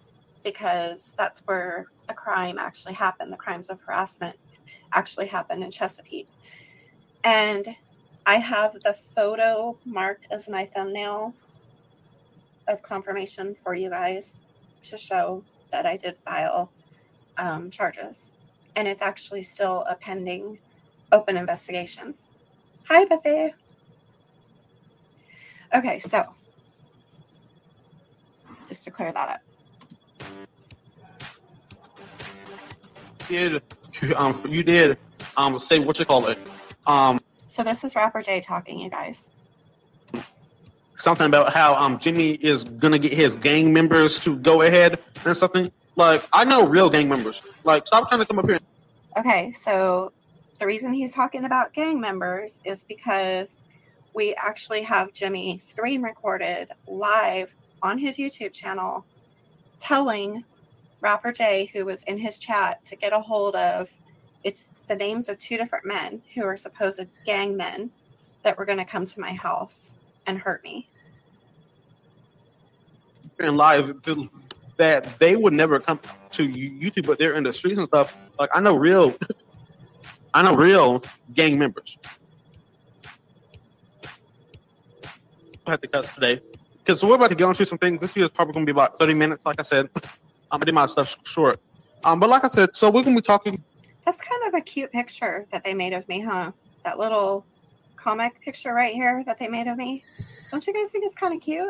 because 0.46 1.14
that's 1.18 1.42
where 1.42 1.88
the 2.08 2.14
crime 2.14 2.58
actually 2.58 2.94
happened. 2.94 3.34
The 3.34 3.38
crimes 3.38 3.70
of 3.70 3.82
harassment 3.82 4.38
actually 4.94 5.28
happened 5.28 5.66
in 5.66 5.70
Chesapeake. 5.70 6.30
And 7.26 7.76
I 8.26 8.38
have 8.38 8.72
the 8.86 8.94
photo 8.94 9.78
marked 9.84 10.30
as 10.32 10.48
my 10.48 10.66
thumbnail 10.66 11.34
of 12.70 12.82
confirmation 12.82 13.54
for 13.62 13.76
you 13.76 13.90
guys 13.90 14.40
to 14.84 14.98
show 14.98 15.44
that 15.72 15.86
I 15.86 15.98
did 15.98 16.18
file 16.18 16.72
um, 17.38 17.70
charges. 17.70 18.32
And 18.76 18.88
it's 18.88 19.02
actually 19.02 19.44
still 19.44 19.86
a 19.90 19.96
pending 19.96 20.60
open 21.12 21.38
investigation. 21.38 22.14
Hi, 22.88 23.06
Bethy. 23.06 23.52
Okay, 25.74 26.00
so 26.00 26.26
just 28.68 28.84
to 28.86 28.92
clear 28.92 29.12
that 29.12 29.30
up. 29.30 29.42
Did 33.28 33.62
um 34.16 34.42
you 34.48 34.64
did 34.64 34.98
um 35.38 35.60
say 35.60 35.80
what 35.80 36.00
you 36.00 36.06
call 36.06 36.28
it 36.28 36.40
um 36.88 37.20
so 37.48 37.64
this 37.64 37.84
is 37.84 37.96
rapper 37.96 38.22
Jay 38.22 38.40
talking, 38.40 38.80
you 38.80 38.90
guys 38.90 39.30
something 41.00 41.26
about 41.26 41.54
how 41.54 41.76
um 41.76 41.98
Jimmy 42.00 42.32
is 42.34 42.64
gonna 42.64 43.00
get 43.00 43.14
his 43.14 43.36
gang 43.36 43.74
members 43.74 44.20
to 44.20 44.36
go 44.38 44.62
ahead 44.62 45.00
and 45.26 45.36
something. 45.36 45.72
Like 45.96 46.24
I 46.32 46.46
know 46.46 46.66
real 46.66 46.90
gang 46.90 47.10
members. 47.10 47.42
Like 47.64 47.88
stop 47.88 48.10
trying 48.10 48.22
to 48.22 48.28
come 48.28 48.40
up 48.40 48.48
here. 48.48 48.60
Okay, 49.18 49.52
so 49.52 50.12
the 50.60 50.66
reason 50.66 50.94
he's 50.94 51.14
talking 51.14 51.46
about 51.46 51.74
gang 51.74 52.00
members 52.00 52.60
is 52.66 52.84
because 52.84 53.64
we 54.14 54.36
actually 54.36 54.82
have 54.82 55.14
Jimmy 55.14 55.58
screen 55.58 56.02
recorded 56.02 56.70
live 56.88 57.56
on 57.82 57.98
his 57.98 58.18
YouTube 58.18 58.54
channel 58.54 59.06
telling 59.80 60.44
rapper 61.02 61.32
Jay, 61.32 61.70
who 61.74 61.86
was 61.86 62.04
in 62.04 62.18
his 62.18 62.38
chat, 62.38 62.84
to 62.86 62.96
get 62.98 63.14
a 63.14 63.20
hold 63.20 63.56
of 63.56 63.90
it's 64.44 64.74
the 64.88 64.96
names 64.96 65.30
of 65.30 65.38
two 65.38 65.58
different 65.58 65.86
men 65.86 66.22
who 66.34 66.44
are 66.44 66.58
supposed 66.58 67.06
gang 67.26 67.56
men 67.56 67.92
that 68.44 68.58
were 68.58 68.66
going 68.66 68.78
to 68.78 68.86
come 68.86 69.06
to 69.06 69.20
my 69.20 69.34
house 69.34 69.96
and 70.28 70.38
hurt 70.38 70.64
me. 70.64 70.89
And 73.40 73.56
lies 73.56 73.92
that 74.78 75.20
they 75.20 75.36
would 75.36 75.54
never 75.54 75.80
come 75.80 76.00
to 76.32 76.48
YouTube, 76.48 77.06
but 77.06 77.20
they're 77.20 77.34
in 77.34 77.44
the 77.44 77.54
streets 77.54 77.80
and 77.80 77.88
stuff. 77.88 78.18
Like 78.38 78.50
I 78.54 78.60
know 78.60 78.76
real, 78.76 79.16
I 80.34 80.42
know 80.42 80.56
real 80.56 81.04
gang 81.34 81.58
members. 81.58 81.98
I 85.66 85.72
have 85.72 85.82
to 85.82 85.88
cut 85.88 86.06
today 86.06 86.42
because 86.80 87.04
we're 87.04 87.16
about 87.16 87.30
to 87.30 87.36
go 87.36 87.50
into 87.50 87.66
some 87.66 87.78
things. 87.78 88.02
This 88.02 88.12
video 88.12 88.26
is 88.26 88.32
probably 88.32 88.54
going 88.54 88.66
to 88.66 88.74
be 88.74 88.76
about 88.76 88.98
thirty 88.98 89.14
minutes. 89.14 89.46
Like 89.46 89.60
I 89.60 89.64
said, 89.64 89.90
I'm 90.52 90.60
gonna 90.60 90.66
do 90.66 90.72
my 90.72 90.86
stuff 90.88 91.16
short. 91.26 91.60
Um, 92.04 92.20
but 92.20 92.30
like 92.30 92.44
I 92.44 92.50
said, 92.50 92.70
so 92.74 92.90
we're 92.90 93.04
gonna 93.04 93.16
be 93.16 93.22
talking. 93.22 93.64
That's 94.06 94.20
kind 94.20 94.42
of 94.48 94.54
a 94.54 94.62
cute 94.62 94.92
picture 94.92 95.46
that 95.52 95.64
they 95.64 95.74
made 95.74 95.94
of 95.94 96.08
me, 96.10 96.22
huh? 96.22 96.52
That 96.84 96.98
little 96.98 97.46
comic 97.96 98.42
picture 98.42 98.74
right 98.74 98.94
here 98.94 99.24
that 99.26 99.38
they 99.38 99.48
made 99.48 99.68
of 99.68 99.78
me. 99.78 100.04
Don't 100.52 100.66
you 100.66 100.74
guys 100.74 100.92
think 100.92 101.06
it's 101.06 101.16
kind 101.16 101.34
of 101.34 101.42
cute? 101.42 101.70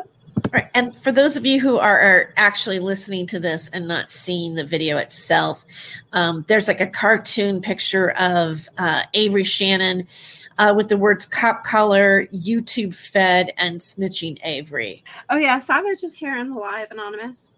Right. 0.52 0.68
And 0.74 0.94
for 0.96 1.12
those 1.12 1.36
of 1.36 1.46
you 1.46 1.60
who 1.60 1.78
are, 1.78 1.98
are, 2.00 2.34
actually 2.36 2.78
listening 2.78 3.26
to 3.28 3.38
this 3.38 3.68
and 3.68 3.86
not 3.86 4.10
seeing 4.10 4.54
the 4.54 4.64
video 4.64 4.96
itself, 4.96 5.64
um, 6.12 6.44
there's 6.48 6.68
like 6.68 6.80
a 6.80 6.86
cartoon 6.86 7.60
picture 7.60 8.10
of 8.12 8.68
uh, 8.78 9.02
Avery 9.14 9.44
Shannon 9.44 10.06
uh, 10.58 10.74
with 10.76 10.88
the 10.88 10.96
words 10.96 11.24
cop 11.24 11.64
collar, 11.64 12.26
YouTube 12.26 12.94
fed, 12.94 13.52
and 13.56 13.80
snitching 13.80 14.38
Avery. 14.44 15.04
Oh, 15.28 15.36
yeah. 15.36 15.58
Savage 15.58 16.02
is 16.02 16.14
here 16.14 16.36
in 16.36 16.50
the 16.50 16.58
live, 16.58 16.90
Anonymous. 16.90 17.54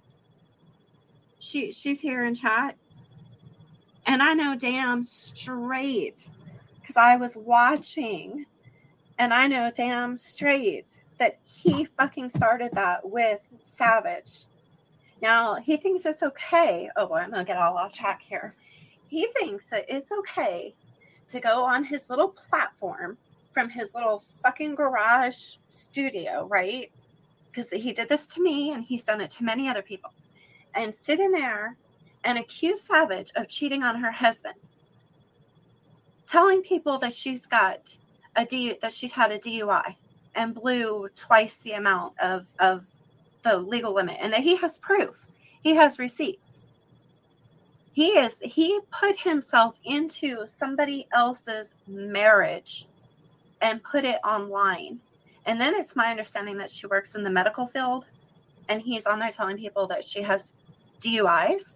She 1.38 1.72
She's 1.72 2.00
here 2.00 2.24
in 2.24 2.34
chat. 2.34 2.76
And 4.06 4.22
I 4.22 4.34
know 4.34 4.54
damn 4.54 5.04
straight 5.04 6.28
because 6.80 6.96
I 6.96 7.16
was 7.16 7.36
watching 7.36 8.46
and 9.18 9.32
I 9.32 9.46
know 9.46 9.70
damn 9.74 10.16
straight 10.16 10.86
that 11.18 11.38
he 11.44 11.84
fucking 11.84 12.28
started 12.28 12.72
that 12.72 13.08
with 13.08 13.40
Savage. 13.60 14.44
Now 15.20 15.54
he 15.54 15.76
thinks 15.76 16.04
it's 16.04 16.22
okay. 16.22 16.90
Oh 16.96 17.06
boy, 17.06 17.16
I'm 17.16 17.30
gonna 17.30 17.44
get 17.44 17.58
all 17.58 17.76
off 17.76 17.92
track 17.92 18.22
here. 18.22 18.54
He 19.06 19.26
thinks 19.38 19.66
that 19.66 19.84
it's 19.88 20.10
okay 20.10 20.74
to 21.28 21.40
go 21.40 21.64
on 21.64 21.84
his 21.84 22.10
little 22.10 22.28
platform 22.28 23.16
from 23.52 23.68
his 23.68 23.94
little 23.94 24.24
fucking 24.42 24.74
garage 24.74 25.56
studio, 25.68 26.46
right? 26.50 26.90
Because 27.50 27.70
he 27.70 27.92
did 27.92 28.08
this 28.08 28.26
to 28.28 28.42
me 28.42 28.72
and 28.72 28.82
he's 28.82 29.04
done 29.04 29.20
it 29.20 29.30
to 29.32 29.44
many 29.44 29.68
other 29.68 29.82
people. 29.82 30.10
And 30.74 30.94
sit 30.94 31.20
in 31.20 31.32
there 31.32 31.76
and 32.24 32.38
accuse 32.38 32.80
Savage 32.80 33.30
of 33.36 33.48
cheating 33.48 33.82
on 33.82 34.00
her 34.00 34.10
husband. 34.10 34.54
Telling 36.26 36.62
people 36.62 36.98
that 36.98 37.12
she's 37.12 37.46
got 37.46 37.96
a 38.36 38.46
D 38.46 38.78
that 38.80 38.92
she's 38.92 39.12
had 39.12 39.30
a 39.30 39.38
DUI 39.38 39.96
and 40.34 40.54
blew 40.54 41.08
twice 41.14 41.58
the 41.58 41.72
amount 41.72 42.18
of 42.20 42.46
of 42.58 42.84
the 43.42 43.58
legal 43.58 43.92
limit, 43.92 44.18
and 44.20 44.32
that 44.32 44.40
he 44.40 44.56
has 44.56 44.78
proof. 44.78 45.26
He 45.62 45.74
has 45.74 45.98
receipts. 45.98 46.66
He 47.92 48.10
is 48.18 48.38
he 48.40 48.80
put 48.90 49.18
himself 49.18 49.78
into 49.84 50.46
somebody 50.46 51.06
else's 51.12 51.74
marriage 51.86 52.86
and 53.60 53.82
put 53.82 54.04
it 54.04 54.18
online. 54.24 54.98
And 55.46 55.60
then 55.60 55.74
it's 55.74 55.96
my 55.96 56.10
understanding 56.10 56.56
that 56.58 56.70
she 56.70 56.86
works 56.86 57.14
in 57.14 57.22
the 57.22 57.30
medical 57.30 57.66
field 57.66 58.06
and 58.68 58.80
he's 58.80 59.06
on 59.06 59.18
there 59.18 59.30
telling 59.30 59.56
people 59.56 59.86
that 59.88 60.04
she 60.04 60.22
has 60.22 60.54
DUIs. 61.00 61.74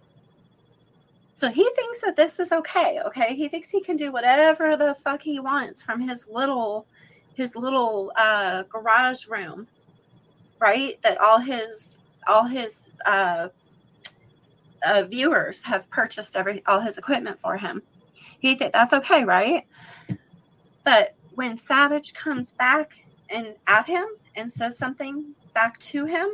So 1.35 1.49
he 1.49 1.69
thinks 1.75 2.01
that 2.01 2.15
this 2.15 2.39
is 2.39 2.51
okay, 2.51 2.99
okay? 3.05 3.35
He 3.35 3.47
thinks 3.47 3.69
he 3.69 3.81
can 3.81 3.95
do 3.95 4.11
whatever 4.11 4.75
the 4.75 4.95
fuck 4.95 5.21
he 5.21 5.39
wants 5.39 5.81
from 5.83 6.01
his 6.01 6.25
little 6.27 6.87
his 7.37 7.55
little 7.55 8.11
uh 8.17 8.63
garage 8.63 9.27
room. 9.27 9.67
Right? 10.59 11.01
That 11.03 11.19
all 11.19 11.39
his 11.39 11.99
all 12.27 12.45
his 12.45 12.89
uh 13.05 13.49
uh, 14.85 15.03
viewers 15.03 15.61
have 15.61 15.89
purchased 15.89 16.35
every 16.35 16.63
all 16.65 16.79
his 16.79 16.97
equipment 16.97 17.39
for 17.39 17.57
him. 17.57 17.81
He 18.39 18.55
think 18.55 18.73
that's 18.73 18.93
okay, 18.93 19.23
right? 19.23 19.65
But 20.83 21.15
when 21.35 21.57
Savage 21.57 22.13
comes 22.13 22.51
back 22.53 22.97
and 23.29 23.55
at 23.67 23.85
him 23.85 24.05
and 24.35 24.51
says 24.51 24.77
something 24.77 25.33
back 25.53 25.79
to 25.79 26.05
him, 26.05 26.29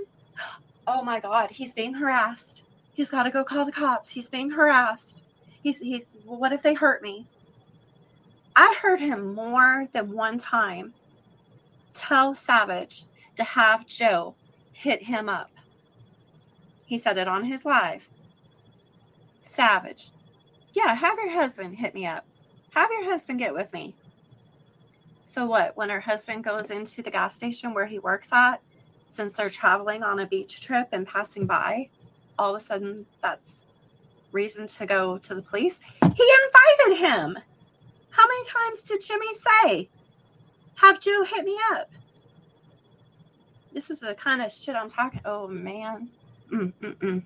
oh 0.88 1.02
my 1.04 1.20
God, 1.20 1.50
he's 1.50 1.74
being 1.74 1.94
harassed. 1.94 2.64
He's 2.94 3.10
got 3.10 3.24
to 3.24 3.32
go 3.32 3.44
call 3.44 3.66
the 3.66 3.72
cops. 3.72 4.10
He's 4.10 4.30
being 4.30 4.50
harassed. 4.50 5.24
He's 5.64 5.80
he's. 5.80 6.16
What 6.26 6.52
if 6.52 6.62
they 6.62 6.74
hurt 6.74 7.02
me? 7.02 7.28
I 8.56 8.76
heard 8.82 9.00
him 9.00 9.34
more 9.34 9.88
than 9.94 10.12
one 10.12 10.38
time 10.38 10.94
tell 11.94 12.36
Savage 12.36 13.06
to 13.36 13.44
have 13.44 13.88
Joe 13.88 14.36
hit 14.74 15.02
him 15.02 15.30
up. 15.30 15.52
He 16.86 16.98
said 17.00 17.18
it 17.18 17.28
on 17.28 17.44
his 17.44 17.66
live. 17.66 18.08
Savage. 19.42 20.12
Yeah, 20.74 20.94
have 20.94 21.18
your 21.18 21.32
husband 21.32 21.76
hit 21.76 21.94
me 21.94 22.06
up. 22.06 22.26
Have 22.72 22.92
your 22.92 23.06
husband 23.06 23.40
get 23.40 23.54
with 23.54 23.72
me. 23.74 23.96
So 25.26 25.46
what? 25.46 25.76
When 25.76 25.90
her 25.90 26.00
husband 26.00 26.44
goes 26.44 26.70
into 26.70 27.02
the 27.02 27.12
gas 27.12 27.36
station 27.36 27.74
where 27.74 27.86
he 27.86 28.00
works 28.00 28.30
at, 28.32 28.62
since 29.08 29.36
they're 29.36 29.50
traveling 29.50 30.04
on 30.04 30.20
a 30.20 30.28
beach 30.28 30.62
trip 30.62 30.90
and 30.92 31.08
passing 31.08 31.46
by, 31.46 31.90
all 32.38 32.56
of 32.56 32.62
a 32.62 32.64
sudden 32.64 33.06
that's 33.22 33.64
reason 34.32 34.68
to 34.68 34.86
go 34.86 35.18
to 35.20 35.36
the 35.36 35.42
police. 35.42 35.80
He 36.16 36.34
invited 36.46 36.98
him. 37.00 37.38
How 38.14 38.28
many 38.28 38.46
times 38.46 38.84
did 38.84 39.02
Jimmy 39.02 39.34
say, 39.34 39.90
have 40.76 41.00
Joe 41.00 41.24
hit 41.24 41.46
me 41.46 41.60
up? 41.74 41.90
This 43.74 43.90
is 43.90 44.00
the 44.00 44.14
kind 44.14 44.42
of 44.42 44.52
shit 44.52 44.76
I'm 44.76 44.90
talking. 44.90 45.22
Oh 45.26 45.48
man. 45.48 46.10
Mm-mm-mm 46.52 47.24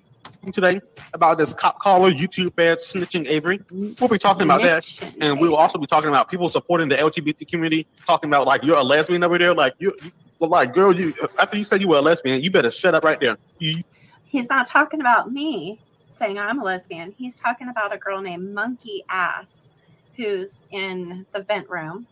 today 0.51 0.79
about 1.13 1.37
this 1.37 1.53
cop 1.53 1.79
caller, 1.79 2.11
YouTube 2.11 2.53
fan 2.55 2.77
snitching 2.77 3.27
Avery. 3.27 3.59
We'll 3.99 4.09
be 4.09 4.17
talking 4.17 4.43
about 4.43 4.61
that, 4.63 5.13
and 5.21 5.39
we 5.39 5.49
will 5.49 5.55
also 5.55 5.77
be 5.77 5.87
talking 5.87 6.09
about 6.09 6.29
people 6.29 6.49
supporting 6.49 6.89
the 6.89 6.95
LGBT 6.95 7.47
community. 7.47 7.87
Talking 8.05 8.29
about 8.29 8.45
like 8.45 8.63
you're 8.63 8.77
a 8.77 8.83
lesbian 8.83 9.23
over 9.23 9.37
there, 9.37 9.53
like 9.53 9.73
you, 9.79 9.95
you 10.01 10.47
like 10.47 10.73
girl, 10.73 10.97
you 10.97 11.13
after 11.39 11.57
you 11.57 11.63
said 11.63 11.81
you 11.81 11.87
were 11.87 11.97
a 11.97 12.01
lesbian, 12.01 12.41
you 12.41 12.51
better 12.51 12.71
shut 12.71 12.95
up 12.95 13.03
right 13.03 13.19
there. 13.19 13.37
You, 13.59 13.83
He's 14.25 14.49
not 14.49 14.67
talking 14.67 14.99
about 14.99 15.31
me 15.31 15.79
saying 16.11 16.37
I'm 16.37 16.59
a 16.59 16.63
lesbian. 16.63 17.13
He's 17.17 17.39
talking 17.39 17.69
about 17.69 17.93
a 17.93 17.97
girl 17.97 18.21
named 18.21 18.53
Monkey 18.53 19.03
Ass 19.09 19.69
who's 20.17 20.63
in 20.71 21.25
the 21.31 21.41
vent 21.41 21.69
room. 21.69 22.07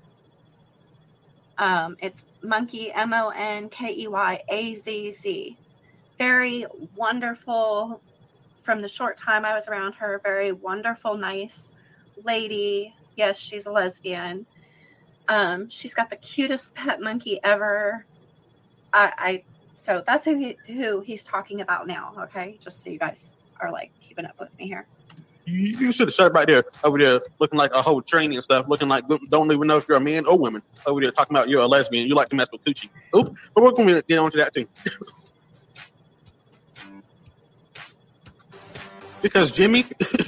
Um, 1.57 1.97
it's 2.01 2.23
Monkey 2.41 2.91
M 2.91 3.13
O 3.13 3.29
N 3.29 3.69
K 3.69 3.93
E 3.93 4.07
Y 4.07 4.41
A 4.49 4.73
Z 4.75 5.11
Z 5.11 5.57
very 6.17 6.65
wonderful 6.95 8.01
from 8.63 8.81
the 8.81 8.87
short 8.87 9.17
time 9.17 9.45
I 9.45 9.53
was 9.53 9.67
around 9.67 9.93
her, 9.93 10.19
very 10.23 10.51
wonderful, 10.51 11.17
nice 11.17 11.71
lady. 12.23 12.93
Yes, 13.15 13.37
she's 13.37 13.65
a 13.65 13.71
lesbian. 13.71 14.45
Um, 15.27 15.69
she's 15.69 15.93
got 15.93 16.09
the 16.09 16.15
cutest 16.15 16.75
pet 16.75 17.01
monkey 17.01 17.39
ever. 17.43 18.05
I, 18.93 19.13
I 19.17 19.43
so 19.73 20.03
that's 20.05 20.25
who 20.25 20.37
he, 20.37 20.57
who 20.67 21.01
he's 21.01 21.23
talking 21.23 21.61
about 21.61 21.87
now. 21.87 22.13
Okay, 22.17 22.57
just 22.59 22.83
so 22.83 22.89
you 22.89 22.97
guys 22.97 23.31
are 23.59 23.71
like 23.71 23.91
keeping 24.01 24.25
up 24.25 24.39
with 24.39 24.57
me 24.57 24.67
here. 24.67 24.87
You, 25.45 25.77
you 25.77 25.91
should 25.91 26.07
have 26.07 26.13
shut 26.13 26.33
right 26.33 26.47
there 26.47 26.63
over 26.83 26.97
there, 26.97 27.21
looking 27.39 27.57
like 27.57 27.71
a 27.73 27.81
whole 27.81 28.01
training 28.01 28.37
and 28.37 28.43
stuff, 28.43 28.67
looking 28.67 28.87
like 28.87 29.05
don't 29.29 29.51
even 29.51 29.67
know 29.67 29.77
if 29.77 29.87
you're 29.87 29.97
a 29.97 30.01
man 30.01 30.25
or 30.25 30.37
woman. 30.37 30.61
Over 30.85 31.01
there 31.01 31.11
talking 31.11 31.35
about 31.35 31.49
you're 31.49 31.61
a 31.61 31.67
lesbian, 31.67 32.07
you 32.07 32.15
like 32.15 32.29
to 32.29 32.35
mess 32.35 32.47
with 32.51 32.63
coochie. 32.63 32.89
Oop, 33.15 33.35
but 33.53 33.63
we're 33.63 33.71
going 33.71 33.89
to 33.89 34.03
get 34.07 34.17
on 34.17 34.31
to 34.31 34.37
that 34.37 34.53
too. 34.53 34.67
because 39.25 39.51
Jimmy 39.51 39.85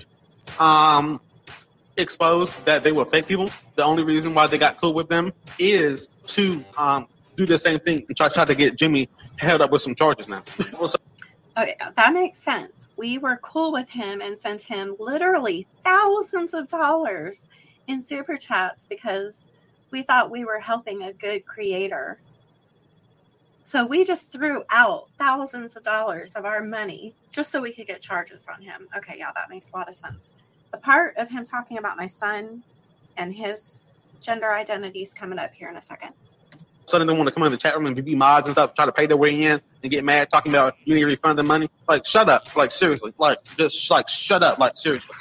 um, 0.59 1.22
exposed 1.97 2.65
that 2.65 2.84
they 2.84 2.91
were 2.91 3.05
fake 3.05 3.28
people. 3.28 3.51
The 3.76 3.84
only 3.84 4.03
reason 4.03 4.34
why 4.34 4.47
they 4.47 4.57
got 4.57 4.82
cool 4.82 4.95
with 4.95 5.07
them 5.07 5.34
is 5.59 6.09
to 6.28 6.65
um, 6.78 7.07
do 7.36 7.45
the 7.45 7.59
same 7.59 7.80
thing 7.80 8.03
and 8.07 8.18
try, 8.18 8.28
try 8.30 8.45
to 8.45 8.55
get 8.55 8.76
Jimmy 8.76 9.07
held 9.38 9.61
up 9.61 9.72
with 9.72 9.84
some 9.84 9.93
charges 9.93 10.28
now. 10.28 10.41
okay, 11.58 11.76
that 11.95 12.14
makes 12.14 12.38
sense. 12.38 12.88
We 12.97 13.18
were 13.18 13.38
cool 13.38 13.72
with 13.72 13.89
him 13.89 14.22
and 14.22 14.38
sent 14.38 14.62
him 14.62 14.95
literally 14.99 15.68
thousands 15.84 16.53
of 16.53 16.68
dollars 16.68 17.47
in 17.88 18.01
super 18.01 18.38
chats 18.38 18.86
because 18.88 19.47
we 19.91 20.03
thought 20.03 20.32
we 20.32 20.45
were 20.45 20.60
helping 20.60 21.03
a 21.03 21.14
good 21.14 21.45
creator. 21.45 22.20
So 23.64 23.86
we 23.86 24.05
just 24.05 24.32
threw 24.32 24.64
out 24.70 25.10
thousands 25.18 25.76
of 25.76 25.84
dollars 25.84 26.32
of 26.34 26.45
our 26.45 26.64
money 26.64 27.14
just 27.32 27.51
so 27.51 27.62
we 27.62 27.74
could 27.74 27.88
get 27.88 28.01
charges 28.01 28.45
on 28.53 28.62
him. 28.62 28.88
Okay, 28.95 29.16
yeah, 29.18 29.32
that 29.36 29.49
makes 29.49 29.70
a 29.70 29.78
lot 29.78 29.89
of 29.89 29.95
sense. 29.95 30.32
The 30.72 30.78
part 30.78 31.18
of 31.18 31.30
him 31.30 31.43
talking 31.43 31.78
about 31.78 31.97
my 31.97 32.08
son 32.08 32.64
and 33.18 33.34
his 33.34 33.82
gender 34.22 34.53
identity 34.53 35.01
is 35.01 35.14
coming 35.14 35.39
up 35.39 35.53
here 35.53 35.70
in 35.70 35.78
a 35.78 35.82
second. 35.82 36.14
So 36.88 36.98
they 36.98 37.06
want 37.06 37.28
to 37.28 37.34
come 37.34 37.44
in 37.44 37.52
the 37.52 37.58
chat 37.58 37.76
room 37.76 37.86
and 37.86 38.04
be 38.04 38.16
mods 38.16 38.48
and 38.48 38.54
stuff, 38.54 38.74
try 38.74 38.86
to 38.86 38.94
pay 38.94 39.08
their 39.08 39.18
way 39.18 39.44
in 39.44 39.62
and 39.84 39.92
get 39.92 40.06
mad 40.06 40.30
talking 40.30 40.54
about 40.54 40.76
you 40.86 40.96
need 40.96 41.02
to 41.02 41.08
refund 41.08 41.38
the 41.38 41.44
money. 41.44 41.70
Like, 41.88 42.06
shut 42.06 42.30
up. 42.30 42.56
Like, 42.56 42.72
seriously. 42.72 43.14
Like, 43.18 43.44
just 43.58 43.92
like, 43.92 44.08
shut 44.08 44.42
up. 44.42 44.58
Like, 44.58 44.78
seriously. 44.78 45.14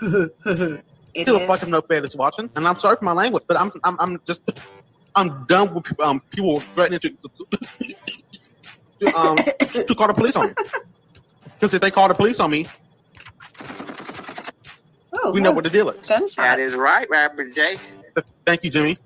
Still 1.16 1.46
fucking 1.46 1.70
no 1.70 1.80
fan 1.80 2.02
that's 2.02 2.14
watching, 2.14 2.48
and 2.54 2.68
I'm 2.68 2.78
sorry 2.78 2.96
for 2.96 3.04
my 3.04 3.12
language, 3.12 3.42
but 3.48 3.58
I'm 3.58 3.72
I'm, 3.82 3.96
I'm 3.98 4.20
just 4.24 4.42
I'm 5.16 5.44
done 5.46 5.74
with 5.74 5.84
people, 5.84 6.04
um, 6.04 6.22
people 6.30 6.60
threatening 6.60 7.00
to, 7.00 7.10
to, 9.00 9.18
um, 9.18 9.36
to 9.58 9.94
call 9.96 10.06
the 10.06 10.14
police 10.14 10.36
on 10.36 10.48
me. 10.48 10.54
Because 11.54 11.74
if 11.74 11.80
they 11.80 11.90
call 11.90 12.06
the 12.06 12.14
police 12.14 12.38
on 12.38 12.52
me, 12.52 12.66
oh, 15.12 15.32
we 15.32 15.40
know 15.40 15.50
what 15.50 15.64
the 15.64 15.70
deal 15.70 15.90
is. 15.90 16.06
Gunshots. 16.06 16.36
That 16.36 16.60
is 16.60 16.76
right, 16.76 17.08
Rapper 17.10 17.46
J. 17.46 17.78
Thank 18.48 18.64
you, 18.64 18.70
Jimmy. 18.70 18.96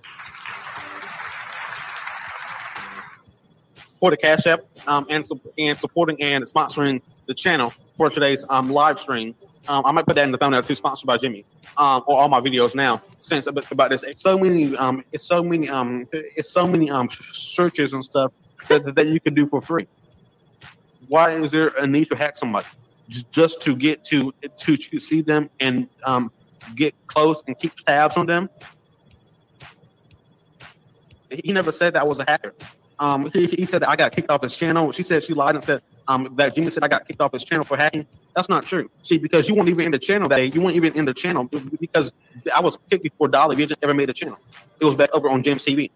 For 3.74 4.12
the 4.12 4.16
Cash 4.16 4.46
App 4.46 4.60
um, 4.86 5.04
and, 5.10 5.24
and 5.58 5.76
supporting 5.76 6.22
and 6.22 6.44
sponsoring 6.44 7.02
the 7.26 7.34
channel 7.34 7.72
for 7.96 8.08
today's 8.08 8.44
um, 8.48 8.70
live 8.70 9.00
stream. 9.00 9.34
Um, 9.66 9.82
I 9.84 9.90
might 9.90 10.06
put 10.06 10.14
that 10.14 10.22
in 10.26 10.30
the 10.30 10.38
thumbnail 10.38 10.62
too, 10.62 10.76
sponsored 10.76 11.08
by 11.08 11.16
Jimmy, 11.16 11.44
um, 11.76 12.04
or 12.06 12.20
all 12.20 12.28
my 12.28 12.40
videos 12.40 12.76
now. 12.76 13.02
Since 13.18 13.48
about, 13.48 13.90
this, 13.90 14.04
it's 14.04 14.20
so 14.20 14.38
many, 14.38 14.76
um, 14.76 15.04
it's 15.10 15.24
so 15.24 15.42
many, 15.42 15.68
um, 15.68 16.06
it's 16.12 16.50
so 16.50 16.68
many 16.68 16.88
um 16.88 17.08
searches 17.10 17.94
and 17.94 18.04
stuff 18.04 18.30
that, 18.68 18.94
that 18.94 19.08
you 19.08 19.18
can 19.18 19.34
do 19.34 19.48
for 19.48 19.60
free. 19.60 19.88
Why 21.08 21.32
is 21.32 21.50
there 21.50 21.72
a 21.80 21.86
need 21.88 22.08
to 22.10 22.16
hack 22.16 22.36
somebody 22.36 22.66
just 23.32 23.60
to 23.62 23.74
get 23.74 24.04
to 24.04 24.32
to, 24.58 24.76
to 24.76 25.00
see 25.00 25.20
them 25.20 25.50
and 25.58 25.88
um, 26.04 26.30
get 26.76 26.94
close 27.08 27.42
and 27.48 27.58
keep 27.58 27.74
tabs 27.74 28.16
on 28.16 28.26
them? 28.26 28.48
He 31.44 31.52
never 31.52 31.72
said 31.72 31.94
that 31.94 32.02
I 32.02 32.04
was 32.04 32.18
a 32.20 32.24
hacker. 32.26 32.54
Um, 32.98 33.30
he, 33.32 33.46
he 33.46 33.66
said 33.66 33.82
that 33.82 33.88
I 33.88 33.96
got 33.96 34.12
kicked 34.12 34.30
off 34.30 34.42
his 34.42 34.54
channel. 34.54 34.92
She 34.92 35.02
said 35.02 35.24
she 35.24 35.34
lied 35.34 35.56
and 35.56 35.64
said 35.64 35.82
um, 36.08 36.32
that 36.36 36.54
Jimmy 36.54 36.68
said 36.68 36.84
I 36.84 36.88
got 36.88 37.06
kicked 37.06 37.20
off 37.20 37.32
his 37.32 37.42
channel 37.42 37.64
for 37.64 37.76
hacking. 37.76 38.06
That's 38.34 38.48
not 38.48 38.64
true. 38.64 38.90
See, 39.02 39.18
because 39.18 39.48
you 39.48 39.54
weren't 39.54 39.68
even 39.68 39.86
in 39.86 39.92
the 39.92 39.98
channel 39.98 40.28
that 40.28 40.36
day. 40.36 40.46
You 40.46 40.60
weren't 40.62 40.76
even 40.76 40.94
in 40.94 41.04
the 41.04 41.14
channel 41.14 41.44
because 41.80 42.12
I 42.54 42.60
was 42.60 42.78
kicked 42.90 43.02
before 43.02 43.28
Dolly 43.28 43.56
you 43.56 43.68
ever 43.82 43.94
made 43.94 44.08
a 44.10 44.12
channel. 44.12 44.38
It 44.80 44.84
was 44.84 44.94
back 44.94 45.14
over 45.14 45.28
on 45.28 45.42
Jams 45.42 45.64
TV. 45.64 45.90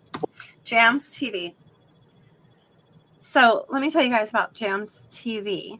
Jams 0.64 1.14
TV. 1.14 1.54
So 3.20 3.66
let 3.68 3.82
me 3.82 3.90
tell 3.90 4.02
you 4.02 4.10
guys 4.10 4.30
about 4.30 4.54
Jams 4.54 5.06
TV. 5.10 5.78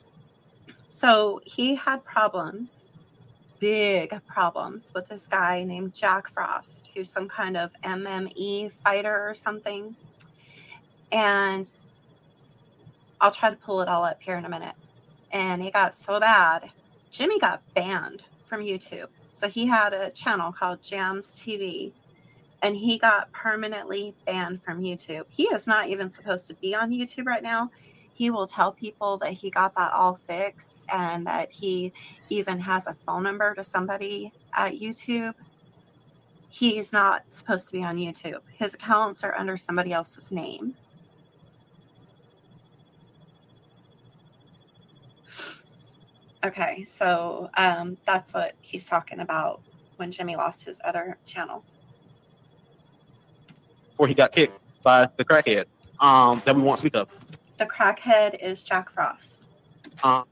So 0.88 1.40
he 1.44 1.74
had 1.74 2.04
problems, 2.04 2.86
big 3.59 4.14
problems 4.26 4.92
with 4.94 5.09
this 5.09 5.26
guy 5.26 5.64
named 5.64 5.94
Jack 5.94 6.28
Frost, 6.28 6.90
who's 6.94 7.11
some 7.11 7.28
kind 7.28 7.57
of 7.57 7.72
MMA 7.84 8.72
fighter 8.72 9.28
or 9.28 9.34
something. 9.34 9.96
And 11.12 11.70
I'll 13.20 13.30
try 13.30 13.50
to 13.50 13.57
pull 13.57 13.80
it 13.80 13.88
all 13.88 14.04
up 14.04 14.20
here 14.20 14.36
in 14.36 14.44
a 14.44 14.48
minute 14.48 14.74
and 15.32 15.62
it 15.62 15.72
got 15.72 15.94
so 15.94 16.20
bad, 16.20 16.70
Jimmy 17.11 17.38
got 17.38 17.62
banned 17.74 18.24
from 18.46 18.61
YouTube. 18.61 19.09
So 19.32 19.48
he 19.48 19.66
had 19.66 19.92
a 19.92 20.11
channel 20.11 20.52
called 20.52 20.82
Jams 20.82 21.26
TV 21.38 21.92
and 22.62 22.74
he 22.76 22.98
got 22.98 23.30
permanently 23.32 24.14
banned 24.24 24.62
from 24.62 24.80
YouTube. 24.80 25.24
He 25.28 25.44
is 25.44 25.66
not 25.66 25.88
even 25.88 26.11
supposed 26.11 26.46
to 26.46 26.54
be 26.54 26.74
on 26.74 26.90
YouTube 26.90 27.26
right 27.26 27.42
now. 27.42 27.70
He 28.17 28.31
will 28.31 28.47
tell 28.47 28.73
people 28.73 29.19
that 29.19 29.33
he 29.33 29.51
got 29.51 29.75
that 29.75 29.93
all 29.93 30.14
fixed 30.14 30.87
and 30.91 31.27
that 31.27 31.53
he 31.53 31.93
even 32.31 32.59
has 32.59 32.87
a 32.87 32.95
phone 32.95 33.23
number 33.23 33.55
to 33.55 33.62
somebody 33.62 34.33
at 34.55 34.73
YouTube. 34.73 35.35
He's 36.49 36.95
not 36.95 37.25
supposed 37.29 37.67
to 37.67 37.73
be 37.73 37.85
on 37.85 37.99
YouTube. 37.99 38.41
His 38.55 38.73
accounts 38.73 39.23
are 39.23 39.37
under 39.37 39.59
somebody 39.59 39.93
else's 39.93 40.33
name. 40.33 40.75
Okay, 46.43 46.85
so 46.85 47.51
um, 47.59 47.99
that's 48.07 48.33
what 48.33 48.55
he's 48.62 48.87
talking 48.87 49.21
about 49.21 49.61
when 49.97 50.11
Jimmy 50.11 50.37
lost 50.37 50.64
his 50.64 50.81
other 50.85 51.19
channel. 51.27 51.62
Before 53.91 54.07
he 54.07 54.14
got 54.14 54.33
kicked 54.33 54.59
by 54.83 55.07
the 55.19 55.25
crackhead 55.25 55.67
um, 56.01 56.41
that 56.47 56.57
we 56.57 56.62
won't 56.62 56.79
speak 56.79 56.97
of. 56.97 57.11
The 57.59 57.66
crackhead 57.66 58.42
is 58.42 58.62
Jack 58.62 58.90
Frost. 58.90 59.48
Um, 60.04 60.24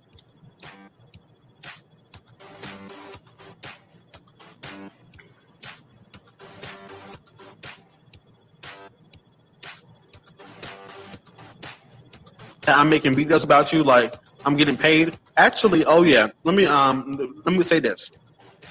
I'm 12.67 12.89
making 12.89 13.15
videos 13.15 13.45
about 13.45 13.73
you, 13.73 13.83
like 13.83 14.15
I'm 14.45 14.57
getting 14.57 14.77
paid. 14.77 15.17
Actually, 15.37 15.85
oh 15.87 16.03
yeah, 16.03 16.29
let 16.45 16.55
me 16.55 16.67
um 16.67 17.43
let 17.45 17.55
me 17.55 17.63
say 17.63 17.81
this. 17.81 18.11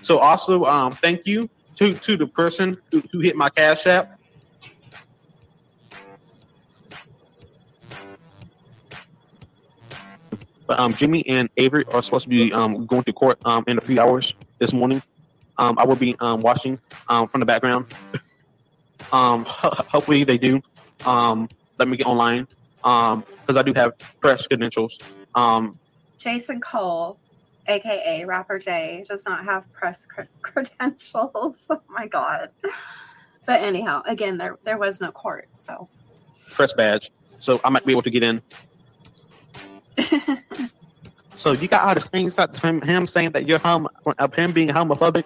So 0.01 0.19
also 0.19 0.65
um 0.65 0.93
thank 0.93 1.25
you 1.25 1.49
to 1.75 1.93
to 1.93 2.17
the 2.17 2.27
person 2.27 2.77
who, 2.91 3.03
who 3.11 3.19
hit 3.19 3.35
my 3.35 3.49
cash 3.49 3.87
app. 3.87 4.12
But 10.67 10.79
um 10.79 10.93
Jimmy 10.93 11.27
and 11.27 11.49
Avery 11.57 11.85
are 11.91 12.01
supposed 12.01 12.23
to 12.23 12.29
be 12.29 12.53
um 12.53 12.85
going 12.85 13.03
to 13.03 13.13
court 13.13 13.37
um 13.45 13.63
in 13.67 13.77
a 13.77 13.81
few 13.81 13.99
hours 13.99 14.33
this 14.59 14.73
morning. 14.73 15.01
Um 15.57 15.77
I 15.77 15.85
will 15.85 15.95
be 15.95 16.15
um 16.19 16.41
watching 16.41 16.79
um 17.09 17.27
from 17.27 17.39
the 17.39 17.45
background. 17.45 17.93
Um 19.11 19.45
hopefully 19.47 20.23
they 20.23 20.37
do. 20.37 20.61
Um 21.05 21.49
let 21.79 21.87
me 21.87 21.97
get 21.97 22.07
online 22.07 22.47
um 22.83 23.23
because 23.41 23.57
I 23.57 23.63
do 23.63 23.73
have 23.73 23.93
press 24.21 24.47
credentials. 24.47 24.97
Um 25.35 25.77
Jason 26.17 26.61
Cole, 26.61 27.19
aka 27.67 28.23
Rapper 28.23 28.59
J, 28.59 29.03
does 29.07 29.25
not 29.25 29.43
have 29.43 29.71
press 29.73 30.05
cr- 30.05 30.21
credentials. 30.41 31.65
oh 31.69 31.81
my 31.89 32.07
god. 32.07 32.49
But 33.45 33.61
anyhow, 33.61 34.03
again, 34.05 34.37
there 34.37 34.57
there 34.63 34.77
was 34.77 35.01
no 35.01 35.11
court, 35.11 35.49
so 35.51 35.89
press 36.51 36.73
badge, 36.73 37.11
so 37.39 37.59
I 37.65 37.69
might 37.69 37.85
be 37.85 37.91
able 37.91 38.03
to 38.03 38.09
get 38.09 38.23
in. 38.23 38.41
so 41.35 41.51
you 41.51 41.67
got 41.67 41.83
all 41.83 41.93
the 41.93 41.99
screenshots 41.99 42.59
from 42.59 42.81
him 42.81 43.07
saying 43.07 43.31
that 43.31 43.47
you're 43.47 43.59
hom 43.59 43.87
of 44.17 44.33
him 44.33 44.51
being 44.51 44.69
homophobic. 44.69 45.25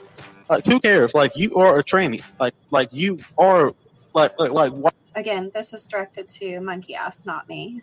Like 0.49 0.65
who 0.65 0.79
cares? 0.79 1.13
Like 1.13 1.35
you 1.35 1.55
are 1.55 1.79
a 1.79 1.83
tranny. 1.83 2.23
Like 2.39 2.53
like 2.71 2.89
you 2.91 3.19
are 3.37 3.73
like 4.13 4.39
like 4.39 4.51
like 4.51 4.73
why, 4.73 4.91
again, 5.15 5.51
this 5.53 5.73
is 5.73 5.85
directed 5.87 6.27
to 6.29 6.59
Monkey 6.59 6.95
Ass, 6.95 7.25
not 7.25 7.47
me. 7.49 7.81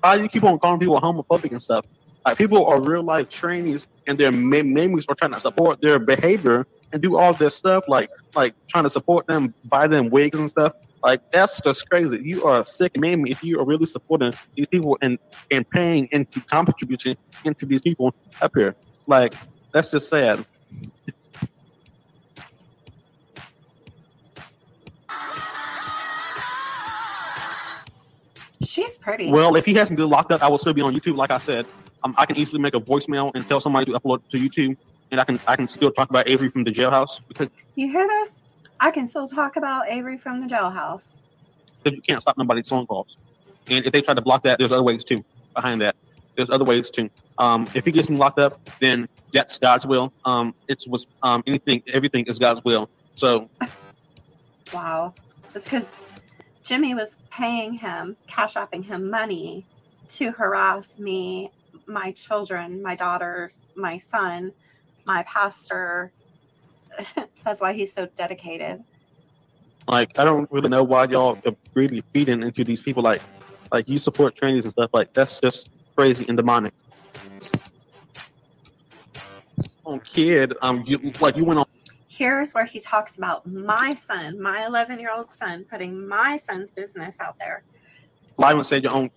why 0.00 0.16
you 0.16 0.28
keep 0.28 0.44
on 0.44 0.58
calling 0.58 0.80
people 0.80 1.00
homophobic 1.00 1.50
and 1.52 1.62
stuff? 1.62 1.86
Like 2.24 2.36
people 2.36 2.66
are 2.66 2.80
real 2.80 3.02
life 3.02 3.28
trainees 3.28 3.86
and 4.06 4.18
their 4.18 4.32
mamies 4.32 5.04
are 5.08 5.14
trying 5.14 5.32
to 5.32 5.40
support 5.40 5.80
their 5.80 5.98
behavior 5.98 6.66
and 6.92 7.00
do 7.00 7.16
all 7.16 7.32
this 7.32 7.54
stuff 7.54 7.84
like 7.88 8.10
like 8.34 8.54
trying 8.66 8.84
to 8.84 8.90
support 8.90 9.26
them, 9.26 9.54
buy 9.64 9.86
them 9.86 10.10
wigs 10.10 10.38
and 10.38 10.48
stuff. 10.48 10.74
Like 11.02 11.30
that's 11.32 11.60
just 11.62 11.88
crazy. 11.88 12.20
You 12.22 12.44
are 12.44 12.60
a 12.60 12.64
sick 12.64 12.98
man 12.98 13.26
if 13.26 13.42
you 13.42 13.58
are 13.58 13.64
really 13.64 13.86
supporting 13.86 14.34
these 14.54 14.66
people 14.66 14.98
and 15.00 15.18
and 15.50 15.68
paying 15.70 16.08
into 16.12 16.40
contributing 16.42 17.16
into 17.44 17.66
these 17.66 17.82
people 17.82 18.14
up 18.42 18.52
here. 18.54 18.74
Like 19.06 19.34
that's 19.72 19.90
just 19.90 20.08
sad. 20.08 20.44
She's 28.62 28.98
pretty. 28.98 29.32
Well, 29.32 29.56
if 29.56 29.64
he 29.64 29.74
hasn't 29.74 29.96
been 29.96 30.08
locked 30.08 30.32
up, 30.32 30.42
I 30.42 30.48
will 30.48 30.58
still 30.58 30.74
be 30.74 30.82
on 30.82 30.94
YouTube. 30.94 31.16
Like 31.16 31.30
I 31.30 31.38
said, 31.38 31.66
um, 32.04 32.14
I 32.18 32.26
can 32.26 32.36
easily 32.36 32.60
make 32.60 32.74
a 32.74 32.80
voicemail 32.80 33.32
and 33.34 33.46
tell 33.48 33.60
somebody 33.60 33.86
to 33.86 33.98
upload 33.98 34.20
to 34.30 34.36
YouTube, 34.36 34.76
and 35.10 35.18
I 35.20 35.24
can 35.24 35.40
I 35.46 35.56
can 35.56 35.66
still 35.66 35.90
talk 35.90 36.10
about 36.10 36.28
Avery 36.28 36.50
from 36.50 36.64
the 36.64 36.70
jailhouse 36.70 37.20
because 37.26 37.48
you 37.74 37.90
hear 37.90 38.06
this? 38.06 38.40
I 38.80 38.90
can 38.90 39.06
still 39.06 39.26
talk 39.26 39.56
about 39.56 39.88
Avery 39.88 40.16
from 40.16 40.40
the 40.40 40.46
jailhouse. 40.46 41.16
because 41.82 41.96
you 41.96 42.02
can't 42.02 42.20
stop 42.20 42.36
nobody's 42.38 42.68
phone 42.68 42.86
calls. 42.86 43.16
And 43.68 43.84
if 43.86 43.92
they 43.92 44.00
try 44.00 44.14
to 44.14 44.22
block 44.22 44.42
that, 44.44 44.58
there's 44.58 44.72
other 44.72 44.82
ways 44.82 45.04
too. 45.04 45.22
Behind 45.54 45.80
that, 45.82 45.94
there's 46.36 46.50
other 46.50 46.64
ways 46.64 46.90
too. 46.90 47.10
Um, 47.38 47.68
if 47.74 47.84
he 47.84 47.92
gets 47.92 48.08
me 48.10 48.16
locked 48.16 48.38
up, 48.38 48.60
then 48.80 49.08
that's 49.32 49.58
God's 49.58 49.86
will. 49.86 50.12
Um, 50.24 50.54
it's 50.68 50.86
was 50.88 51.06
um 51.22 51.42
anything, 51.46 51.82
everything 51.92 52.24
is 52.26 52.38
God's 52.38 52.62
will. 52.64 52.88
So 53.14 53.50
Wow. 54.72 55.14
It's 55.54 55.64
because 55.64 55.96
Jimmy 56.64 56.94
was 56.94 57.16
paying 57.30 57.74
him, 57.74 58.16
cash 58.28 58.54
apping 58.54 58.84
him 58.84 59.10
money 59.10 59.66
to 60.12 60.30
harass 60.32 60.98
me, 60.98 61.50
my 61.86 62.12
children, 62.12 62.82
my 62.82 62.94
daughters, 62.94 63.62
my 63.76 63.98
son, 63.98 64.52
my 65.06 65.22
pastor. 65.24 66.12
That's 67.44 67.60
why 67.60 67.72
he's 67.72 67.92
so 67.92 68.06
dedicated. 68.14 68.82
like 69.88 70.18
I 70.18 70.24
don't 70.24 70.50
really 70.50 70.68
know 70.68 70.84
why 70.84 71.04
y'all 71.04 71.38
are 71.46 71.56
really 71.74 72.02
feeding 72.12 72.42
into 72.42 72.64
these 72.64 72.82
people. 72.82 73.02
Like 73.02 73.22
like 73.72 73.88
you 73.88 73.98
support 73.98 74.34
trainees 74.34 74.64
and 74.64 74.72
stuff. 74.72 74.90
Like 74.92 75.12
that's 75.12 75.40
just 75.40 75.70
crazy 75.96 76.24
and 76.28 76.36
demonic. 76.36 76.72
Oh, 79.86 79.98
kid, 80.04 80.54
um, 80.62 80.84
you 80.86 81.12
like 81.20 81.36
you 81.36 81.44
went 81.44 81.58
on 81.58 81.66
Here's 82.08 82.52
where 82.52 82.66
he 82.66 82.80
talks 82.80 83.16
about 83.16 83.46
my 83.46 83.94
son, 83.94 84.40
my 84.42 84.66
11 84.66 85.00
year 85.00 85.10
old 85.10 85.30
son, 85.30 85.64
putting 85.64 86.06
my 86.06 86.36
son's 86.36 86.70
business 86.70 87.18
out 87.18 87.38
there. 87.38 87.62
and 88.38 88.66
said 88.66 88.82
your 88.82 88.92
own 88.92 89.10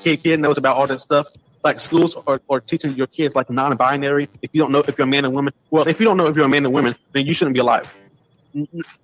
kid 0.00 0.22
kid 0.22 0.38
knows 0.38 0.56
about 0.56 0.76
all 0.76 0.86
that 0.86 1.00
stuff. 1.00 1.26
Like 1.64 1.80
schools 1.80 2.14
are, 2.26 2.42
are 2.50 2.60
teaching 2.60 2.92
your 2.92 3.06
kids 3.06 3.34
like 3.34 3.48
non-binary. 3.48 4.28
If 4.42 4.50
you 4.52 4.60
don't 4.60 4.70
know 4.70 4.80
if 4.86 4.98
you're 4.98 5.06
a 5.06 5.10
man 5.10 5.24
and 5.24 5.32
woman, 5.32 5.54
well, 5.70 5.88
if 5.88 5.98
you 5.98 6.04
don't 6.04 6.18
know 6.18 6.26
if 6.26 6.36
you're 6.36 6.44
a 6.44 6.48
man 6.48 6.66
and 6.66 6.74
woman, 6.74 6.94
then 7.12 7.24
you 7.24 7.32
shouldn't 7.32 7.54
be 7.54 7.60
alive. 7.60 7.96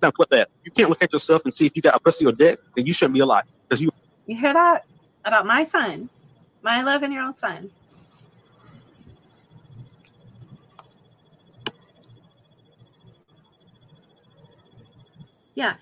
Now, 0.01 0.11
clip 0.11 0.29
that. 0.29 0.49
You 0.63 0.71
can't 0.71 0.87
look 0.87 1.03
at 1.03 1.11
yourself 1.11 1.41
and 1.43 1.51
see 1.51 1.65
if 1.65 1.75
you 1.75 1.81
got 1.81 1.95
a 1.95 1.99
pussy 1.99 2.23
or 2.25 2.31
dick, 2.31 2.59
then 2.75 2.85
you 2.85 2.93
shouldn't 2.93 3.15
be 3.15 3.19
alive 3.19 3.45
because 3.67 3.81
you 3.81 3.89
You 4.27 4.37
hear 4.37 4.53
that? 4.53 4.85
About 5.25 5.47
my 5.47 5.63
son, 5.63 6.09
my 6.61 6.79
11 6.79 7.11
year 7.11 7.25
old 7.25 7.35
son. 7.35 7.71
Yeah. 15.55 15.75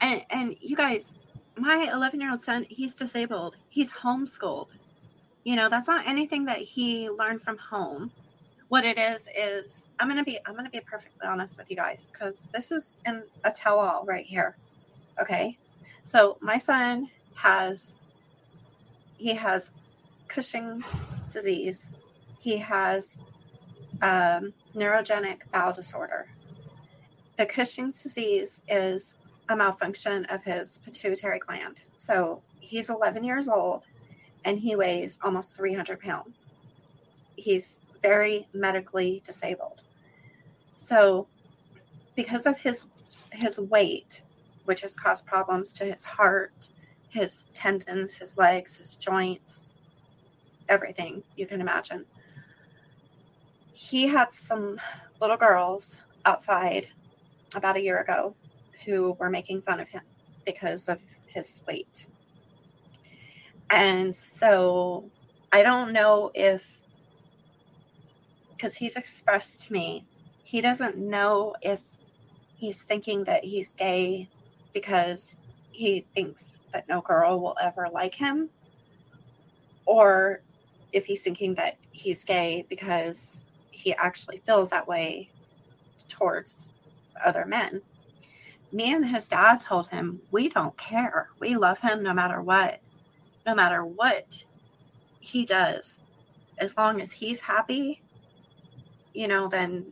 And, 0.00 0.22
and 0.30 0.56
you 0.60 0.74
guys, 0.74 1.12
my 1.56 1.90
11 1.92 2.20
year 2.20 2.30
old 2.30 2.40
son, 2.40 2.66
he's 2.68 2.94
disabled. 2.94 3.56
He's 3.68 3.92
homeschooled. 3.92 4.68
You 5.44 5.56
know, 5.56 5.68
that's 5.68 5.88
not 5.88 6.06
anything 6.06 6.44
that 6.46 6.58
he 6.58 7.08
learned 7.08 7.42
from 7.42 7.56
home. 7.58 8.10
What 8.68 8.84
it 8.84 8.98
is 8.98 9.28
is 9.34 9.86
I'm 9.98 10.08
gonna 10.08 10.24
be 10.24 10.38
I'm 10.44 10.54
gonna 10.54 10.68
be 10.68 10.80
perfectly 10.80 11.26
honest 11.26 11.56
with 11.56 11.70
you 11.70 11.76
guys 11.76 12.06
because 12.12 12.48
this 12.52 12.70
is 12.70 12.98
in 13.06 13.22
a 13.44 13.50
tell-all 13.50 14.04
right 14.04 14.26
here. 14.26 14.56
Okay. 15.20 15.58
So 16.02 16.36
my 16.40 16.58
son 16.58 17.08
has 17.34 17.96
he 19.16 19.34
has 19.34 19.70
Cushing's 20.28 20.86
disease. 21.30 21.90
He 22.38 22.56
has 22.58 23.18
um, 24.02 24.52
neurogenic 24.74 25.38
bowel 25.52 25.72
disorder. 25.72 26.26
The 27.36 27.46
Cushing's 27.46 28.02
disease 28.02 28.60
is 28.68 29.16
a 29.48 29.56
malfunction 29.56 30.24
of 30.26 30.42
his 30.44 30.78
pituitary 30.84 31.38
gland. 31.38 31.80
So 31.96 32.42
he's 32.60 32.90
11 32.90 33.24
years 33.24 33.48
old 33.48 33.84
and 34.44 34.58
he 34.58 34.76
weighs 34.76 35.18
almost 35.22 35.54
300 35.54 36.00
pounds. 36.00 36.52
He's 37.36 37.80
very 38.02 38.46
medically 38.52 39.22
disabled. 39.24 39.82
So 40.76 41.26
because 42.14 42.46
of 42.46 42.58
his 42.58 42.84
his 43.32 43.58
weight, 43.58 44.22
which 44.64 44.80
has 44.80 44.94
caused 44.94 45.26
problems 45.26 45.72
to 45.74 45.84
his 45.84 46.02
heart, 46.02 46.70
his 47.08 47.46
tendons, 47.54 48.18
his 48.18 48.36
legs, 48.36 48.78
his 48.78 48.96
joints, 48.96 49.70
everything 50.68 51.22
you 51.36 51.46
can 51.46 51.60
imagine. 51.60 52.04
He 53.72 54.06
had 54.06 54.32
some 54.32 54.80
little 55.20 55.36
girls 55.36 55.98
outside 56.24 56.88
about 57.54 57.76
a 57.76 57.82
year 57.82 58.00
ago 58.00 58.34
who 58.84 59.12
were 59.18 59.30
making 59.30 59.62
fun 59.62 59.80
of 59.80 59.88
him 59.88 60.02
because 60.44 60.88
of 60.88 61.00
his 61.26 61.62
weight. 61.66 62.06
And 63.70 64.14
so 64.14 65.10
I 65.52 65.62
don't 65.62 65.92
know 65.92 66.30
if, 66.34 66.78
because 68.50 68.76
he's 68.76 68.96
expressed 68.96 69.66
to 69.66 69.72
me, 69.72 70.06
he 70.42 70.60
doesn't 70.60 70.96
know 70.96 71.54
if 71.62 71.80
he's 72.56 72.82
thinking 72.82 73.24
that 73.24 73.44
he's 73.44 73.72
gay 73.74 74.28
because 74.72 75.36
he 75.70 76.06
thinks 76.14 76.58
that 76.72 76.88
no 76.88 77.00
girl 77.00 77.40
will 77.40 77.56
ever 77.60 77.88
like 77.92 78.14
him 78.14 78.48
or 79.86 80.42
if 80.92 81.06
he's 81.06 81.22
thinking 81.22 81.54
that 81.54 81.76
he's 81.92 82.24
gay 82.24 82.64
because 82.68 83.46
he 83.70 83.94
actually 83.94 84.42
feels 84.44 84.70
that 84.70 84.86
way 84.88 85.30
towards 86.08 86.70
other 87.24 87.44
men. 87.44 87.80
Me 88.72 88.92
and 88.92 89.04
his 89.06 89.28
dad 89.28 89.60
told 89.60 89.88
him, 89.88 90.20
We 90.30 90.48
don't 90.48 90.76
care. 90.76 91.28
We 91.38 91.56
love 91.56 91.80
him 91.80 92.02
no 92.02 92.12
matter 92.12 92.42
what, 92.42 92.80
no 93.46 93.54
matter 93.54 93.84
what 93.84 94.44
he 95.20 95.44
does. 95.44 96.00
As 96.58 96.76
long 96.76 97.00
as 97.00 97.12
he's 97.12 97.40
happy, 97.40 98.02
you 99.14 99.28
know, 99.28 99.48
then, 99.48 99.86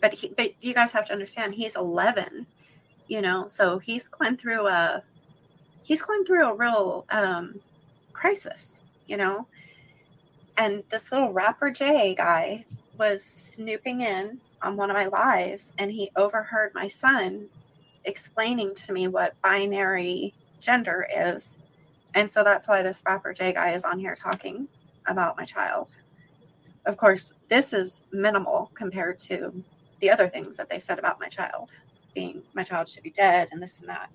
but 0.00 0.12
he, 0.12 0.32
but 0.36 0.52
you 0.60 0.74
guys 0.74 0.92
have 0.92 1.06
to 1.06 1.12
understand 1.12 1.54
he's 1.54 1.76
11, 1.76 2.46
you 3.08 3.20
know, 3.20 3.48
so 3.48 3.78
he's 3.78 4.08
going 4.08 4.36
through 4.36 4.66
a, 4.66 5.02
he's 5.82 6.02
going 6.02 6.24
through 6.24 6.46
a 6.46 6.54
real 6.54 7.06
um, 7.10 7.60
crisis, 8.12 8.82
you 9.06 9.16
know. 9.16 9.46
And 10.56 10.82
this 10.90 11.10
little 11.10 11.32
rapper 11.32 11.70
Jay 11.70 12.14
guy 12.14 12.64
was 12.98 13.24
snooping 13.24 14.02
in 14.02 14.40
on 14.62 14.76
one 14.76 14.90
of 14.90 14.96
my 14.96 15.06
lives 15.06 15.72
and 15.78 15.90
he 15.90 16.10
overheard 16.16 16.72
my 16.74 16.86
son 16.86 17.48
explaining 18.04 18.74
to 18.74 18.92
me 18.92 19.08
what 19.08 19.40
binary 19.42 20.34
gender 20.60 21.06
is. 21.14 21.58
And 22.14 22.30
so 22.30 22.42
that's 22.42 22.66
why 22.66 22.82
this 22.82 23.02
rapper 23.06 23.32
Jay 23.32 23.52
guy 23.52 23.72
is 23.72 23.84
on 23.84 23.98
here 23.98 24.14
talking 24.14 24.68
about 25.06 25.36
my 25.36 25.44
child. 25.44 25.90
Of 26.86 26.96
course, 26.96 27.34
this 27.48 27.72
is 27.72 28.04
minimal 28.12 28.70
compared 28.74 29.18
to 29.20 29.62
the 30.00 30.10
other 30.10 30.28
things 30.28 30.56
that 30.56 30.68
they 30.68 30.78
said 30.78 30.98
about 30.98 31.20
my 31.20 31.28
child, 31.28 31.70
being 32.14 32.42
my 32.54 32.62
child 32.62 32.88
should 32.88 33.02
be 33.02 33.10
dead 33.10 33.48
and 33.52 33.62
this 33.62 33.80
and 33.80 33.88
that. 33.88 34.10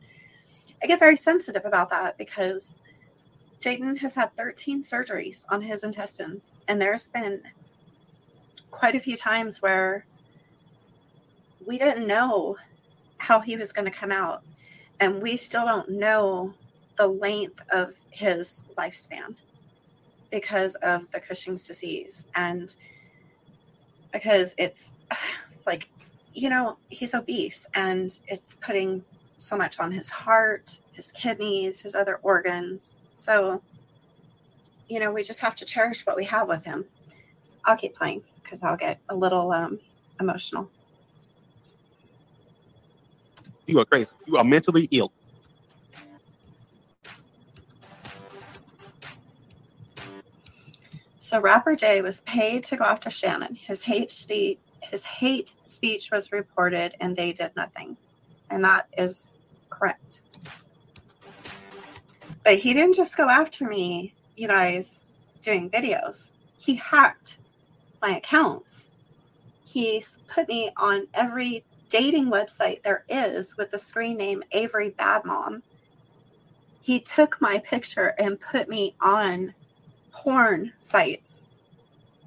I 0.83 0.87
get 0.87 0.99
very 0.99 1.15
sensitive 1.15 1.65
about 1.65 1.89
that 1.91 2.17
because 2.17 2.79
Jaden 3.61 3.97
has 3.99 4.13
had 4.13 4.35
13 4.35 4.83
surgeries 4.83 5.45
on 5.49 5.61
his 5.61 5.83
intestines, 5.83 6.51
and 6.67 6.81
there's 6.81 7.07
been 7.07 7.41
quite 8.71 8.95
a 8.95 8.99
few 8.99 9.15
times 9.15 9.61
where 9.61 10.05
we 11.65 11.77
didn't 11.77 12.07
know 12.07 12.57
how 13.17 13.39
he 13.39 13.57
was 13.57 13.71
going 13.71 13.85
to 13.85 13.97
come 13.97 14.11
out, 14.11 14.43
and 14.99 15.21
we 15.21 15.37
still 15.37 15.65
don't 15.65 15.89
know 15.89 16.53
the 16.97 17.07
length 17.07 17.61
of 17.71 17.93
his 18.09 18.61
lifespan 18.77 19.35
because 20.31 20.75
of 20.75 21.09
the 21.11 21.19
Cushing's 21.19 21.67
disease 21.67 22.25
and 22.35 22.75
because 24.11 24.53
it's 24.57 24.93
like 25.65 25.89
you 26.33 26.49
know 26.49 26.77
he's 26.89 27.13
obese 27.13 27.67
and 27.73 28.19
it's 28.27 28.55
putting 28.55 29.03
so 29.37 29.55
much 29.55 29.79
on 29.79 29.91
his 29.91 30.09
heart, 30.09 30.79
his 30.91 31.11
kidneys, 31.11 31.81
his 31.81 31.95
other 31.95 32.19
organs. 32.23 32.95
So, 33.13 33.61
you 34.87 34.99
know, 34.99 35.11
we 35.11 35.23
just 35.23 35.39
have 35.39 35.55
to 35.55 35.65
cherish 35.65 36.05
what 36.05 36.15
we 36.15 36.25
have 36.25 36.47
with 36.47 36.63
him. 36.63 36.85
I'll 37.65 37.77
keep 37.77 37.95
playing 37.95 38.23
because 38.43 38.63
I'll 38.63 38.77
get 38.77 38.99
a 39.09 39.15
little 39.15 39.51
um, 39.51 39.79
emotional. 40.19 40.69
You 43.67 43.79
are 43.79 43.85
crazy. 43.85 44.15
You 44.25 44.37
are 44.37 44.43
mentally 44.43 44.87
ill. 44.91 45.11
So 51.25 51.41
rapper 51.41 51.75
Jay 51.75 52.03
was 52.03 52.19
paid 52.19 52.63
to 52.65 52.77
go 52.77 52.83
after 52.83 53.09
Shannon. 53.09 53.55
His 53.55 53.81
hate 53.81 54.11
speech 54.11 54.59
his 54.83 55.03
hate 55.03 55.55
speech 55.63 56.11
was 56.11 56.31
reported 56.31 56.93
and 56.99 57.17
they 57.17 57.33
did 57.33 57.49
nothing. 57.55 57.97
And 58.51 58.63
that 58.63 58.87
is 58.95 59.39
correct. 59.71 60.21
But 62.43 62.59
he 62.59 62.75
didn't 62.75 62.93
just 62.93 63.17
go 63.17 63.27
after 63.27 63.67
me, 63.67 64.13
you 64.35 64.47
guys, 64.47 65.01
doing 65.41 65.71
videos. 65.71 66.31
He 66.59 66.75
hacked 66.75 67.39
my 68.03 68.17
accounts. 68.17 68.91
He's 69.65 70.19
put 70.27 70.47
me 70.47 70.69
on 70.77 71.07
every 71.15 71.65
dating 71.89 72.27
website 72.27 72.83
there 72.83 73.03
is 73.09 73.57
with 73.57 73.71
the 73.71 73.79
screen 73.79 74.17
name 74.17 74.43
Avery 74.51 74.89
Bad 74.91 75.25
Mom. 75.25 75.63
He 76.83 76.99
took 76.99 77.41
my 77.41 77.57
picture 77.57 78.13
and 78.19 78.39
put 78.39 78.69
me 78.69 78.95
on 79.01 79.55
porn 80.15 80.71
sites. 80.79 81.43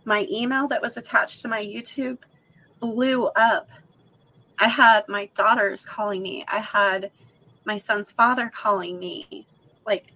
My 0.05 0.26
email 0.30 0.68
that 0.68 0.82
was 0.82 0.97
attached 0.97 1.43
to 1.43 1.49
my 1.49 1.62
YouTube 1.62 2.18
blew 2.80 3.26
up. 3.28 3.68
I 4.59 4.68
had 4.68 5.09
my 5.09 5.30
daughters 5.34 5.86
calling 5.86 6.22
me. 6.22 6.45
I 6.49 6.59
had 6.59 7.11
my 7.64 7.76
son's 7.76 8.11
father 8.11 8.51
calling 8.55 8.99
me. 8.99 9.47
Like, 9.86 10.12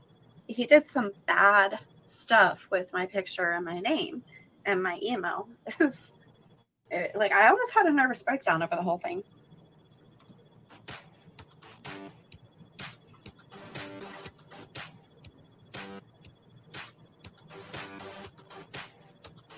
he 0.46 0.66
did 0.66 0.86
some 0.86 1.12
bad 1.26 1.78
stuff 2.06 2.68
with 2.70 2.92
my 2.92 3.06
picture 3.06 3.52
and 3.52 3.64
my 3.64 3.80
name 3.80 4.22
and 4.66 4.82
my 4.82 4.98
email. 5.02 5.48
It 5.66 5.78
was 5.78 6.12
it, 6.90 7.16
like 7.16 7.32
I 7.32 7.48
almost 7.48 7.72
had 7.72 7.86
a 7.86 7.92
nervous 7.92 8.22
breakdown 8.22 8.62
over 8.62 8.76
the 8.76 8.82
whole 8.82 8.98
thing. 8.98 9.22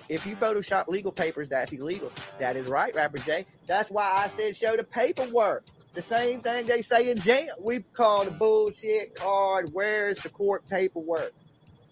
If 0.07 0.25
you 0.25 0.35
Photoshop 0.35 0.87
legal 0.87 1.11
papers, 1.11 1.49
that's 1.49 1.71
illegal. 1.71 2.11
That 2.39 2.55
is 2.55 2.67
right, 2.67 2.93
Rapper 2.93 3.17
J. 3.17 3.45
That's 3.67 3.89
why 3.89 4.11
I 4.15 4.27
said 4.27 4.55
show 4.55 4.75
the 4.77 4.83
paperwork. 4.83 5.65
The 5.93 6.01
same 6.01 6.41
thing 6.41 6.65
they 6.67 6.81
say 6.81 7.09
in 7.09 7.19
jail. 7.19 7.55
We 7.59 7.79
call 7.79 8.25
the 8.25 8.31
bullshit 8.31 9.15
card. 9.15 9.69
Where's 9.73 10.19
the 10.19 10.29
court 10.29 10.67
paperwork? 10.69 11.33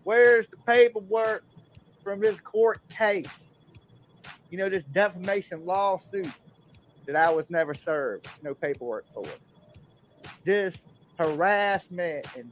Where's 0.04 0.48
the 0.50 0.58
paperwork 0.58 1.44
from 2.04 2.20
this 2.20 2.40
court 2.40 2.82
case? 2.90 3.50
You 4.50 4.58
know, 4.58 4.70
this 4.70 4.84
defamation 4.84 5.66
lawsuit 5.66 6.28
that 7.08 7.16
I 7.16 7.32
was 7.32 7.50
never 7.50 7.74
served. 7.74 8.28
No 8.44 8.54
paperwork 8.54 9.06
for. 9.14 9.26
This 10.44 10.76
harassment 11.18 12.26
and 12.36 12.52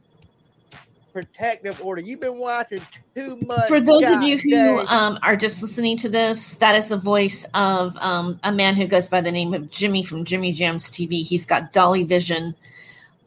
protective 1.12 1.84
order. 1.84 2.01
You've 2.01 2.22
been 2.22 2.38
watching 2.38 2.82
too 3.16 3.38
much. 3.45 3.68
For 3.68 3.80
those 3.80 4.05
of 4.05 4.22
you 4.22 4.38
who 4.38 4.80
um, 4.88 5.20
are 5.24 5.36
just 5.36 5.62
listening 5.62 5.97
to 5.97 6.09
this, 6.09 6.55
that 6.55 6.76
is 6.76 6.88
the 6.88 6.97
voice 6.97 7.45
of 7.53 7.95
um, 7.97 8.39
a 8.43 8.51
man 8.51 8.76
who 8.76 8.88
goes 8.88 9.09
by 9.09 9.22
the 9.22 9.32
name 9.32 9.53
of 9.53 9.70
Jimmy 9.70 10.03
from 10.03 10.26
Jimmy 10.26 10.51
Jams 10.51 10.89
TV. 10.89 11.26
He's 11.26 11.45
got 11.45 11.74
Dolly 11.74 12.03
Vision. 12.03 12.55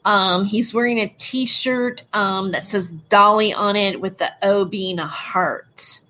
Um, 0.04 0.44
he's 0.44 0.74
wearing 0.74 1.00
a 1.00 1.08
T-shirt 1.18 2.04
um, 2.12 2.52
that 2.52 2.66
says 2.66 2.92
Dolly 3.08 3.54
on 3.54 3.76
it 3.76 4.00
with 4.00 4.18
the 4.18 4.30
O 4.42 4.64
being 4.64 4.98
a 4.98 5.06
heart. 5.06 6.00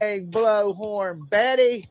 Hey, 0.00 0.20
blowhorn 0.20 1.28
Betty. 1.28 1.86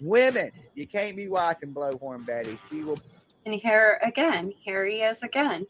Women, 0.00 0.52
you 0.74 0.86
can't 0.86 1.16
be 1.16 1.28
watching 1.28 1.74
blowhorn 1.74 2.24
Betty. 2.24 2.56
She 2.70 2.84
will 2.84 3.00
and 3.44 3.54
here 3.54 3.98
again, 4.02 4.52
here 4.58 4.84
he 4.84 5.02
is 5.02 5.22
again, 5.22 5.66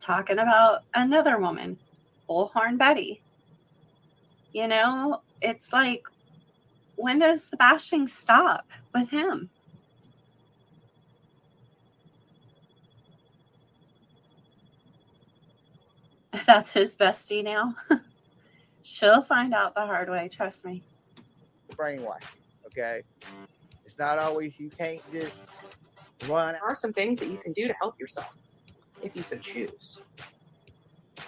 talking 0.00 0.38
about 0.38 0.84
another 0.94 1.38
woman, 1.38 1.78
Bullhorn 2.28 2.78
Betty. 2.78 3.22
You 4.52 4.68
know, 4.68 5.22
it's 5.42 5.72
like, 5.72 6.04
when 6.96 7.18
does 7.18 7.48
the 7.48 7.56
bashing 7.56 8.06
stop 8.06 8.66
with 8.94 9.10
him? 9.10 9.50
That's 16.46 16.72
his 16.72 16.96
bestie 16.96 17.44
now. 17.44 17.74
She'll 18.82 19.22
find 19.22 19.52
out 19.52 19.74
the 19.74 19.80
hard 19.84 20.08
way, 20.08 20.28
trust 20.28 20.64
me. 20.64 20.82
Brainwash, 21.72 22.22
okay? 22.66 23.02
It's 23.84 23.98
not 23.98 24.18
always 24.18 24.58
you 24.60 24.70
can't 24.70 25.00
just 25.12 25.32
run. 26.28 26.54
There 26.54 26.64
are 26.64 26.74
some 26.74 26.92
things 26.92 27.18
that 27.20 27.28
you 27.28 27.38
can 27.38 27.52
do 27.52 27.68
to 27.68 27.74
help 27.80 27.98
yourself 27.98 28.34
if 29.02 29.14
you 29.14 29.22
so 29.22 29.36
choose. 29.38 29.98
I 31.18 31.22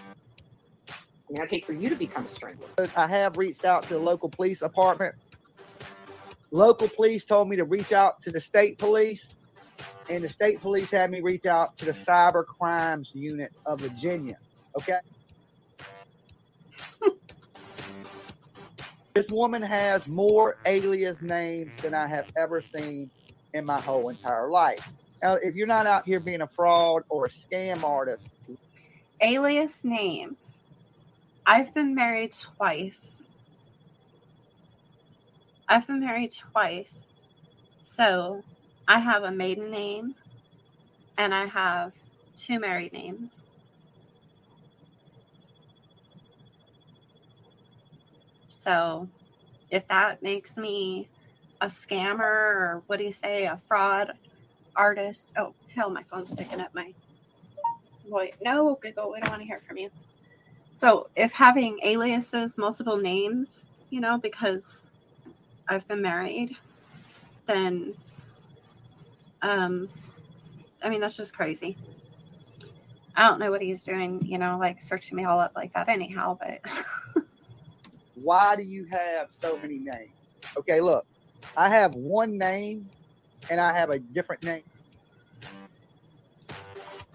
mean, 1.32 1.42
I'd 1.42 1.50
hate 1.50 1.66
for 1.66 1.74
you 1.74 1.88
to 1.90 1.94
become 1.94 2.24
a 2.24 2.28
stranger. 2.28 2.64
I 2.96 3.06
have 3.06 3.36
reached 3.36 3.64
out 3.64 3.82
to 3.84 3.90
the 3.90 3.98
local 3.98 4.28
police 4.28 4.60
department. 4.60 5.14
Local 6.50 6.88
police 6.88 7.24
told 7.26 7.48
me 7.48 7.56
to 7.56 7.64
reach 7.64 7.92
out 7.92 8.22
to 8.22 8.30
the 8.30 8.40
state 8.40 8.78
police, 8.78 9.26
and 10.08 10.24
the 10.24 10.28
state 10.28 10.60
police 10.62 10.90
had 10.90 11.10
me 11.10 11.20
reach 11.20 11.44
out 11.44 11.76
to 11.78 11.84
the 11.84 11.92
cyber 11.92 12.46
crimes 12.46 13.10
unit 13.14 13.52
of 13.66 13.80
Virginia. 13.80 14.38
Okay. 14.74 14.98
this 19.14 19.28
woman 19.28 19.60
has 19.60 20.08
more 20.08 20.56
alias 20.64 21.20
names 21.20 21.72
than 21.82 21.92
I 21.92 22.06
have 22.06 22.30
ever 22.36 22.62
seen 22.62 23.10
in 23.54 23.64
my 23.64 23.80
whole 23.80 24.08
entire 24.08 24.48
life. 24.48 24.92
Now, 25.22 25.34
if 25.34 25.54
you're 25.54 25.66
not 25.66 25.86
out 25.86 26.04
here 26.04 26.20
being 26.20 26.42
a 26.42 26.46
fraud 26.46 27.02
or 27.08 27.26
a 27.26 27.28
scam 27.28 27.82
artist, 27.82 28.28
alias 29.20 29.84
names. 29.84 30.60
I've 31.46 31.74
been 31.74 31.94
married 31.94 32.32
twice. 32.32 33.20
I've 35.68 35.86
been 35.86 36.00
married 36.00 36.32
twice. 36.34 37.08
So 37.82 38.44
I 38.86 38.98
have 38.98 39.24
a 39.24 39.30
maiden 39.30 39.70
name 39.70 40.14
and 41.16 41.34
I 41.34 41.46
have 41.46 41.92
two 42.36 42.60
married 42.60 42.92
names. 42.92 43.44
So 48.48 49.08
if 49.70 49.86
that 49.88 50.22
makes 50.22 50.56
me 50.56 51.08
a 51.60 51.66
scammer 51.66 52.20
or 52.20 52.82
what 52.86 52.98
do 52.98 53.04
you 53.04 53.12
say, 53.12 53.46
a 53.46 53.56
fraud 53.56 54.12
artist? 54.76 55.32
Oh, 55.36 55.54
hell, 55.74 55.90
my 55.90 56.02
phone's 56.04 56.32
picking 56.32 56.60
up 56.60 56.74
my. 56.74 56.92
Wait, 58.06 58.36
no, 58.42 58.78
Google, 58.82 59.12
we 59.12 59.20
don't 59.20 59.30
want 59.30 59.42
to 59.42 59.46
hear 59.46 59.60
from 59.60 59.76
you. 59.76 59.90
So 60.70 61.08
if 61.16 61.32
having 61.32 61.78
aliases, 61.82 62.56
multiple 62.56 62.96
names, 62.96 63.66
you 63.90 64.00
know, 64.00 64.18
because 64.18 64.88
I've 65.68 65.86
been 65.88 66.02
married, 66.02 66.56
then 67.46 67.94
um 69.42 69.88
I 70.82 70.88
mean 70.88 71.00
that's 71.00 71.16
just 71.16 71.34
crazy. 71.34 71.76
I 73.16 73.28
don't 73.28 73.40
know 73.40 73.50
what 73.50 73.62
he's 73.62 73.82
doing, 73.82 74.24
you 74.24 74.38
know, 74.38 74.58
like 74.58 74.80
searching 74.80 75.16
me 75.16 75.24
all 75.24 75.40
up 75.40 75.52
like 75.56 75.72
that 75.74 75.88
anyhow, 75.88 76.38
but 76.40 76.60
Why 78.22 78.56
do 78.56 78.62
you 78.62 78.84
have 78.86 79.28
so 79.40 79.58
many 79.58 79.78
names? 79.78 80.10
Okay, 80.56 80.80
look, 80.80 81.06
I 81.56 81.70
have 81.70 81.94
one 81.94 82.38
name 82.38 82.90
and 83.50 83.60
I 83.60 83.74
have 83.76 83.90
a 83.90 83.98
different 83.98 84.42
name. 84.42 84.64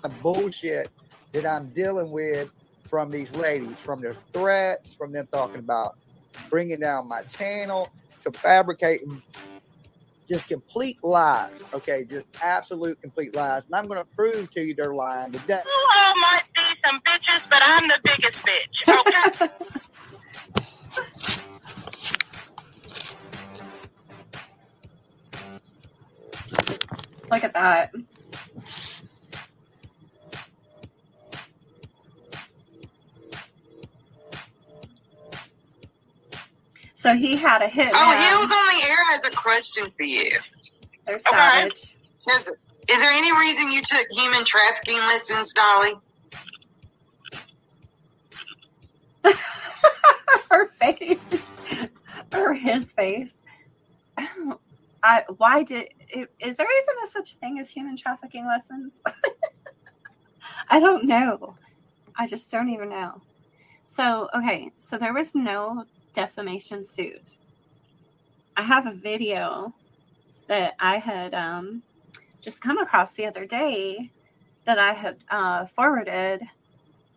The 0.03 0.09
bullshit 0.09 0.91
that 1.33 1.45
I'm 1.45 1.71
dealing 1.73 2.11
with 2.11 2.49
from 2.89 3.11
these 3.11 3.31
ladies, 3.33 3.79
from 3.79 4.01
their 4.01 4.17
threats, 4.33 4.93
from 4.97 5.11
them 5.13 5.27
talking 5.33 5.59
about 5.61 5.93
bringing 6.51 6.79
down 6.79 7.07
my 7.07 7.23
channel 7.23 7.89
to 8.23 8.31
fabricating 8.33 9.21
just 10.29 10.47
complete 10.47 10.97
lies. 11.03 11.51
Okay, 11.73 12.05
just 12.05 12.25
absolute 12.41 12.99
complete 13.01 13.35
lies. 13.35 13.63
And 13.67 13.75
I'm 13.75 13.87
going 13.87 13.99
to 14.01 14.09
prove 14.17 14.51
to 14.51 14.61
you 14.61 14.75
they're 14.75 14.95
lying 14.95 15.33
today. 15.33 15.61
You 15.65 15.87
all 15.97 16.15
might 16.17 16.43
be 16.55 16.63
some 16.85 17.01
bitches, 17.07 17.43
but 17.49 17.61
I'm 17.63 17.87
the 17.89 17.99
biggest 18.03 18.43
bitch. 18.45 18.99
Okay. 18.99 19.47
look 27.31 27.43
at 27.43 27.53
that. 27.53 27.91
So 36.95 37.13
he 37.15 37.35
had 37.35 37.61
a 37.61 37.67
hit. 37.67 37.89
oh, 37.93 38.11
Hills 38.11 38.49
on 38.49 38.65
the 38.79 38.87
Air 38.89 39.05
has 39.09 39.25
a 39.25 39.31
question 39.31 39.91
for 39.97 40.03
you. 40.03 40.39
They're 41.05 41.17
savage. 41.17 41.97
Is, 42.29 42.47
is 42.87 42.99
there 43.01 43.11
any 43.11 43.37
reason 43.37 43.71
you 43.71 43.81
took 43.81 44.07
human 44.11 44.45
trafficking 44.45 44.97
lessons, 44.99 45.51
Dolly? 45.51 45.93
Her 50.49 50.67
face, 50.67 51.59
or 52.33 52.53
his 52.53 52.93
face. 52.93 53.41
I, 55.03 55.23
why 55.37 55.63
did? 55.63 55.89
Is 56.09 56.55
there 56.55 56.67
even 56.67 57.03
a 57.03 57.07
such 57.07 57.35
thing 57.35 57.59
as 57.59 57.69
human 57.69 57.97
trafficking 57.97 58.47
lessons? 58.47 59.01
I 60.69 60.79
don't 60.79 61.05
know. 61.05 61.55
I 62.15 62.25
just 62.25 62.49
don't 62.49 62.69
even 62.69 62.89
know. 62.89 63.21
So 63.83 64.29
okay, 64.33 64.71
so 64.77 64.97
there 64.97 65.13
was 65.13 65.35
no 65.35 65.85
defamation 66.13 66.83
suit. 66.83 67.37
I 68.55 68.63
have 68.63 68.87
a 68.87 68.93
video 68.93 69.73
that 70.47 70.73
I 70.79 70.99
had 70.99 71.33
um, 71.33 71.83
just 72.39 72.61
come 72.61 72.77
across 72.77 73.15
the 73.15 73.25
other 73.25 73.45
day 73.45 74.11
that 74.65 74.79
I 74.79 74.93
had 74.93 75.17
uh, 75.29 75.65
forwarded 75.65 76.41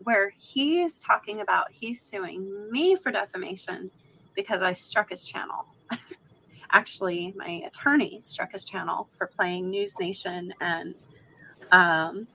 where 0.03 0.29
he's 0.29 0.99
talking 0.99 1.41
about 1.41 1.67
he's 1.71 2.01
suing 2.01 2.69
me 2.71 2.95
for 2.95 3.11
defamation 3.11 3.89
because 4.35 4.61
I 4.61 4.73
struck 4.73 5.09
his 5.09 5.25
channel. 5.25 5.65
Actually, 6.71 7.33
my 7.37 7.63
attorney 7.65 8.19
struck 8.23 8.51
his 8.51 8.65
channel 8.65 9.07
for 9.17 9.27
playing 9.27 9.69
News 9.69 9.97
Nation 9.99 10.53
and 10.61 10.95
um, 11.71 12.27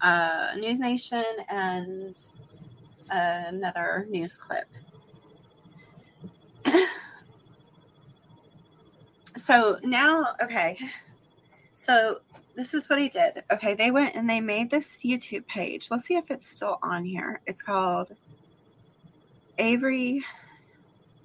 uh, 0.00 0.48
News 0.56 0.78
Nation 0.78 1.24
and 1.48 2.18
another 3.10 4.06
news 4.08 4.38
clip. 4.38 4.66
so 9.36 9.78
now, 9.82 10.34
okay. 10.42 10.78
So 11.74 12.20
this 12.54 12.74
is 12.74 12.88
what 12.88 12.98
he 12.98 13.08
did. 13.08 13.42
Okay, 13.52 13.74
they 13.74 13.90
went 13.90 14.14
and 14.14 14.28
they 14.28 14.40
made 14.40 14.70
this 14.70 14.98
YouTube 15.04 15.46
page. 15.46 15.88
Let's 15.90 16.06
see 16.06 16.14
if 16.14 16.30
it's 16.30 16.46
still 16.46 16.78
on 16.82 17.04
here. 17.04 17.40
It's 17.46 17.62
called 17.62 18.12
Avery 19.58 20.24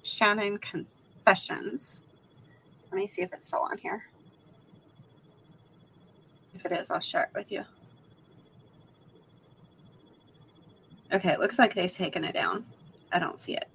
Shannon 0.02 0.58
Confessions. 0.58 2.00
Let 2.90 2.98
me 2.98 3.06
see 3.06 3.22
if 3.22 3.32
it's 3.32 3.46
still 3.46 3.60
on 3.60 3.78
here. 3.78 4.02
If 6.54 6.64
it 6.64 6.72
is, 6.72 6.90
I'll 6.90 7.00
share 7.00 7.24
it 7.24 7.30
with 7.34 7.52
you. 7.52 7.64
Okay, 11.12 11.30
it 11.30 11.40
looks 11.40 11.58
like 11.58 11.74
they've 11.74 11.92
taken 11.92 12.24
it 12.24 12.32
down. 12.32 12.64
I 13.12 13.18
don't 13.18 13.38
see 13.38 13.54
it. 13.54 13.68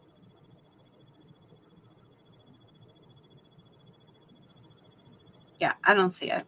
Yeah, 5.59 5.73
I 5.83 5.93
don't 5.93 6.11
see 6.11 6.29
it. 6.29 6.45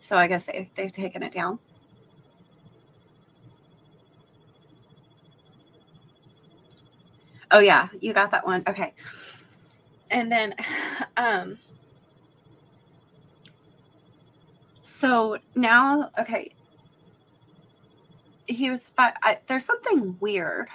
So 0.00 0.16
I 0.16 0.26
guess 0.26 0.46
they've, 0.46 0.68
they've 0.74 0.92
taken 0.92 1.22
it 1.22 1.32
down. 1.32 1.58
Oh 7.50 7.60
yeah, 7.60 7.88
you 8.00 8.12
got 8.12 8.32
that 8.32 8.44
one. 8.44 8.64
Okay. 8.66 8.92
And 10.10 10.30
then 10.30 10.54
um 11.16 11.56
so 15.04 15.36
now 15.54 16.10
okay 16.18 16.50
he 18.46 18.70
was 18.70 18.90
I, 18.96 19.38
there's 19.46 19.66
something 19.66 20.16
weird 20.18 20.68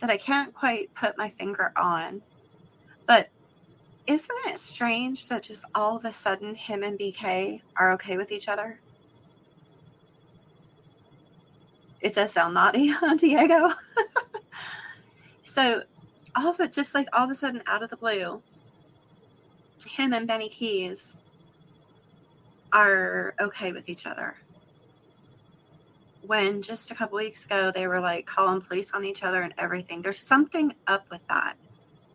that 0.00 0.10
I 0.10 0.18
can't 0.18 0.52
quite 0.52 0.92
put 0.92 1.16
my 1.16 1.30
finger 1.30 1.72
on 1.74 2.20
but 3.06 3.30
isn't 4.06 4.38
it 4.48 4.58
strange 4.58 5.28
that 5.28 5.44
just 5.44 5.64
all 5.74 5.96
of 5.96 6.04
a 6.04 6.12
sudden 6.12 6.54
him 6.54 6.82
and 6.82 6.98
BK 6.98 7.62
are 7.78 7.92
okay 7.92 8.18
with 8.18 8.32
each 8.32 8.48
other? 8.48 8.78
It 12.02 12.12
does 12.14 12.32
sound 12.32 12.52
naughty, 12.52 12.92
Diego? 13.16 13.70
so 15.42 15.84
all 16.36 16.48
of 16.48 16.60
it 16.60 16.74
just 16.74 16.94
like 16.94 17.08
all 17.14 17.24
of 17.24 17.30
a 17.30 17.34
sudden 17.34 17.62
out 17.66 17.82
of 17.82 17.88
the 17.88 17.96
blue, 17.96 18.42
him 19.86 20.12
and 20.12 20.26
Benny 20.26 20.50
Keys 20.50 21.16
are 22.74 23.34
okay 23.40 23.72
with 23.72 23.88
each 23.88 24.06
other. 24.06 24.36
When 26.26 26.60
just 26.60 26.90
a 26.90 26.94
couple 26.94 27.16
weeks 27.16 27.44
ago 27.44 27.70
they 27.70 27.86
were 27.86 28.00
like 28.00 28.26
calling 28.26 28.60
police 28.60 28.90
on 28.92 29.04
each 29.04 29.22
other 29.22 29.42
and 29.42 29.54
everything. 29.56 30.02
There's 30.02 30.20
something 30.20 30.74
up 30.86 31.06
with 31.10 31.26
that. 31.28 31.56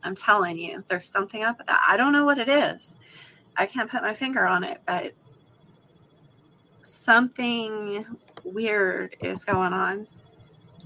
I'm 0.03 0.15
telling 0.15 0.57
you, 0.57 0.83
there's 0.87 1.09
something 1.09 1.43
up 1.43 1.57
with 1.57 1.67
that. 1.67 1.83
I 1.87 1.97
don't 1.97 2.13
know 2.13 2.25
what 2.25 2.37
it 2.37 2.49
is. 2.49 2.97
I 3.57 3.65
can't 3.65 3.89
put 3.89 4.01
my 4.01 4.13
finger 4.13 4.45
on 4.45 4.63
it, 4.63 4.81
but 4.85 5.13
something 6.83 8.05
weird 8.43 9.15
is 9.21 9.43
going 9.43 9.73
on. 9.73 10.07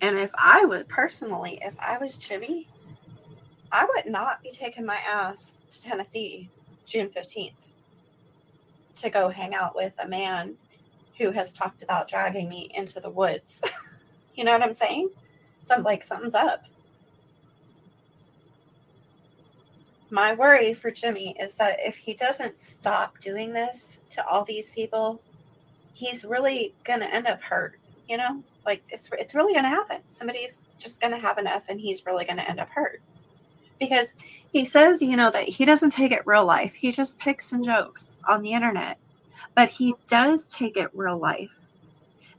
And 0.01 0.17
if 0.17 0.32
I 0.36 0.65
would 0.65 0.88
personally, 0.89 1.59
if 1.61 1.76
I 1.80 1.97
was 1.97 2.17
Jimmy, 2.17 2.67
I 3.71 3.86
would 3.86 4.11
not 4.11 4.41
be 4.43 4.51
taking 4.51 4.86
my 4.86 4.97
ass 5.07 5.59
to 5.69 5.82
Tennessee 5.82 6.49
June 6.86 7.09
15th 7.09 7.53
to 8.96 9.10
go 9.10 9.30
hang 9.30 9.54
out 9.54 9.76
with 9.76 9.94
a 10.00 10.08
man 10.08 10.56
who 11.18 11.32
has 11.32 11.52
talked 11.52 11.84
about 11.84 12.08
dragging 12.08 12.50
me 12.50 12.70
into 12.74 13.00
the 13.00 13.10
woods. 13.10 13.62
you 14.36 14.44
know 14.44 14.52
what 14.52 14.64
I'm 14.64 14.74
saying? 14.74 15.10
Some 15.62 15.84
like 15.84 16.04
something's 16.04 16.34
up. 16.34 16.64
my 20.14 20.36
worry 20.36 20.76
for 20.76 20.91
Jimmy 20.91 21.36
is 21.39 21.56
that 21.56 21.80
if 21.80 21.96
he 21.96 22.14
doesn't 22.14 22.60
stop 22.60 23.20
doing 23.20 23.52
this 23.52 23.98
to 24.12 24.24
all 24.28 24.46
these 24.46 24.70
people, 24.70 25.20
he's 25.94 26.24
really 26.24 26.76
to 27.00 27.12
end 27.12 27.26
up 27.26 27.41
hurt, 27.41 27.80
you 28.08 28.18
know? 28.18 28.44
Like 28.64 28.84
it's 28.89 29.10
it's 29.14 29.34
really 29.34 29.54
to 29.64 29.70
happen. 29.70 30.02
Somebody's 30.12 30.62
just 30.78 31.02
to 31.14 31.20
have 31.20 31.39
enough 31.39 31.64
and 31.68 31.82
he's 31.82 32.06
really 32.06 32.26
to 32.38 32.48
end 32.48 32.60
up 32.60 32.70
hurt. 32.70 33.02
Because 33.84 34.13
he 34.51 34.65
says, 34.65 35.01
you 35.01 35.15
know, 35.15 35.31
that 35.31 35.47
he 35.47 35.65
doesn't 35.65 35.89
take 35.89 36.11
it 36.11 36.25
real 36.25 36.45
life. 36.45 36.73
He 36.73 36.91
just 36.91 37.19
picks 37.19 37.51
and 37.51 37.63
jokes 37.63 38.17
on 38.27 38.41
the 38.41 38.53
internet. 38.53 38.97
But 39.55 39.69
he 39.69 39.95
does 40.07 40.47
take 40.47 40.77
it 40.77 40.89
real 40.93 41.17
life. 41.17 41.67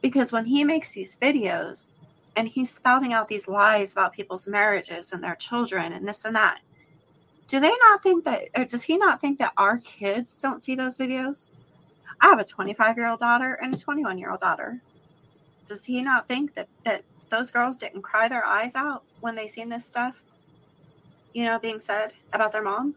Because 0.01 0.33
when 0.33 0.45
he 0.45 0.65
makes 0.65 0.93
these 0.93 1.17
videos 1.21 1.93
and 2.37 2.49
he's 2.49 2.71
spouting 2.71 3.13
out 3.13 3.29
these 3.29 3.49
lies 3.49 3.93
about 3.93 4.13
people's 4.13 4.49
marriages 4.49 5.13
and 5.13 5.23
their 5.23 5.37
children 5.37 5.93
and 5.93 6.07
this 6.07 6.25
and 6.25 6.37
that, 6.37 6.61
do 7.47 7.61
they 7.61 7.73
not 7.79 8.03
think 8.03 8.25
that 8.25 8.49
or 8.57 8.65
does 8.65 8.83
he 8.83 8.97
not 8.97 9.21
think 9.21 9.39
that 9.39 9.53
our 9.57 9.79
kids 9.81 10.41
don't 10.41 10.63
see 10.63 10.75
those 10.75 10.97
videos 10.97 11.51
i 12.21 12.27
have 12.27 12.39
a 12.39 12.45
25 12.45 12.97
year 12.97 13.09
old 13.09 13.21
daughter 13.21 13.59
and 13.63 13.75
a 13.75 13.79
21 13.79 14.19
year 14.19 14.31
old 14.31 14.41
daughter 14.41 14.81
does 15.67 15.85
he 15.85 16.03
not 16.03 16.27
think 16.29 16.55
that 16.55 16.69
that 16.85 17.03
those 17.31 17.51
girls 17.51 17.77
didn't 17.77 18.03
cry 18.03 18.29
their 18.29 18.45
eyes 18.45 18.75
out 18.75 19.03
when 19.21 19.35
they 19.35 19.47
seen 19.47 19.69
this 19.69 19.85
stuff 19.85 20.23
you 21.35 21.45
know, 21.45 21.59
being 21.59 21.81
said 21.81 22.13
about 22.33 22.53
their 22.53 22.63
mom. 22.63 22.95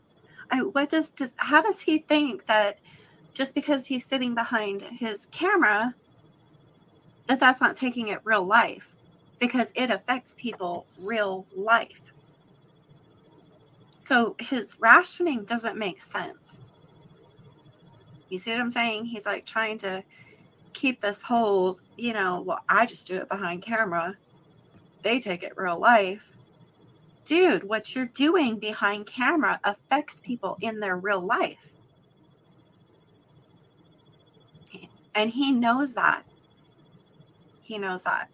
I, 0.50 0.62
what 0.62 0.90
does, 0.90 1.12
does 1.12 1.34
how 1.38 1.62
does 1.62 1.82
he 1.82 1.98
think 1.98 2.46
that 2.46 2.80
just 3.34 3.54
because 3.54 3.86
he's 3.86 4.06
sitting 4.06 4.34
behind 4.34 4.82
his 4.82 5.26
camera 5.28 5.94
that 7.28 7.40
that's 7.40 7.62
not 7.62 7.76
taking 7.76 8.08
it 8.08 8.20
real 8.24 8.44
life 8.44 8.96
because 9.40 9.72
it 9.76 9.92
affects 9.92 10.34
people 10.38 10.88
real 11.04 11.46
life. 11.56 12.02
So 14.00 14.36
his 14.40 14.78
rationing 14.80 15.44
doesn't 15.44 15.78
make 15.78 16.02
sense. 16.02 16.62
You 18.30 18.40
see 18.40 18.52
what 18.52 18.60
I'm 18.60 18.72
saying? 18.72 19.06
He's 19.06 19.26
like 19.26 19.46
trying 19.46 19.78
to 19.80 20.04
keep 20.74 21.02
this 21.02 21.22
whole, 21.22 21.80
you 21.98 22.14
know, 22.14 22.42
well, 22.46 22.64
I 22.70 22.86
just 22.86 23.08
do 23.08 23.16
it 23.16 23.30
behind 23.30 23.62
camera. 23.62 24.16
They 25.04 25.20
take 25.20 25.44
it 25.44 25.54
real 25.58 25.78
life. 25.78 26.32
Dude, 27.28 27.66
what 27.66 27.94
you're 27.94 28.06
doing 28.06 28.58
behind 28.58 29.06
camera 29.06 29.60
affects 29.66 30.22
people 30.22 30.58
in 30.62 30.80
their 30.80 30.96
real 30.96 31.20
life. 31.20 31.74
And 35.14 35.30
he 35.30 35.52
knows 35.52 35.92
that. 35.96 36.24
He 37.64 37.78
knows 37.78 38.04
that. 38.04 38.30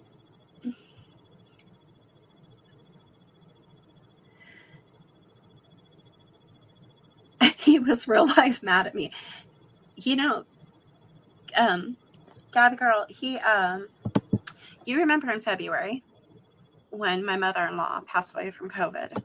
he 7.57 7.79
was 7.79 8.07
real 8.07 8.27
life 8.27 8.61
mad 8.61 8.85
at 8.85 8.93
me. 8.93 9.11
You 9.95 10.17
know, 10.17 10.43
um, 11.55 11.97
Gabby 12.53 12.75
girl, 12.75 13.07
he 13.09 13.37
um 13.39 13.87
you 14.85 14.99
remember 14.99 15.31
in 15.31 15.41
February 15.41 16.03
when 16.93 17.25
my 17.25 17.35
mother-in-law 17.35 18.01
passed 18.05 18.35
away 18.35 18.51
from 18.51 18.69
COVID. 18.69 19.17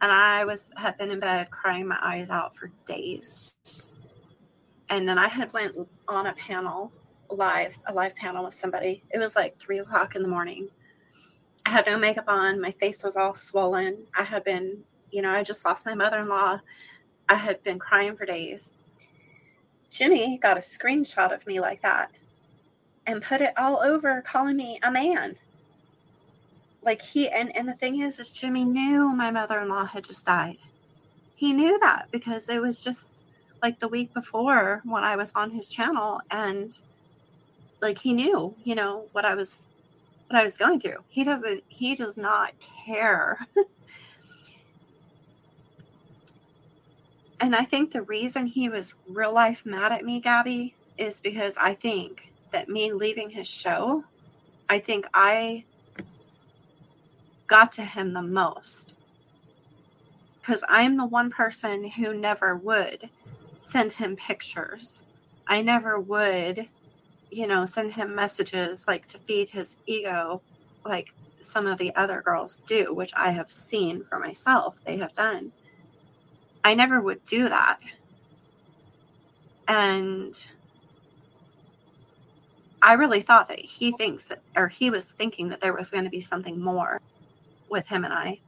And 0.00 0.12
I 0.12 0.44
was 0.44 0.70
had 0.76 0.96
been 0.96 1.10
in 1.10 1.20
bed 1.20 1.50
crying 1.50 1.86
my 1.86 1.98
eyes 2.02 2.30
out 2.30 2.56
for 2.56 2.70
days. 2.86 3.50
And 4.88 5.06
then 5.06 5.18
I 5.18 5.28
had 5.28 5.52
went 5.52 5.76
on 6.08 6.26
a 6.26 6.32
panel 6.34 6.90
live, 7.30 7.78
a 7.86 7.92
live 7.92 8.14
panel 8.16 8.44
with 8.44 8.54
somebody. 8.54 9.02
It 9.10 9.18
was 9.18 9.36
like 9.36 9.58
three 9.58 9.78
o'clock 9.78 10.16
in 10.16 10.22
the 10.22 10.28
morning. 10.28 10.68
I 11.66 11.70
had 11.70 11.86
no 11.86 11.98
makeup 11.98 12.28
on. 12.28 12.60
My 12.60 12.70
face 12.72 13.02
was 13.02 13.16
all 13.16 13.34
swollen. 13.34 14.06
I 14.16 14.22
had 14.22 14.44
been, 14.44 14.78
you 15.10 15.20
know, 15.20 15.30
I 15.30 15.42
just 15.42 15.64
lost 15.64 15.84
my 15.84 15.94
mother 15.94 16.20
in 16.20 16.28
law. 16.28 16.60
I 17.28 17.34
had 17.34 17.62
been 17.62 17.78
crying 17.78 18.16
for 18.16 18.24
days. 18.24 18.72
Jimmy 19.90 20.38
got 20.38 20.56
a 20.56 20.60
screenshot 20.60 21.34
of 21.34 21.46
me 21.46 21.60
like 21.60 21.82
that 21.82 22.10
and 23.06 23.22
put 23.22 23.40
it 23.40 23.52
all 23.56 23.82
over 23.82 24.22
calling 24.22 24.56
me 24.56 24.78
a 24.82 24.90
man. 24.90 25.36
Like 26.86 27.02
he 27.02 27.28
and 27.28 27.54
and 27.56 27.68
the 27.68 27.74
thing 27.74 28.00
is 28.00 28.20
is 28.20 28.32
Jimmy 28.32 28.64
knew 28.64 29.12
my 29.12 29.32
mother-in-law 29.32 29.86
had 29.86 30.04
just 30.04 30.24
died. 30.24 30.58
He 31.34 31.52
knew 31.52 31.80
that 31.80 32.06
because 32.12 32.48
it 32.48 32.62
was 32.62 32.80
just 32.80 33.20
like 33.60 33.80
the 33.80 33.88
week 33.88 34.14
before 34.14 34.82
when 34.84 35.02
I 35.02 35.16
was 35.16 35.32
on 35.34 35.50
his 35.50 35.68
channel 35.68 36.20
and 36.30 36.72
like 37.82 37.98
he 37.98 38.12
knew, 38.12 38.54
you 38.62 38.76
know, 38.76 39.06
what 39.10 39.24
I 39.24 39.34
was 39.34 39.66
what 40.28 40.40
I 40.40 40.44
was 40.44 40.56
going 40.56 40.80
through. 40.80 41.02
He 41.08 41.24
doesn't 41.24 41.64
he 41.66 41.96
does 41.96 42.16
not 42.16 42.52
care. 42.86 43.44
and 47.40 47.56
I 47.56 47.64
think 47.64 47.92
the 47.92 48.02
reason 48.02 48.46
he 48.46 48.68
was 48.68 48.94
real 49.08 49.34
life 49.34 49.66
mad 49.66 49.90
at 49.90 50.04
me, 50.04 50.20
Gabby, 50.20 50.76
is 50.98 51.18
because 51.18 51.56
I 51.56 51.74
think 51.74 52.32
that 52.52 52.68
me 52.68 52.92
leaving 52.92 53.28
his 53.28 53.48
show, 53.48 54.04
I 54.68 54.78
think 54.78 55.08
I 55.12 55.64
got 57.46 57.72
to 57.72 57.82
him 57.82 58.12
the 58.12 58.22
most. 58.22 58.96
Because 60.40 60.62
I'm 60.68 60.96
the 60.96 61.06
one 61.06 61.30
person 61.30 61.88
who 61.88 62.14
never 62.14 62.56
would 62.56 63.08
send 63.60 63.92
him 63.92 64.16
pictures. 64.16 65.02
I 65.48 65.62
never 65.62 65.98
would 66.00 66.68
you 67.30 67.46
know, 67.46 67.66
send 67.66 67.92
him 67.92 68.14
messages 68.14 68.86
like 68.86 69.06
to 69.08 69.18
feed 69.18 69.48
his 69.48 69.78
ego, 69.86 70.40
like 70.84 71.12
some 71.40 71.66
of 71.66 71.78
the 71.78 71.94
other 71.96 72.22
girls 72.22 72.62
do, 72.66 72.94
which 72.94 73.12
I 73.16 73.30
have 73.30 73.50
seen 73.50 74.02
for 74.02 74.18
myself, 74.18 74.82
they 74.84 74.96
have 74.98 75.12
done. 75.12 75.52
I 76.64 76.74
never 76.74 77.00
would 77.00 77.24
do 77.24 77.48
that. 77.48 77.78
And 79.68 80.34
I 82.82 82.94
really 82.94 83.22
thought 83.22 83.48
that 83.48 83.58
he 83.58 83.92
thinks 83.92 84.24
that, 84.26 84.42
or 84.56 84.68
he 84.68 84.90
was 84.90 85.12
thinking 85.12 85.48
that 85.48 85.60
there 85.60 85.74
was 85.74 85.90
going 85.90 86.04
to 86.04 86.10
be 86.10 86.20
something 86.20 86.60
more 86.60 87.00
with 87.68 87.86
him 87.86 88.04
and 88.04 88.12
I. 88.12 88.40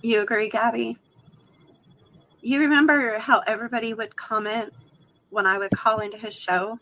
You 0.00 0.22
agree, 0.22 0.48
Gabby? 0.48 0.98
you 2.48 2.60
remember 2.60 3.18
how 3.18 3.40
everybody 3.46 3.94
would 3.94 4.16
comment 4.16 4.72
when 5.30 5.46
I 5.46 5.58
would 5.58 5.70
call 5.72 5.98
into 5.98 6.16
his 6.16 6.34
show, 6.34 6.78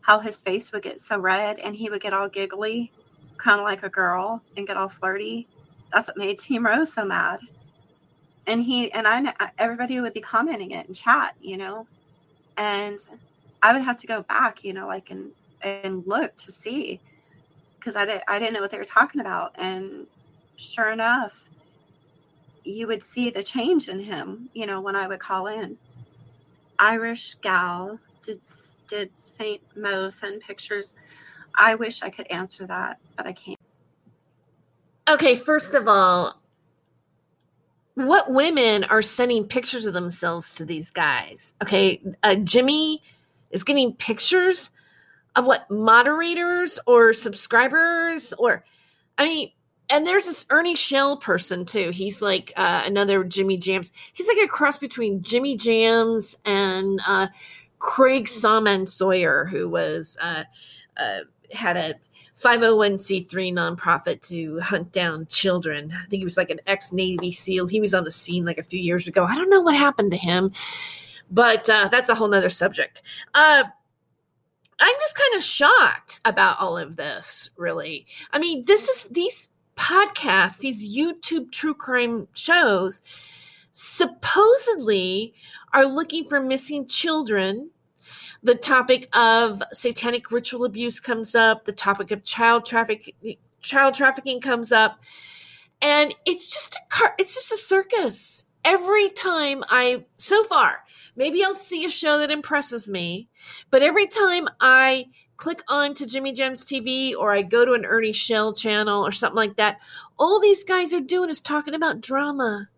how 0.00 0.20
his 0.20 0.40
face 0.40 0.72
would 0.72 0.82
get 0.82 1.00
so 1.00 1.18
red 1.18 1.58
and 1.58 1.74
he 1.74 1.90
would 1.90 2.00
get 2.00 2.14
all 2.14 2.28
giggly, 2.28 2.90
kind 3.36 3.60
of 3.60 3.64
like 3.64 3.82
a 3.82 3.88
girl, 3.88 4.42
and 4.56 4.66
get 4.66 4.76
all 4.76 4.88
flirty. 4.88 5.48
That's 5.92 6.08
what 6.08 6.16
made 6.16 6.38
Team 6.38 6.64
Rose 6.64 6.92
so 6.92 7.04
mad. 7.04 7.40
And 8.46 8.62
he 8.62 8.90
and 8.92 9.06
I, 9.06 9.34
everybody 9.58 10.00
would 10.00 10.14
be 10.14 10.20
commenting 10.20 10.70
it 10.70 10.86
in 10.86 10.94
chat, 10.94 11.36
you 11.40 11.56
know, 11.56 11.86
and 12.56 12.98
I 13.62 13.72
would 13.72 13.82
have 13.82 13.98
to 13.98 14.06
go 14.06 14.22
back, 14.22 14.64
you 14.64 14.72
know, 14.72 14.86
like 14.86 15.10
and 15.10 15.30
and 15.62 16.06
look 16.06 16.36
to 16.36 16.52
see 16.52 17.00
because 17.78 17.96
I 17.96 18.04
didn't 18.04 18.24
I 18.28 18.38
didn't 18.38 18.54
know 18.54 18.60
what 18.60 18.70
they 18.70 18.78
were 18.78 18.84
talking 18.84 19.20
about. 19.20 19.52
And 19.56 20.06
sure 20.56 20.90
enough, 20.90 21.32
you 22.64 22.86
would 22.86 23.02
see 23.02 23.30
the 23.30 23.42
change 23.42 23.88
in 23.88 24.00
him, 24.00 24.48
you 24.54 24.66
know, 24.66 24.80
when 24.80 24.96
I 24.96 25.06
would 25.06 25.20
call 25.20 25.46
in. 25.46 25.76
Irish 26.78 27.34
gal, 27.36 27.98
did 28.22 28.40
did 28.88 29.16
Saint 29.16 29.62
Mo 29.76 30.10
send 30.10 30.42
pictures? 30.42 30.94
I 31.54 31.74
wish 31.74 32.02
I 32.02 32.10
could 32.10 32.26
answer 32.28 32.66
that, 32.66 32.98
but 33.16 33.26
I 33.26 33.32
can't. 33.32 33.58
Okay, 35.08 35.36
first 35.36 35.74
of 35.74 35.88
all, 35.88 36.40
what 37.94 38.32
women 38.32 38.84
are 38.84 39.02
sending 39.02 39.44
pictures 39.44 39.84
of 39.84 39.92
themselves 39.92 40.54
to 40.54 40.64
these 40.64 40.90
guys? 40.90 41.54
Okay, 41.62 42.00
uh, 42.22 42.36
Jimmy 42.36 43.02
is 43.50 43.64
getting 43.64 43.94
pictures 43.94 44.70
of 45.36 45.44
what 45.44 45.70
moderators 45.70 46.78
or 46.86 47.12
subscribers 47.12 48.32
or 48.34 48.64
I 49.18 49.24
mean 49.24 49.52
and 49.90 50.06
there's 50.06 50.24
this 50.24 50.46
Ernie 50.48 50.74
Shell 50.74 51.18
person 51.18 51.66
too. 51.66 51.90
He's 51.90 52.22
like 52.22 52.52
uh, 52.56 52.82
another 52.86 53.24
Jimmy 53.24 53.58
Jams. 53.58 53.92
He's 54.14 54.26
like 54.26 54.38
a 54.38 54.48
cross 54.48 54.78
between 54.78 55.22
Jimmy 55.22 55.56
Jams 55.56 56.38
and 56.46 57.00
uh, 57.06 57.26
Craig 57.78 58.26
Sawman 58.26 58.86
Sawyer, 58.86 59.44
who 59.44 59.68
was 59.68 60.16
uh, 60.22 60.44
uh 60.96 61.20
had 61.52 61.76
a 61.76 61.94
501c3 62.42 63.52
nonprofit 63.52 64.22
to 64.22 64.58
hunt 64.60 64.90
down 64.92 65.26
children. 65.26 65.92
I 65.92 66.08
think 66.08 66.20
he 66.20 66.24
was 66.24 66.36
like 66.36 66.50
an 66.50 66.60
ex 66.66 66.92
Navy 66.92 67.30
SEAL. 67.30 67.66
He 67.66 67.80
was 67.80 67.92
on 67.94 68.04
the 68.04 68.10
scene 68.10 68.44
like 68.44 68.58
a 68.58 68.62
few 68.62 68.80
years 68.80 69.06
ago. 69.06 69.24
I 69.24 69.34
don't 69.34 69.50
know 69.50 69.60
what 69.60 69.76
happened 69.76 70.10
to 70.12 70.16
him, 70.16 70.52
but 71.30 71.68
uh, 71.68 71.88
that's 71.88 72.08
a 72.08 72.14
whole 72.14 72.28
nother 72.28 72.50
subject. 72.50 73.02
I'm 74.80 74.94
just 75.00 75.16
kind 75.16 75.36
of 75.36 75.42
shocked 75.42 76.20
about 76.24 76.58
all 76.60 76.76
of 76.76 76.96
this, 76.96 77.50
really. 77.56 78.06
I 78.32 78.38
mean, 78.38 78.64
this 78.64 78.88
is 78.88 79.04
these 79.04 79.50
podcasts, 79.76 80.58
these 80.58 80.96
YouTube 80.96 81.52
true 81.52 81.74
crime 81.74 82.28
shows, 82.34 83.00
supposedly 83.72 85.34
are 85.72 85.86
looking 85.86 86.28
for 86.28 86.40
missing 86.40 86.86
children. 86.86 87.70
The 88.42 88.54
topic 88.54 89.08
of 89.16 89.62
satanic 89.72 90.30
ritual 90.30 90.64
abuse 90.64 90.98
comes 91.00 91.34
up. 91.34 91.64
The 91.64 91.72
topic 91.72 92.10
of 92.10 92.24
child 92.24 92.66
traffic, 92.66 93.14
child 93.60 93.94
trafficking 93.94 94.40
comes 94.40 94.72
up, 94.72 94.98
and 95.80 96.14
it's 96.26 96.52
just 96.52 96.74
a 96.74 96.80
car. 96.88 97.14
It's 97.18 97.34
just 97.34 97.52
a 97.52 97.56
circus. 97.56 98.44
Every 98.64 99.10
time 99.10 99.64
I, 99.70 100.04
so 100.16 100.44
far, 100.44 100.84
maybe 101.16 101.44
I'll 101.44 101.54
see 101.54 101.84
a 101.84 101.90
show 101.90 102.18
that 102.18 102.30
impresses 102.30 102.88
me, 102.88 103.28
but 103.70 103.82
every 103.82 104.06
time 104.06 104.48
I 104.60 105.06
click 105.36 105.64
on 105.68 105.92
to 105.94 106.06
Jimmy 106.06 106.32
Jams 106.32 106.64
TV 106.64 107.16
or 107.16 107.32
I 107.32 107.42
go 107.42 107.64
to 107.64 107.72
an 107.72 107.84
Ernie 107.84 108.12
Shell 108.12 108.54
channel 108.54 109.04
or 109.04 109.10
something 109.10 109.34
like 109.34 109.56
that, 109.56 109.80
all 110.16 110.38
these 110.38 110.62
guys 110.62 110.94
are 110.94 111.00
doing 111.00 111.30
is 111.30 111.40
talking 111.40 111.74
about 111.74 112.00
drama, 112.00 112.68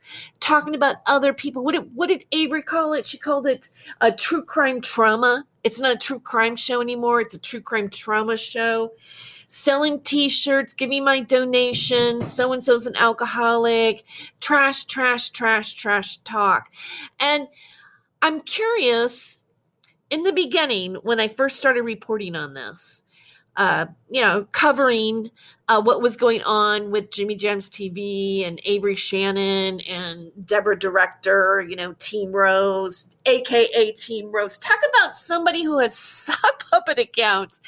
talking 0.41 0.75
about 0.75 0.97
other 1.07 1.35
people. 1.35 1.63
What 1.63 1.73
did 1.73 1.95
what 1.95 2.07
did 2.07 2.25
Avery 2.33 2.63
call 2.63 2.95
it? 2.95 3.07
She 3.07 3.19
called 3.19 3.47
it 3.47 3.69
a 4.01 4.11
true 4.11 4.43
crime 4.43 4.81
trauma. 4.81 5.45
It's 5.63 5.79
not 5.79 5.93
a 5.93 5.99
true 5.99 6.21
crime 6.21 6.57
show 6.57 6.81
anymore. 6.81 7.21
It's 7.21 7.35
a 7.35 7.39
true 7.39 7.61
crime 7.61 7.91
trauma 7.91 8.39
show. 8.39 8.93
Selling 9.49 10.01
t-shirts, 10.01 10.75
giving 10.75 11.05
my 11.05 11.21
donations, 11.21 12.33
so 12.33 12.53
and 12.53 12.63
so's 12.63 12.87
an 12.87 12.97
alcoholic, 12.97 14.05
trash, 14.41 14.85
trash, 14.85 15.31
trash, 15.31 15.75
trash 15.75 16.19
talk. 16.19 16.71
And 17.21 17.49
I'm 18.23 18.41
curious 18.41 19.41
in 20.11 20.23
the 20.23 20.33
beginning, 20.33 20.95
when 20.97 21.19
I 21.19 21.29
first 21.29 21.57
started 21.57 21.83
reporting 21.83 22.37
on 22.37 22.55
this, 22.55 23.03
uh, 23.57 23.87
you 24.09 24.21
know, 24.21 24.47
covering 24.53 25.31
uh, 25.69 25.81
what 25.81 26.03
was 26.03 26.17
going 26.17 26.43
on 26.43 26.91
with 26.91 27.11
Jimmy 27.11 27.37
Jams 27.37 27.71
TV 27.71 28.47
and 28.47 28.61
Avery 28.65 28.97
Shannon 28.97 29.81
and 29.89 30.31
Deborah 30.45 30.79
Director, 30.79 31.65
you 31.67 31.75
know, 31.75 31.95
Team 31.95 32.33
Rose, 32.33 33.17
aka 33.25 33.93
Team 33.93 34.31
Rose. 34.31 34.59
Talk 34.59 34.79
about 34.91 35.15
somebody 35.15 35.63
who 35.63 35.79
has 35.79 35.97
sock 35.99 36.69
puppet 36.71 36.99
accounts 36.99 37.63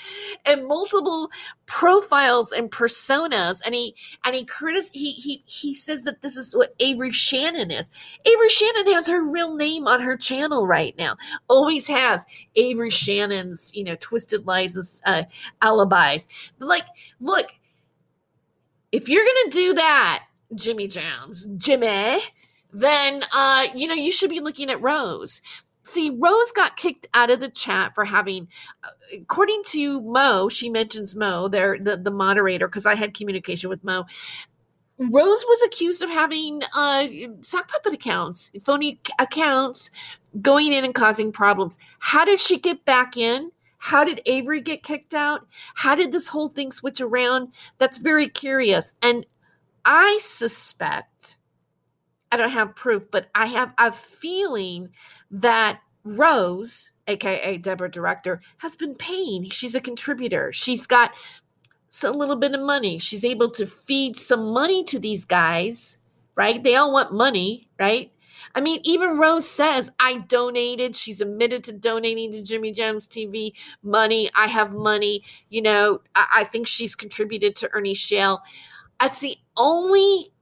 and 0.44 0.66
multiple 0.66 1.30
profiles 1.64 2.52
and 2.52 2.70
personas, 2.70 3.62
and 3.64 3.74
he 3.74 3.94
and 4.26 4.34
he 4.34 4.44
critic 4.44 4.84
he 4.92 5.12
he 5.12 5.42
he 5.46 5.72
says 5.72 6.04
that 6.04 6.20
this 6.20 6.36
is 6.36 6.54
what 6.54 6.74
Avery 6.80 7.12
Shannon 7.12 7.70
is. 7.70 7.90
Avery 8.26 8.48
Shannon 8.50 8.92
has 8.92 9.06
her 9.06 9.22
real 9.22 9.54
name 9.54 9.88
on 9.88 10.02
her 10.02 10.18
channel 10.18 10.66
right 10.66 10.94
now. 10.98 11.16
Always 11.48 11.86
has 11.86 12.26
Avery 12.56 12.90
Shannon's, 12.90 13.74
you 13.74 13.84
know, 13.84 13.96
twisted 14.00 14.46
lies 14.46 14.76
and 14.76 14.84
uh, 15.06 15.22
alibis. 15.62 16.28
Like, 16.58 16.84
look, 17.20 17.46
if 18.92 19.08
you're 19.08 19.24
gonna 19.24 19.50
do 19.50 19.74
that, 19.74 20.24
Jimmy 20.54 20.88
Jams, 20.88 21.46
Jimmy, 21.56 22.20
then 22.72 23.22
uh, 23.34 23.66
you 23.74 23.86
know 23.86 23.94
you 23.94 24.12
should 24.12 24.30
be 24.30 24.40
looking 24.40 24.70
at 24.70 24.80
Rose. 24.80 25.42
See, 25.82 26.10
Rose 26.10 26.50
got 26.50 26.76
kicked 26.76 27.06
out 27.14 27.30
of 27.30 27.38
the 27.38 27.48
chat 27.48 27.94
for 27.94 28.04
having, 28.04 28.48
uh, 28.82 28.88
according 29.14 29.62
to 29.66 30.00
Mo, 30.02 30.48
she 30.48 30.68
mentions 30.68 31.14
Mo, 31.14 31.48
there 31.48 31.78
the 31.78 31.96
the 31.96 32.10
moderator, 32.10 32.66
because 32.66 32.86
I 32.86 32.94
had 32.94 33.14
communication 33.14 33.70
with 33.70 33.84
Mo. 33.84 34.04
Rose 34.98 35.44
was 35.46 35.62
accused 35.66 36.02
of 36.02 36.10
having 36.10 36.62
uh, 36.74 37.06
sock 37.42 37.68
puppet 37.68 37.92
accounts, 37.92 38.52
phony 38.64 38.98
accounts, 39.18 39.90
going 40.40 40.72
in 40.72 40.84
and 40.84 40.94
causing 40.94 41.32
problems. 41.32 41.76
How 41.98 42.24
did 42.24 42.40
she 42.40 42.58
get 42.58 42.84
back 42.84 43.16
in? 43.16 43.50
How 43.78 44.04
did 44.04 44.22
Avery 44.26 44.60
get 44.60 44.82
kicked 44.82 45.14
out? 45.14 45.46
How 45.74 45.94
did 45.94 46.12
this 46.12 46.28
whole 46.28 46.48
thing 46.48 46.72
switch 46.72 47.00
around? 47.00 47.52
That's 47.78 47.98
very 47.98 48.28
curious. 48.28 48.92
And 49.02 49.26
I 49.84 50.18
suspect, 50.22 51.36
I 52.32 52.36
don't 52.36 52.50
have 52.50 52.74
proof, 52.74 53.10
but 53.10 53.28
I 53.34 53.46
have 53.46 53.72
a 53.78 53.92
feeling 53.92 54.90
that 55.30 55.80
Rose, 56.04 56.90
aka 57.06 57.56
Deborah 57.58 57.90
Director, 57.90 58.40
has 58.58 58.76
been 58.76 58.94
paying. 58.94 59.44
She's 59.50 59.74
a 59.74 59.80
contributor. 59.80 60.52
She's 60.52 60.86
got 60.86 61.12
a 62.02 62.10
little 62.10 62.36
bit 62.36 62.54
of 62.54 62.60
money. 62.60 62.98
She's 62.98 63.24
able 63.24 63.50
to 63.52 63.66
feed 63.66 64.18
some 64.18 64.52
money 64.52 64.84
to 64.84 64.98
these 64.98 65.24
guys, 65.24 65.98
right? 66.34 66.62
They 66.62 66.76
all 66.76 66.92
want 66.92 67.12
money, 67.12 67.68
right? 67.78 68.12
I 68.56 68.62
mean, 68.62 68.80
even 68.84 69.18
Rose 69.18 69.46
says, 69.46 69.92
I 70.00 70.16
donated. 70.16 70.96
She's 70.96 71.20
admitted 71.20 71.62
to 71.64 71.74
donating 71.74 72.32
to 72.32 72.42
Jimmy 72.42 72.72
Jams 72.72 73.06
TV 73.06 73.52
money. 73.82 74.30
I 74.34 74.46
have 74.46 74.72
money. 74.72 75.22
You 75.50 75.60
know, 75.60 76.00
I, 76.14 76.26
I 76.38 76.44
think 76.44 76.66
she's 76.66 76.94
contributed 76.94 77.54
to 77.56 77.70
Ernie 77.74 77.92
Shell. 77.92 78.42
That's 78.98 79.20
the 79.20 79.36
only 79.58 80.32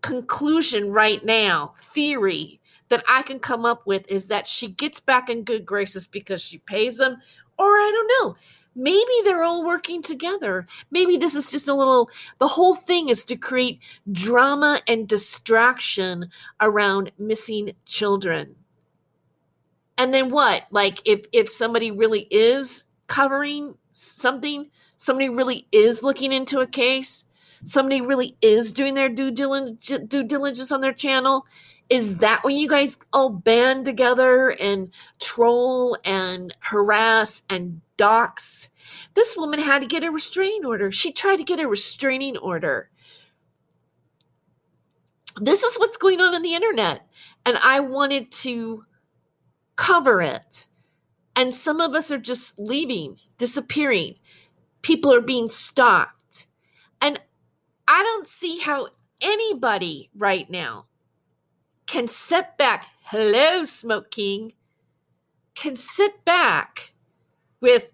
conclusion 0.00 0.90
right 0.90 1.22
now, 1.22 1.74
theory 1.76 2.60
that 2.88 3.04
I 3.06 3.20
can 3.22 3.38
come 3.38 3.66
up 3.66 3.86
with 3.86 4.10
is 4.10 4.28
that 4.28 4.46
she 4.46 4.68
gets 4.68 4.98
back 4.98 5.28
in 5.28 5.44
good 5.44 5.66
graces 5.66 6.06
because 6.06 6.42
she 6.42 6.58
pays 6.58 6.96
them, 6.96 7.18
or 7.58 7.66
I 7.66 7.90
don't 7.92 8.26
know 8.26 8.36
maybe 8.80 9.12
they're 9.24 9.44
all 9.44 9.64
working 9.64 10.02
together. 10.02 10.66
Maybe 10.90 11.18
this 11.18 11.34
is 11.34 11.50
just 11.50 11.68
a 11.68 11.74
little, 11.74 12.10
the 12.38 12.48
whole 12.48 12.74
thing 12.74 13.08
is 13.08 13.24
to 13.26 13.36
create 13.36 13.80
drama 14.10 14.80
and 14.88 15.06
distraction 15.06 16.30
around 16.60 17.12
missing 17.18 17.72
children. 17.84 18.56
And 19.98 20.14
then 20.14 20.30
what? 20.30 20.64
Like 20.70 21.06
if 21.06 21.26
if 21.32 21.50
somebody 21.50 21.90
really 21.90 22.26
is 22.30 22.86
covering 23.06 23.74
something, 23.92 24.70
somebody 24.96 25.28
really 25.28 25.66
is 25.72 26.02
looking 26.02 26.32
into 26.32 26.60
a 26.60 26.66
case, 26.66 27.26
somebody 27.64 28.00
really 28.00 28.34
is 28.40 28.72
doing 28.72 28.94
their 28.94 29.10
due 29.10 29.30
diligence, 29.30 30.06
due 30.08 30.24
diligence 30.24 30.72
on 30.72 30.80
their 30.80 30.94
channel, 30.94 31.44
is 31.90 32.18
that 32.18 32.42
when 32.44 32.56
you 32.56 32.66
guys 32.66 32.96
all 33.12 33.28
band 33.28 33.84
together 33.84 34.48
and 34.58 34.90
troll 35.20 35.98
and 36.02 36.56
harass 36.60 37.42
and 37.50 37.82
dox? 38.00 38.70
This 39.12 39.36
woman 39.36 39.60
had 39.60 39.80
to 39.80 39.86
get 39.86 40.04
a 40.04 40.10
restraining 40.10 40.64
order. 40.64 40.90
She 40.90 41.12
tried 41.12 41.36
to 41.36 41.44
get 41.44 41.60
a 41.60 41.68
restraining 41.68 42.38
order. 42.38 42.88
This 45.38 45.62
is 45.62 45.76
what's 45.78 45.98
going 45.98 46.18
on 46.18 46.34
on 46.34 46.40
the 46.40 46.54
internet. 46.54 47.06
And 47.44 47.58
I 47.62 47.80
wanted 47.80 48.32
to 48.32 48.86
cover 49.76 50.22
it. 50.22 50.66
And 51.36 51.54
some 51.54 51.82
of 51.82 51.94
us 51.94 52.10
are 52.10 52.18
just 52.18 52.58
leaving, 52.58 53.18
disappearing. 53.36 54.14
People 54.80 55.12
are 55.12 55.20
being 55.20 55.50
stalked. 55.50 56.46
And 57.02 57.20
I 57.86 58.02
don't 58.02 58.26
see 58.26 58.60
how 58.60 58.88
anybody 59.20 60.08
right 60.16 60.48
now 60.48 60.86
can 61.86 62.08
sit 62.08 62.56
back. 62.56 62.86
Hello, 63.02 63.66
Smoke 63.66 64.10
King. 64.10 64.54
Can 65.54 65.76
sit 65.76 66.24
back 66.24 66.94
with, 67.60 67.90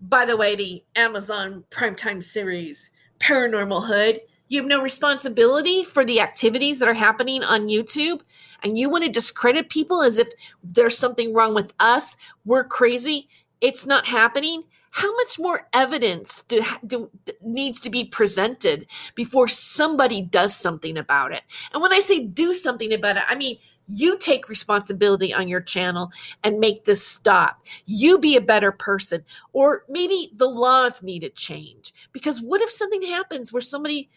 by 0.00 0.24
the 0.24 0.36
way, 0.36 0.56
the 0.56 0.84
Amazon 0.96 1.64
primetime 1.70 2.22
series, 2.22 2.90
Paranormal 3.18 3.86
Hood. 3.86 4.20
You 4.48 4.58
have 4.60 4.68
no 4.68 4.82
responsibility 4.82 5.84
for 5.84 6.04
the 6.04 6.20
activities 6.20 6.80
that 6.80 6.88
are 6.88 6.94
happening 6.94 7.44
on 7.44 7.68
YouTube, 7.68 8.20
and 8.64 8.76
you 8.76 8.90
want 8.90 9.04
to 9.04 9.10
discredit 9.10 9.68
people 9.68 10.02
as 10.02 10.18
if 10.18 10.28
there's 10.64 10.98
something 10.98 11.32
wrong 11.32 11.54
with 11.54 11.72
us. 11.78 12.16
We're 12.44 12.64
crazy. 12.64 13.28
It's 13.60 13.86
not 13.86 14.06
happening 14.06 14.64
how 14.90 15.14
much 15.16 15.38
more 15.38 15.68
evidence 15.72 16.42
do, 16.42 16.62
do, 16.86 17.10
needs 17.42 17.80
to 17.80 17.90
be 17.90 18.04
presented 18.04 18.86
before 19.14 19.48
somebody 19.48 20.20
does 20.20 20.54
something 20.54 20.98
about 20.98 21.32
it 21.32 21.42
and 21.72 21.80
when 21.80 21.92
i 21.92 22.00
say 22.00 22.24
do 22.24 22.52
something 22.52 22.92
about 22.92 23.16
it 23.16 23.22
i 23.28 23.34
mean 23.34 23.56
you 23.90 24.18
take 24.18 24.48
responsibility 24.48 25.34
on 25.34 25.48
your 25.48 25.60
channel 25.60 26.10
and 26.44 26.58
make 26.58 26.84
this 26.84 27.06
stop. 27.06 27.64
You 27.86 28.18
be 28.18 28.36
a 28.36 28.40
better 28.40 28.72
person. 28.72 29.24
Or 29.52 29.84
maybe 29.88 30.32
the 30.36 30.48
laws 30.48 31.02
need 31.02 31.20
to 31.20 31.30
change. 31.30 31.92
Because 32.12 32.40
what 32.40 32.60
if 32.60 32.70
something 32.70 33.02
happens 33.02 33.52
where 33.52 33.60
somebody 33.60 34.08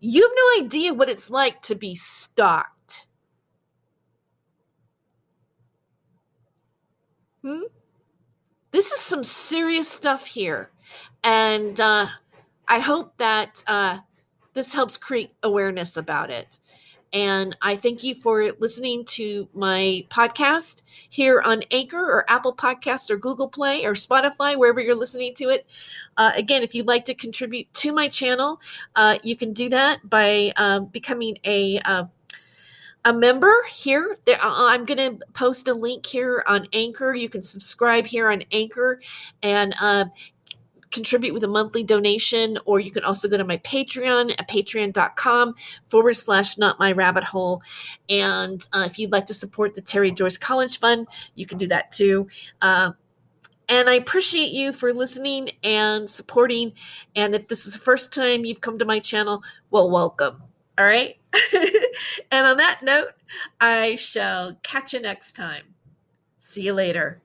you 0.00 0.22
have 0.22 0.32
no 0.34 0.64
idea 0.64 0.94
what 0.94 1.10
it's 1.10 1.30
like 1.30 1.60
to 1.62 1.74
be 1.74 1.94
stalked. 1.94 3.06
Hmm? 7.42 7.60
This 8.70 8.92
is 8.92 9.00
some 9.00 9.24
serious 9.24 9.88
stuff 9.88 10.26
here. 10.26 10.70
And 11.22 11.78
uh, 11.78 12.06
I 12.68 12.78
hope 12.78 13.16
that 13.18 13.62
uh, 13.66 13.98
this 14.54 14.72
helps 14.72 14.96
create 14.96 15.32
awareness 15.42 15.96
about 15.96 16.30
it. 16.30 16.58
And 17.12 17.56
I 17.60 17.74
thank 17.74 18.04
you 18.04 18.14
for 18.14 18.52
listening 18.60 19.04
to 19.06 19.48
my 19.52 20.06
podcast 20.10 20.82
here 21.08 21.40
on 21.40 21.62
Anchor 21.72 21.98
or 21.98 22.30
Apple 22.30 22.54
Podcast 22.54 23.10
or 23.10 23.16
Google 23.16 23.48
Play 23.48 23.84
or 23.84 23.94
Spotify, 23.94 24.56
wherever 24.56 24.80
you're 24.80 24.94
listening 24.94 25.34
to 25.34 25.48
it. 25.48 25.66
Uh, 26.16 26.30
again, 26.36 26.62
if 26.62 26.74
you'd 26.74 26.86
like 26.86 27.04
to 27.06 27.14
contribute 27.14 27.72
to 27.74 27.92
my 27.92 28.08
channel, 28.08 28.60
uh, 28.94 29.18
you 29.22 29.36
can 29.36 29.52
do 29.52 29.68
that 29.70 30.08
by 30.08 30.52
uh, 30.56 30.80
becoming 30.80 31.36
a 31.44 31.80
uh, 31.80 32.04
a 33.04 33.12
member 33.12 33.54
here. 33.70 34.16
There 34.26 34.36
i'm 34.42 34.84
going 34.84 35.18
to 35.18 35.26
post 35.32 35.68
a 35.68 35.74
link 35.74 36.04
here 36.04 36.44
on 36.46 36.66
anchor. 36.72 37.14
You 37.14 37.28
can 37.28 37.42
subscribe 37.42 38.06
here 38.06 38.30
on 38.30 38.44
anchor. 38.52 39.00
And 39.42 39.74
uh, 39.80 40.06
contribute 40.90 41.32
with 41.32 41.44
a 41.44 41.48
monthly 41.48 41.82
donation 41.82 42.58
or 42.64 42.80
you 42.80 42.90
can 42.90 43.04
also 43.04 43.28
go 43.28 43.36
to 43.36 43.44
my 43.44 43.58
patreon 43.58 44.32
at 44.38 44.48
patreon.com 44.48 45.54
forward 45.88 46.14
slash 46.14 46.58
not 46.58 46.78
my 46.78 46.92
rabbit 46.92 47.24
hole 47.24 47.62
and 48.08 48.66
uh, 48.72 48.84
if 48.86 48.98
you'd 48.98 49.12
like 49.12 49.26
to 49.26 49.34
support 49.34 49.74
the 49.74 49.80
terry 49.80 50.10
joyce 50.10 50.36
college 50.36 50.78
fund 50.78 51.06
you 51.34 51.46
can 51.46 51.58
do 51.58 51.68
that 51.68 51.92
too 51.92 52.28
uh, 52.60 52.90
and 53.70 53.88
I 53.88 53.94
appreciate 53.94 54.50
you 54.50 54.72
for 54.72 54.92
listening 54.92 55.50
and 55.62 56.10
supporting. 56.10 56.72
And 57.14 57.36
if 57.36 57.46
this 57.46 57.66
is 57.66 57.74
the 57.74 57.78
first 57.78 58.12
time 58.12 58.44
you've 58.44 58.60
come 58.60 58.80
to 58.80 58.84
my 58.84 58.98
channel, 58.98 59.44
well, 59.70 59.88
welcome. 59.88 60.42
All 60.76 60.84
right. 60.84 61.16
and 62.32 62.46
on 62.46 62.56
that 62.56 62.80
note, 62.82 63.10
I 63.60 63.94
shall 63.94 64.56
catch 64.64 64.92
you 64.92 65.00
next 65.00 65.36
time. 65.36 65.62
See 66.40 66.62
you 66.62 66.72
later. 66.72 67.22